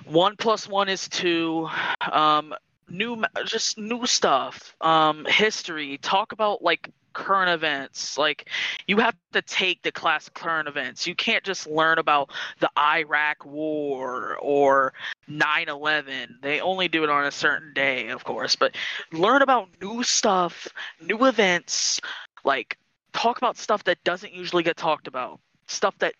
[0.04, 1.68] one plus one is two.
[2.10, 2.54] Um,
[2.88, 4.74] new, just new stuff.
[4.80, 5.98] Um, history.
[5.98, 8.16] Talk about like current events.
[8.16, 8.48] Like
[8.86, 11.06] you have to take the class current events.
[11.06, 12.30] You can't just learn about
[12.60, 14.92] the Iraq War or
[15.28, 16.40] 9/11.
[16.42, 18.76] They only do it on a certain day, of course, but
[19.12, 20.68] learn about new stuff,
[21.00, 22.00] new events,
[22.48, 22.78] like
[23.12, 25.38] talk about stuff that doesn't usually get talked about.
[25.66, 26.14] Stuff that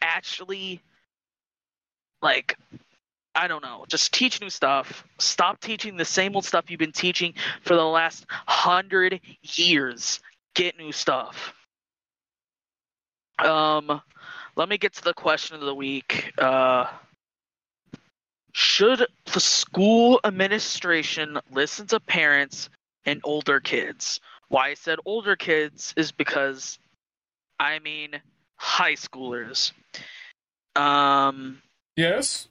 [0.00, 0.80] actually
[2.22, 2.56] like
[3.34, 5.04] I don't know, just teach new stuff.
[5.18, 10.20] Stop teaching the same old stuff you've been teaching for the last 100 years.
[10.54, 11.52] Get new stuff.
[13.40, 14.00] Um
[14.56, 16.32] let me get to the question of the week.
[16.38, 16.86] Uh,
[18.52, 22.70] should the school administration listen to parents
[23.04, 24.20] and older kids?
[24.48, 26.78] Why I said older kids is because
[27.58, 28.10] I mean
[28.56, 29.72] high schoolers.
[30.76, 31.62] Um,
[31.96, 32.48] Yes.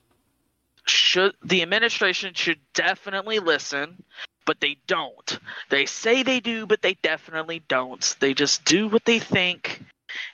[0.86, 4.02] should the administration should definitely listen,
[4.46, 5.38] but they don't.
[5.70, 8.16] They say they do, but they definitely don't.
[8.20, 9.82] They just do what they think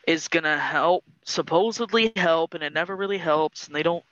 [0.07, 3.66] is gonna help, supposedly help, and it never really helps.
[3.66, 4.05] And they don't,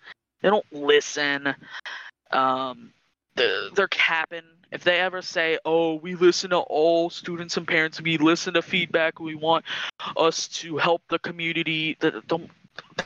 [0.43, 1.55] they don't listen.
[2.31, 2.93] Um,
[3.35, 4.43] they're, they're capping.
[4.71, 8.63] If they ever say, "Oh, we listen to all students and parents, we listen to
[8.63, 9.65] feedback, we want
[10.17, 12.51] us to help the community," that don't.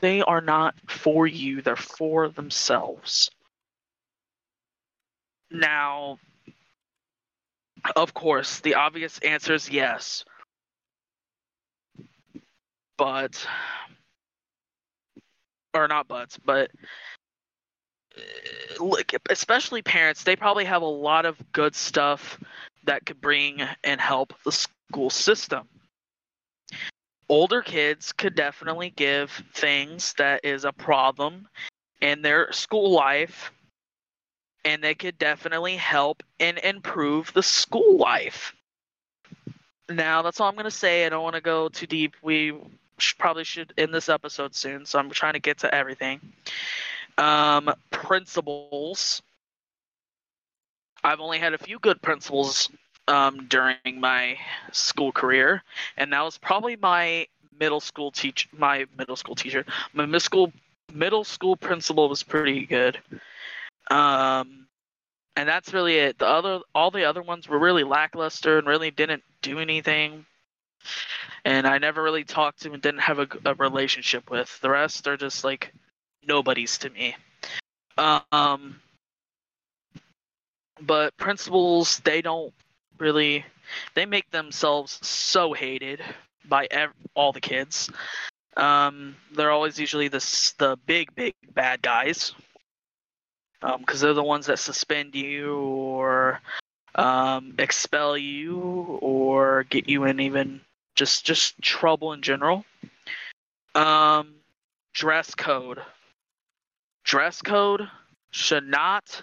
[0.01, 1.62] They are not for you.
[1.62, 3.30] They're for themselves.
[5.51, 6.18] Now,
[7.97, 10.24] of course, the obvious answer is yes.
[12.98, 13.47] But,
[15.74, 16.70] or not buts, but,
[18.78, 22.39] look, especially parents, they probably have a lot of good stuff
[22.84, 25.68] that could bring and help the school system.
[27.28, 31.48] Older kids could definitely give things that is a problem
[32.01, 33.52] in their school life
[34.64, 38.55] and they could definitely help and improve the school life.
[39.89, 41.05] Now, that's all I'm going to say.
[41.05, 42.14] I don't want to go too deep.
[42.22, 42.55] We
[43.18, 46.20] probably should end this episode soon, so I'm trying to get to everything.
[47.18, 49.22] Um, principals.
[51.05, 52.70] I've only had a few good principals
[53.09, 54.39] um, during my
[54.70, 55.62] school career,
[55.97, 57.26] and that was probably my
[57.59, 59.64] middle school teach my middle school teacher.
[59.93, 60.52] My middle school
[60.93, 62.98] middle school principal was pretty good.
[63.90, 64.66] Um,
[65.36, 66.18] and that's really it.
[66.18, 70.26] The other, all the other ones were really lackluster and really didn't do anything.
[71.44, 74.60] And I never really talked to and didn't have a, a relationship with.
[74.60, 75.72] The rest are just like
[76.27, 77.16] nobodies to me.
[77.99, 78.81] Um,
[80.81, 82.53] but principals, they don't
[82.99, 83.44] really,
[83.94, 86.01] they make themselves so hated
[86.49, 87.90] by ev- all the kids.
[88.57, 90.19] Um, they're always usually the
[90.59, 92.35] the big big bad guys
[93.78, 96.40] because they're the ones that suspend you or
[96.97, 98.59] um, expel you
[99.01, 100.61] or get you in even
[100.94, 102.65] just just trouble in general.
[103.74, 104.35] Um,
[104.93, 105.81] dress code.
[107.12, 107.82] Dress code
[108.30, 109.22] should not.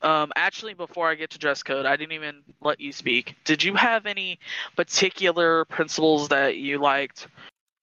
[0.00, 3.36] Um, actually, before I get to dress code, I didn't even let you speak.
[3.44, 4.38] Did you have any
[4.74, 7.28] particular principles that you liked,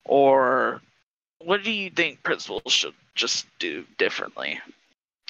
[0.05, 0.81] or
[1.37, 4.59] what do you think principals should just do differently?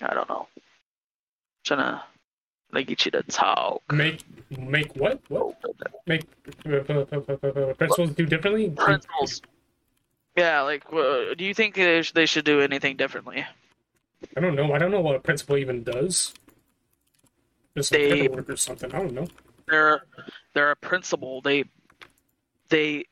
[0.02, 0.48] I don't know.
[0.56, 0.62] I'm
[1.66, 2.04] trying to
[2.72, 3.82] like get you to talk.
[3.92, 4.24] Make
[4.58, 5.20] make what?
[5.28, 5.58] What?
[6.08, 6.24] Make
[6.66, 8.70] uh, uh, uh, uh, principals do differently?
[8.70, 9.42] Principals.
[10.38, 13.46] Yeah, like, do you think they, sh- they should do anything differently?
[14.38, 14.72] I don't know.
[14.74, 16.34] I don't know what a principal even does.
[17.76, 18.94] Just They- paperwork or something.
[18.94, 19.28] I don't know.
[19.68, 20.04] They're
[20.54, 21.40] they're a principal.
[21.42, 21.64] They
[22.70, 23.06] they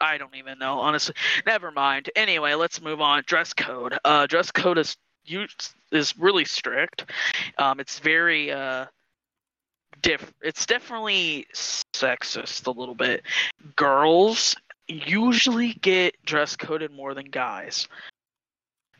[0.00, 1.14] I don't even know honestly.
[1.46, 2.10] Never mind.
[2.16, 3.22] Anyway, let's move on.
[3.26, 3.96] Dress code.
[4.04, 5.46] Uh, dress code is you
[5.92, 7.04] is really strict.
[7.58, 8.86] Um, it's very uh
[10.00, 10.32] diff.
[10.42, 13.22] It's definitely sexist a little bit.
[13.76, 14.56] Girls
[14.92, 17.88] usually get dress coded more than guys.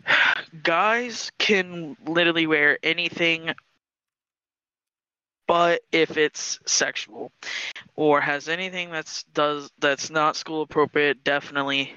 [0.63, 3.55] Guys can literally wear anything
[5.49, 7.33] but if it's sexual
[7.97, 11.93] or has anything that's does that's not school appropriate definitely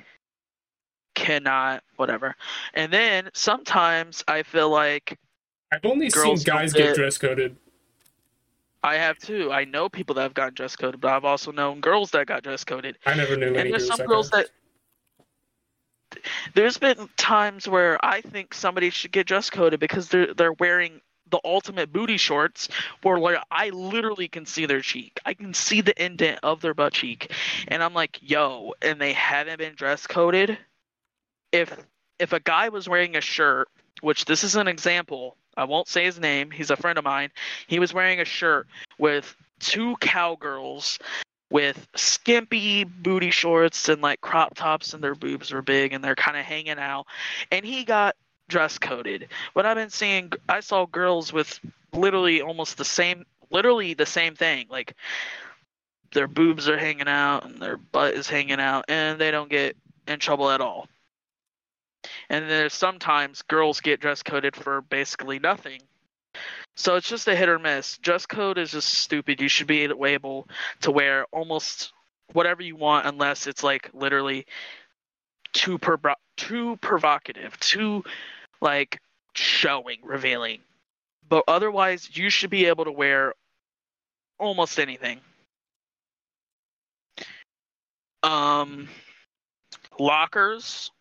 [1.13, 2.35] cannot whatever
[2.73, 5.17] and then sometimes i feel like
[5.71, 7.57] I've only seen guys get get- dress coded.
[8.83, 11.79] I have too i know people that have gotten dress coded but i've also known
[11.79, 14.47] girls that got dress coded I never knew any and there's some girls that
[16.53, 21.01] there's been times where I think somebody should get dress coded because they're they're wearing
[21.31, 22.69] the ultimate booty shorts
[23.01, 25.19] where like I literally can see their cheek.
[25.25, 27.31] I can see the indent of their butt cheek.
[27.67, 30.57] And I'm like, yo, and they haven't been dress coded.
[31.51, 31.75] If
[32.19, 33.67] if a guy was wearing a shirt,
[34.01, 37.31] which this is an example, I won't say his name, he's a friend of mine.
[37.67, 38.67] He was wearing a shirt
[38.97, 40.99] with two cowgirls
[41.49, 46.15] with skimpy booty shorts and like crop tops and their boobs were big and they're
[46.15, 47.05] kind of hanging out.
[47.51, 48.15] And he got
[48.47, 49.29] dress coded.
[49.53, 51.59] But i've been seeing i saw girls with
[51.93, 54.67] literally almost the same literally the same thing.
[54.69, 54.95] Like
[56.11, 59.77] their boobs are hanging out and their butt is hanging out and they don't get
[60.07, 60.87] in trouble at all
[62.29, 65.81] and there's sometimes girls get dress coded for basically nothing
[66.75, 67.97] so it's just a hit or miss.
[67.99, 69.39] Dress code is just stupid.
[69.39, 70.47] You should be able
[70.81, 71.93] to wear almost
[72.33, 74.45] whatever you want, unless it's like literally
[75.53, 75.79] too
[76.35, 78.03] too provocative, too
[78.61, 78.99] like
[79.33, 80.59] showing, revealing.
[81.27, 83.33] But otherwise, you should be able to wear
[84.37, 85.21] almost anything.
[88.21, 88.89] Um,
[89.97, 90.91] lockers.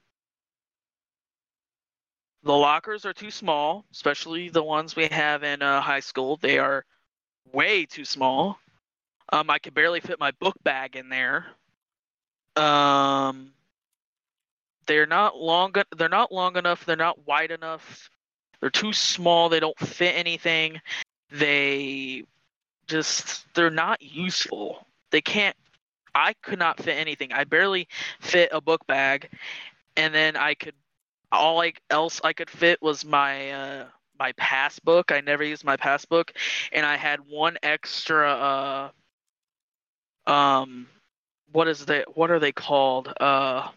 [2.45, 6.37] The lockers are too small, especially the ones we have in uh, high school.
[6.37, 6.85] They are
[7.53, 8.59] way too small.
[9.33, 11.47] Um, I could barely fit my book bag in there.
[12.55, 13.53] Um,
[14.87, 15.73] they're not long.
[15.97, 16.85] They're not long enough.
[16.85, 18.11] They're not wide enough.
[18.61, 19.49] They're too small.
[19.49, 20.83] They don't fit anything.
[21.31, 22.25] They
[22.87, 24.87] just they're not useful.
[25.11, 25.57] They can't.
[26.15, 27.33] I could not fit anything.
[27.33, 27.89] I barely
[28.21, 29.31] fit a book bag,
[29.97, 30.75] and then I could
[31.35, 33.86] all like else I could fit was my uh
[34.19, 35.12] my passbook.
[35.12, 36.32] I never used my passbook,
[36.73, 38.93] and I had one extra
[40.27, 40.89] uh um
[41.52, 43.69] what is they what are they called uh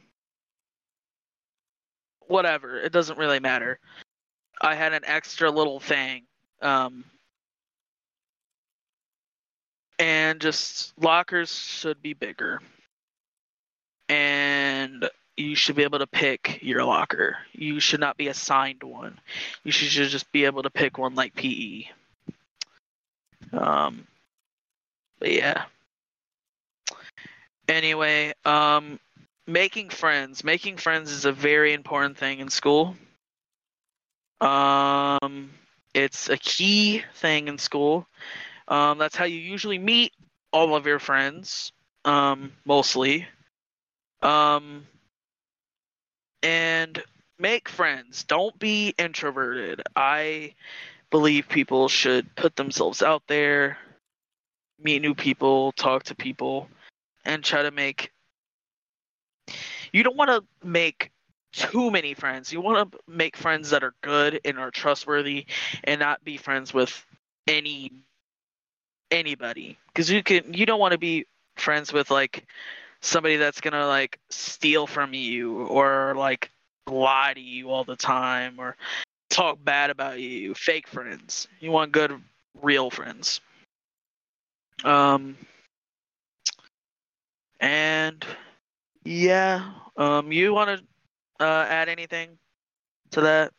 [2.28, 3.80] whatever it doesn't really matter.
[4.62, 6.24] I had an extra little thing
[6.62, 7.06] um
[10.00, 12.62] and just lockers should be bigger
[14.10, 17.38] and you should be able to pick your locker.
[17.54, 19.20] You should not be assigned one.
[19.64, 21.86] You should just be able to pick one like PE.
[23.54, 24.08] Um,
[25.20, 25.66] but yeah.
[27.68, 29.00] Anyway, um,
[29.46, 30.44] making friends.
[30.44, 32.96] Making friends is a very important thing in school.
[34.42, 35.52] Um,
[35.94, 38.08] it's a key thing in school.
[38.68, 40.14] Um, that's how you usually meet
[40.52, 41.72] all of your friends.
[42.06, 43.28] Um, mostly.
[44.22, 44.88] Um,
[46.44, 47.02] and
[47.40, 48.24] make friends.
[48.24, 49.82] Don't be introverted.
[49.96, 50.54] I
[51.10, 53.78] believe people should put themselves out there,
[54.82, 56.70] meet new people, talk to people,
[57.26, 58.12] and try to make.
[59.94, 61.12] You don't want to make
[61.54, 62.52] too many friends.
[62.52, 65.46] You want to make friends that are good and are trustworthy,
[65.84, 67.06] and not be friends with
[67.48, 67.92] any
[69.12, 69.78] anybody.
[69.88, 70.54] Because you can.
[70.54, 72.46] You don't want to be friends with like
[73.08, 76.52] somebody that's gonna like steal from you or like
[76.88, 78.76] lie to you all the time or
[79.30, 82.12] talk bad about you fake friends you want good
[82.62, 83.42] real friends
[84.84, 85.38] um
[87.60, 88.26] and
[89.04, 90.70] yeah um you want
[91.40, 92.38] to uh add anything
[93.12, 93.52] to that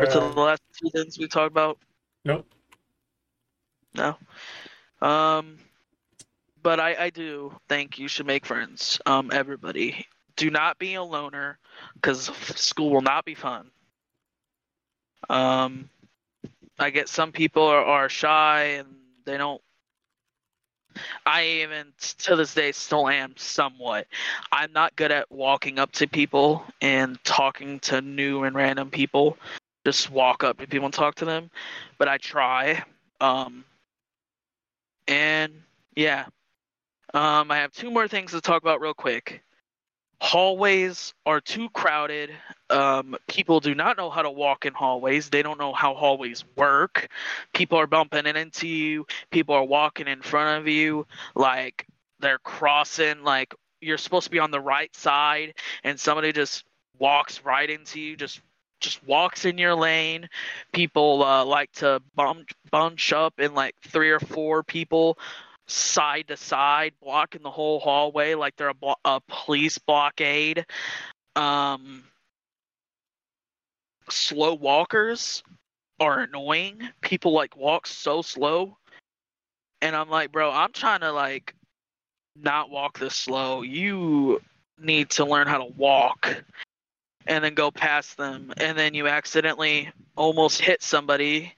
[0.00, 1.78] or to the Uh, last two things we talked about
[2.24, 2.46] nope.
[3.94, 4.16] no.
[5.00, 5.58] Um,
[6.66, 9.00] but I, I do think you should make friends.
[9.06, 11.60] Um, everybody do not be a loner
[11.94, 12.24] because
[12.56, 13.70] school will not be fun.
[15.30, 15.88] Um,
[16.76, 18.88] I get some people are, are shy and
[19.24, 19.62] they don't.
[21.24, 24.08] I even to this day still am somewhat.
[24.50, 29.38] I'm not good at walking up to people and talking to new and random people.
[29.84, 31.48] Just walk up to people and talk to them,
[31.96, 32.82] but I try.
[33.20, 33.64] Um,
[35.06, 35.52] and
[35.94, 36.26] yeah,
[37.16, 39.42] um, I have two more things to talk about real quick.
[40.20, 42.30] Hallways are too crowded.
[42.68, 45.30] Um, people do not know how to walk in hallways.
[45.30, 47.08] They don't know how hallways work.
[47.54, 49.06] People are bumping into you.
[49.30, 51.06] People are walking in front of you.
[51.34, 51.86] Like
[52.20, 53.22] they're crossing.
[53.22, 56.64] Like you're supposed to be on the right side, and somebody just
[56.98, 58.16] walks right into you.
[58.16, 58.42] Just
[58.80, 60.28] just walks in your lane.
[60.72, 65.18] People uh, like to bump, bunch up in like three or four people
[65.66, 70.64] side to side, blocking the whole hallway like they're a, blo- a police blockade.
[71.34, 72.04] Um,
[74.08, 75.42] slow walkers
[76.00, 76.88] are annoying.
[77.00, 78.76] People like walk so slow,
[79.82, 81.54] and I'm like, bro, I'm trying to like
[82.36, 83.62] not walk this slow.
[83.62, 84.40] You
[84.78, 86.44] need to learn how to walk.
[87.28, 91.52] And then go past them, and then you accidentally almost hit somebody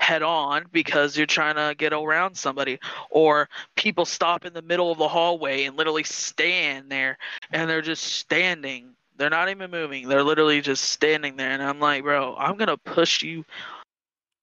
[0.00, 2.78] head on because you're trying to get around somebody
[3.10, 7.16] or people stop in the middle of the hallway and literally stand there
[7.52, 8.90] and they're just standing.
[9.16, 10.08] They're not even moving.
[10.08, 11.50] They're literally just standing there.
[11.50, 13.44] And i'm like bro i'm gonna push you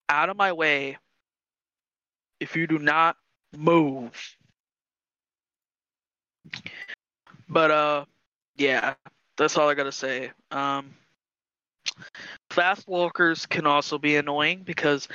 [0.08, 0.98] out of my way
[2.40, 3.16] if you do not
[3.56, 4.36] move.
[7.48, 8.04] But uh
[8.56, 8.94] yeah
[9.36, 10.32] that's all i gotta say.
[10.50, 10.94] Um
[12.50, 15.08] Fast walkers can also be annoying because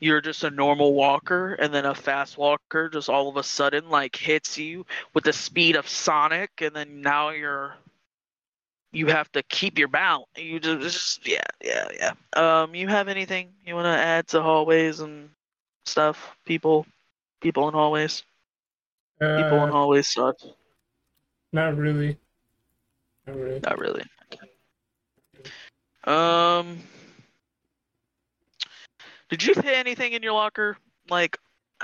[0.00, 3.88] you're just a normal walker and then a fast walker just all of a sudden
[3.88, 4.84] like hits you
[5.14, 7.74] with the speed of Sonic and then now you're
[8.92, 10.26] you have to keep your balance.
[10.36, 12.12] You just, just yeah, yeah, yeah.
[12.34, 15.30] Um you have anything you want to add to hallways and
[15.86, 16.36] stuff?
[16.44, 16.86] People
[17.40, 18.24] people in hallways.
[19.20, 20.36] People in Uh, hallways suck.
[21.52, 22.18] not really.
[23.26, 23.60] Not really.
[23.60, 24.02] Not really.
[26.04, 26.78] Um,
[29.28, 30.76] did you fit anything in your locker?
[31.08, 31.38] Like,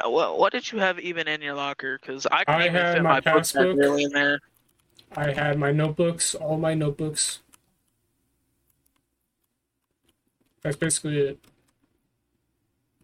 [0.05, 1.99] uh, what what did you have even in your locker?
[2.01, 3.77] Because I couldn't I even had fit my my, book passbook.
[3.77, 4.41] really in there.
[5.17, 7.41] I had my notebooks, all my notebooks.
[10.63, 11.39] That's basically it.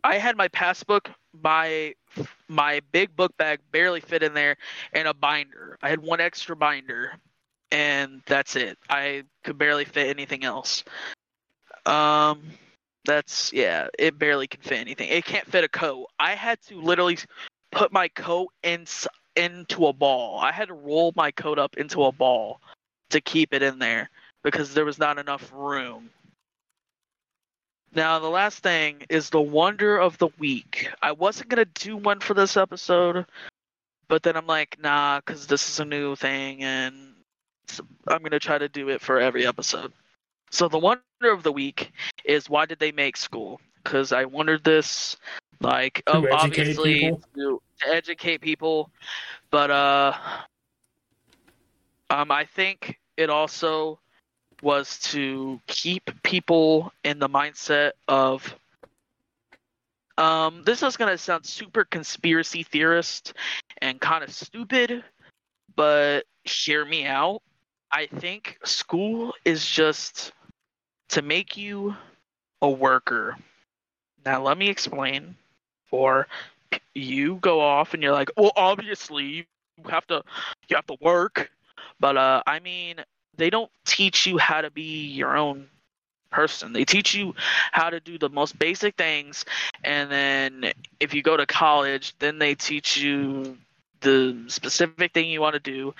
[0.03, 1.11] I had my passbook,
[1.43, 1.95] my
[2.49, 4.57] my big book bag barely fit in there,
[4.93, 5.79] and a binder.
[5.83, 7.13] I had one extra binder,
[7.75, 8.79] and that's it.
[8.89, 10.85] I could barely fit anything else.
[11.85, 12.43] Um,
[13.05, 15.09] that's yeah, it barely can fit anything.
[15.09, 16.07] It can't fit a coat.
[16.21, 17.19] I had to literally
[17.73, 18.87] put my coat in
[19.35, 20.39] into a ball.
[20.39, 22.61] I had to roll my coat up into a ball
[23.11, 24.09] to keep it in there
[24.45, 26.11] because there was not enough room.
[27.93, 30.89] Now, the last thing is the wonder of the week.
[31.03, 33.27] I wasn't going to do one for this episode,
[34.09, 37.14] but then I'm like, nah, because this is a new thing, and
[38.09, 39.93] I'm going to try to do it for every episode.
[40.51, 41.93] So, the wonder of the week
[42.25, 43.61] is why did they make school?
[43.83, 45.17] Because I wondered this,
[45.61, 47.23] like, ob- obviously, people?
[47.35, 48.91] to, to educate people,
[49.51, 50.15] but, uh,
[52.11, 53.99] um, I think it also
[54.63, 58.55] was to keep people in the mindset of
[60.17, 63.35] um this is going to sound super conspiracy theorist
[63.83, 65.03] and kind of stupid
[65.75, 67.43] but hear me out
[67.95, 70.33] i think school is just
[71.09, 71.95] to make you
[72.63, 73.37] a worker
[74.27, 75.37] now let me explain
[75.87, 76.27] for
[76.95, 79.45] you go off and you're like well obviously you
[79.89, 80.23] have to
[80.69, 81.51] you have to work
[82.01, 82.97] but uh i mean
[83.37, 85.69] they don't teach you how to be your own
[86.35, 86.73] person.
[86.73, 87.35] They teach you
[87.73, 89.45] how to do the most basic things,
[89.85, 93.57] and then if you go to college, then they teach you
[94.01, 95.95] the specific thing you want to do.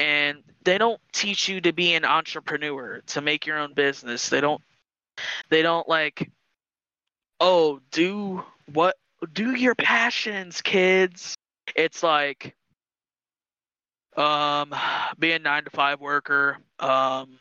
[0.00, 4.28] And they don't teach you to be an entrepreneur, to make your own business.
[4.28, 4.62] They don't.
[5.50, 6.30] They don't like.
[7.38, 8.96] Oh, do what?
[9.32, 11.34] Do your passions, kids.
[11.76, 12.56] It's like
[14.16, 14.74] um
[15.18, 17.38] be a nine to five worker um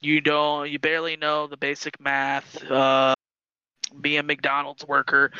[0.00, 3.14] you don't you barely know the basic math uh
[4.00, 5.30] be a mcdonald's worker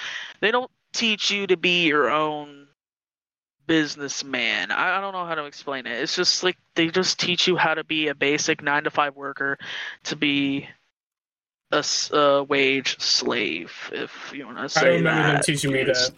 [0.41, 2.69] they don't teach you to be your own
[3.71, 7.47] businessman I, I don't know how to explain it it's just like they just teach
[7.47, 9.59] you how to be a basic nine to five worker
[10.05, 10.69] to be
[11.73, 14.87] a wage slave if you want to say that.
[14.87, 16.11] I don't remember them teaching me that.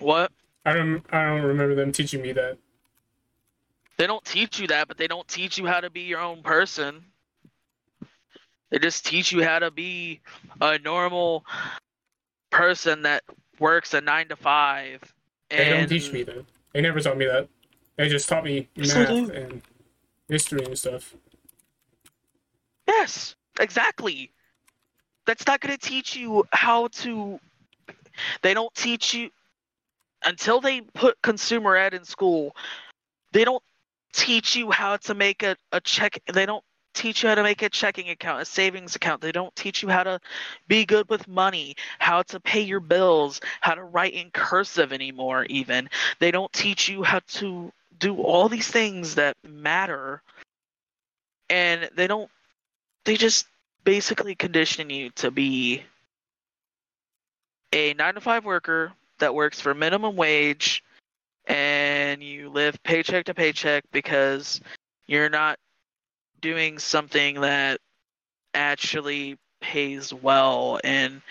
[0.00, 0.32] what
[0.64, 1.04] I don't.
[1.12, 2.56] I don't remember them teaching me that.
[3.98, 6.42] They don't teach you that, but they don't teach you how to be your own
[6.42, 7.04] person.
[8.70, 10.20] They just teach you how to be
[10.60, 11.44] a normal
[12.50, 13.22] person that
[13.58, 15.00] works a nine to five.
[15.50, 16.44] They don't teach me that.
[16.72, 17.48] They never taught me that.
[17.96, 19.62] They just taught me Yes, math and
[20.28, 21.14] history and stuff.
[22.88, 24.32] Yes, exactly.
[25.26, 27.38] That's not going to teach you how to.
[28.42, 29.30] They don't teach you
[30.24, 32.54] until they put consumer ed in school.
[33.32, 33.62] They don't
[34.12, 36.20] teach you how to make a, a check.
[36.32, 36.64] They don't
[36.94, 39.20] teach you how to make a checking account, a savings account.
[39.20, 40.20] They don't teach you how to
[40.68, 45.44] be good with money, how to pay your bills, how to write in cursive anymore,
[45.44, 45.90] even.
[46.18, 50.22] They don't teach you how to do all these things that matter.
[51.50, 52.30] And they don't
[53.04, 53.46] they just
[53.84, 55.82] basically condition you to be
[57.72, 60.82] a nine to five worker that works for minimum wage
[61.46, 64.60] and you live paycheck to paycheck because
[65.06, 65.58] you're not
[66.44, 67.80] doing something that
[68.52, 71.22] actually pays well and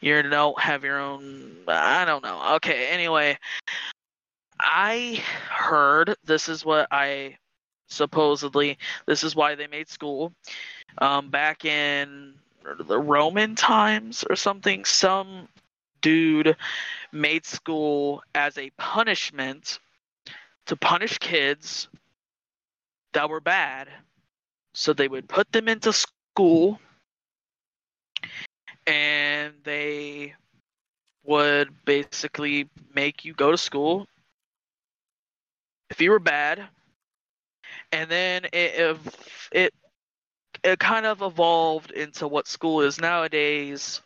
[0.00, 2.56] you don't have your own I don't know.
[2.56, 3.38] Okay, anyway,
[4.58, 7.36] I heard this is what I
[7.86, 8.76] supposedly
[9.06, 10.32] this is why they made school
[10.98, 12.34] um, back in
[12.88, 15.46] the Roman times or something, some
[16.00, 16.56] dude
[17.12, 19.78] made school as a punishment
[20.66, 21.86] to punish kids
[23.12, 23.86] that were bad.
[24.78, 26.78] So they would put them into school
[28.86, 30.34] and they
[31.24, 34.06] would basically make you go to school
[35.88, 36.68] if you were bad.
[37.90, 38.98] And then it,
[39.50, 39.74] it
[40.62, 44.02] it kind of evolved into what school is nowadays,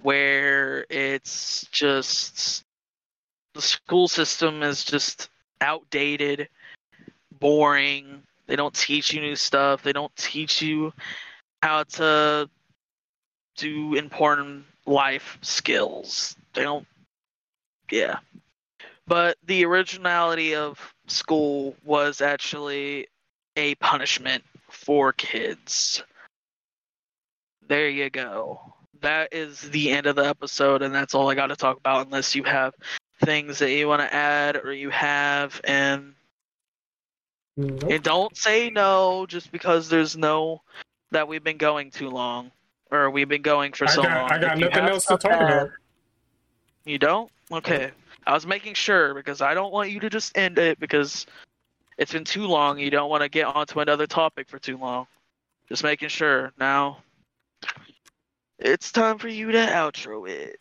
[0.00, 2.64] where it's just
[3.52, 5.28] the school system is just
[5.60, 6.48] outdated,
[7.38, 8.22] boring.
[8.46, 9.82] They don't teach you new stuff.
[9.82, 10.92] They don't teach you
[11.62, 12.48] how to
[13.56, 16.36] do important life skills.
[16.54, 16.86] They don't,
[17.90, 18.18] yeah.
[19.06, 23.08] But the originality of school was actually
[23.56, 26.02] a punishment for kids.
[27.68, 28.74] There you go.
[29.00, 32.06] That is the end of the episode, and that's all I got to talk about.
[32.06, 32.74] Unless you have
[33.24, 36.14] things that you want to add, or you have, and
[37.56, 37.84] Nope.
[37.90, 40.60] and don't say no just because there's no
[41.10, 42.50] that we've been going too long,
[42.90, 44.30] or we've been going for I so got, long.
[44.30, 45.70] I got If nothing else to talk about.
[46.84, 47.30] You don't?
[47.50, 47.90] Okay.
[48.26, 51.26] I was making sure because I don't want you to just end it because
[51.96, 52.78] it's been too long.
[52.78, 55.06] You don't want to get onto another topic for too long.
[55.68, 56.52] Just making sure.
[56.58, 56.98] Now,
[58.58, 60.60] it's time for you to outro it.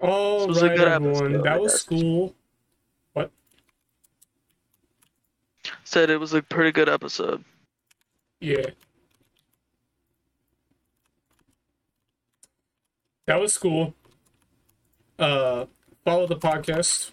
[0.00, 1.42] All right, everyone.
[1.42, 1.82] That was guess.
[1.82, 2.34] school.
[5.92, 7.44] Said it was a pretty good episode.
[8.40, 8.70] Yeah.
[13.26, 13.92] That was cool.
[15.18, 15.66] Uh,
[16.02, 17.10] follow the podcast.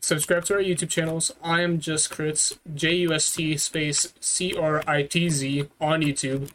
[0.00, 1.32] Subscribe to our YouTube channels.
[1.42, 6.02] I am just Critz, J U S T space C R I T Z on
[6.02, 6.50] YouTube.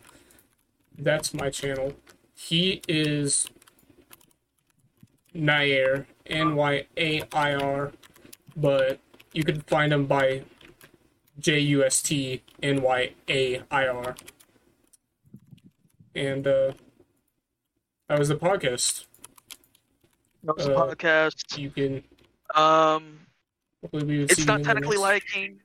[0.98, 1.92] That's my channel.
[2.34, 3.50] He is
[5.36, 7.92] Nyair, N Y A I R,
[8.56, 9.02] but
[9.34, 10.44] you can find him by
[11.40, 14.16] J U S T N Y A I R.
[16.16, 16.74] And uh,
[18.08, 19.06] that was the podcast.
[20.44, 21.58] That was a Uh, podcast.
[21.58, 22.04] You can
[22.56, 23.20] Um,
[23.82, 25.02] hopefully we would see it's not technically next-
[25.36, 25.60] liking.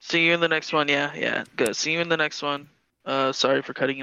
[0.00, 0.88] See you in the next one.
[0.88, 1.44] Yeah, yeah.
[1.56, 1.76] Good.
[1.76, 2.68] See you in the next one.
[3.04, 3.98] Uh, sorry for cutting you.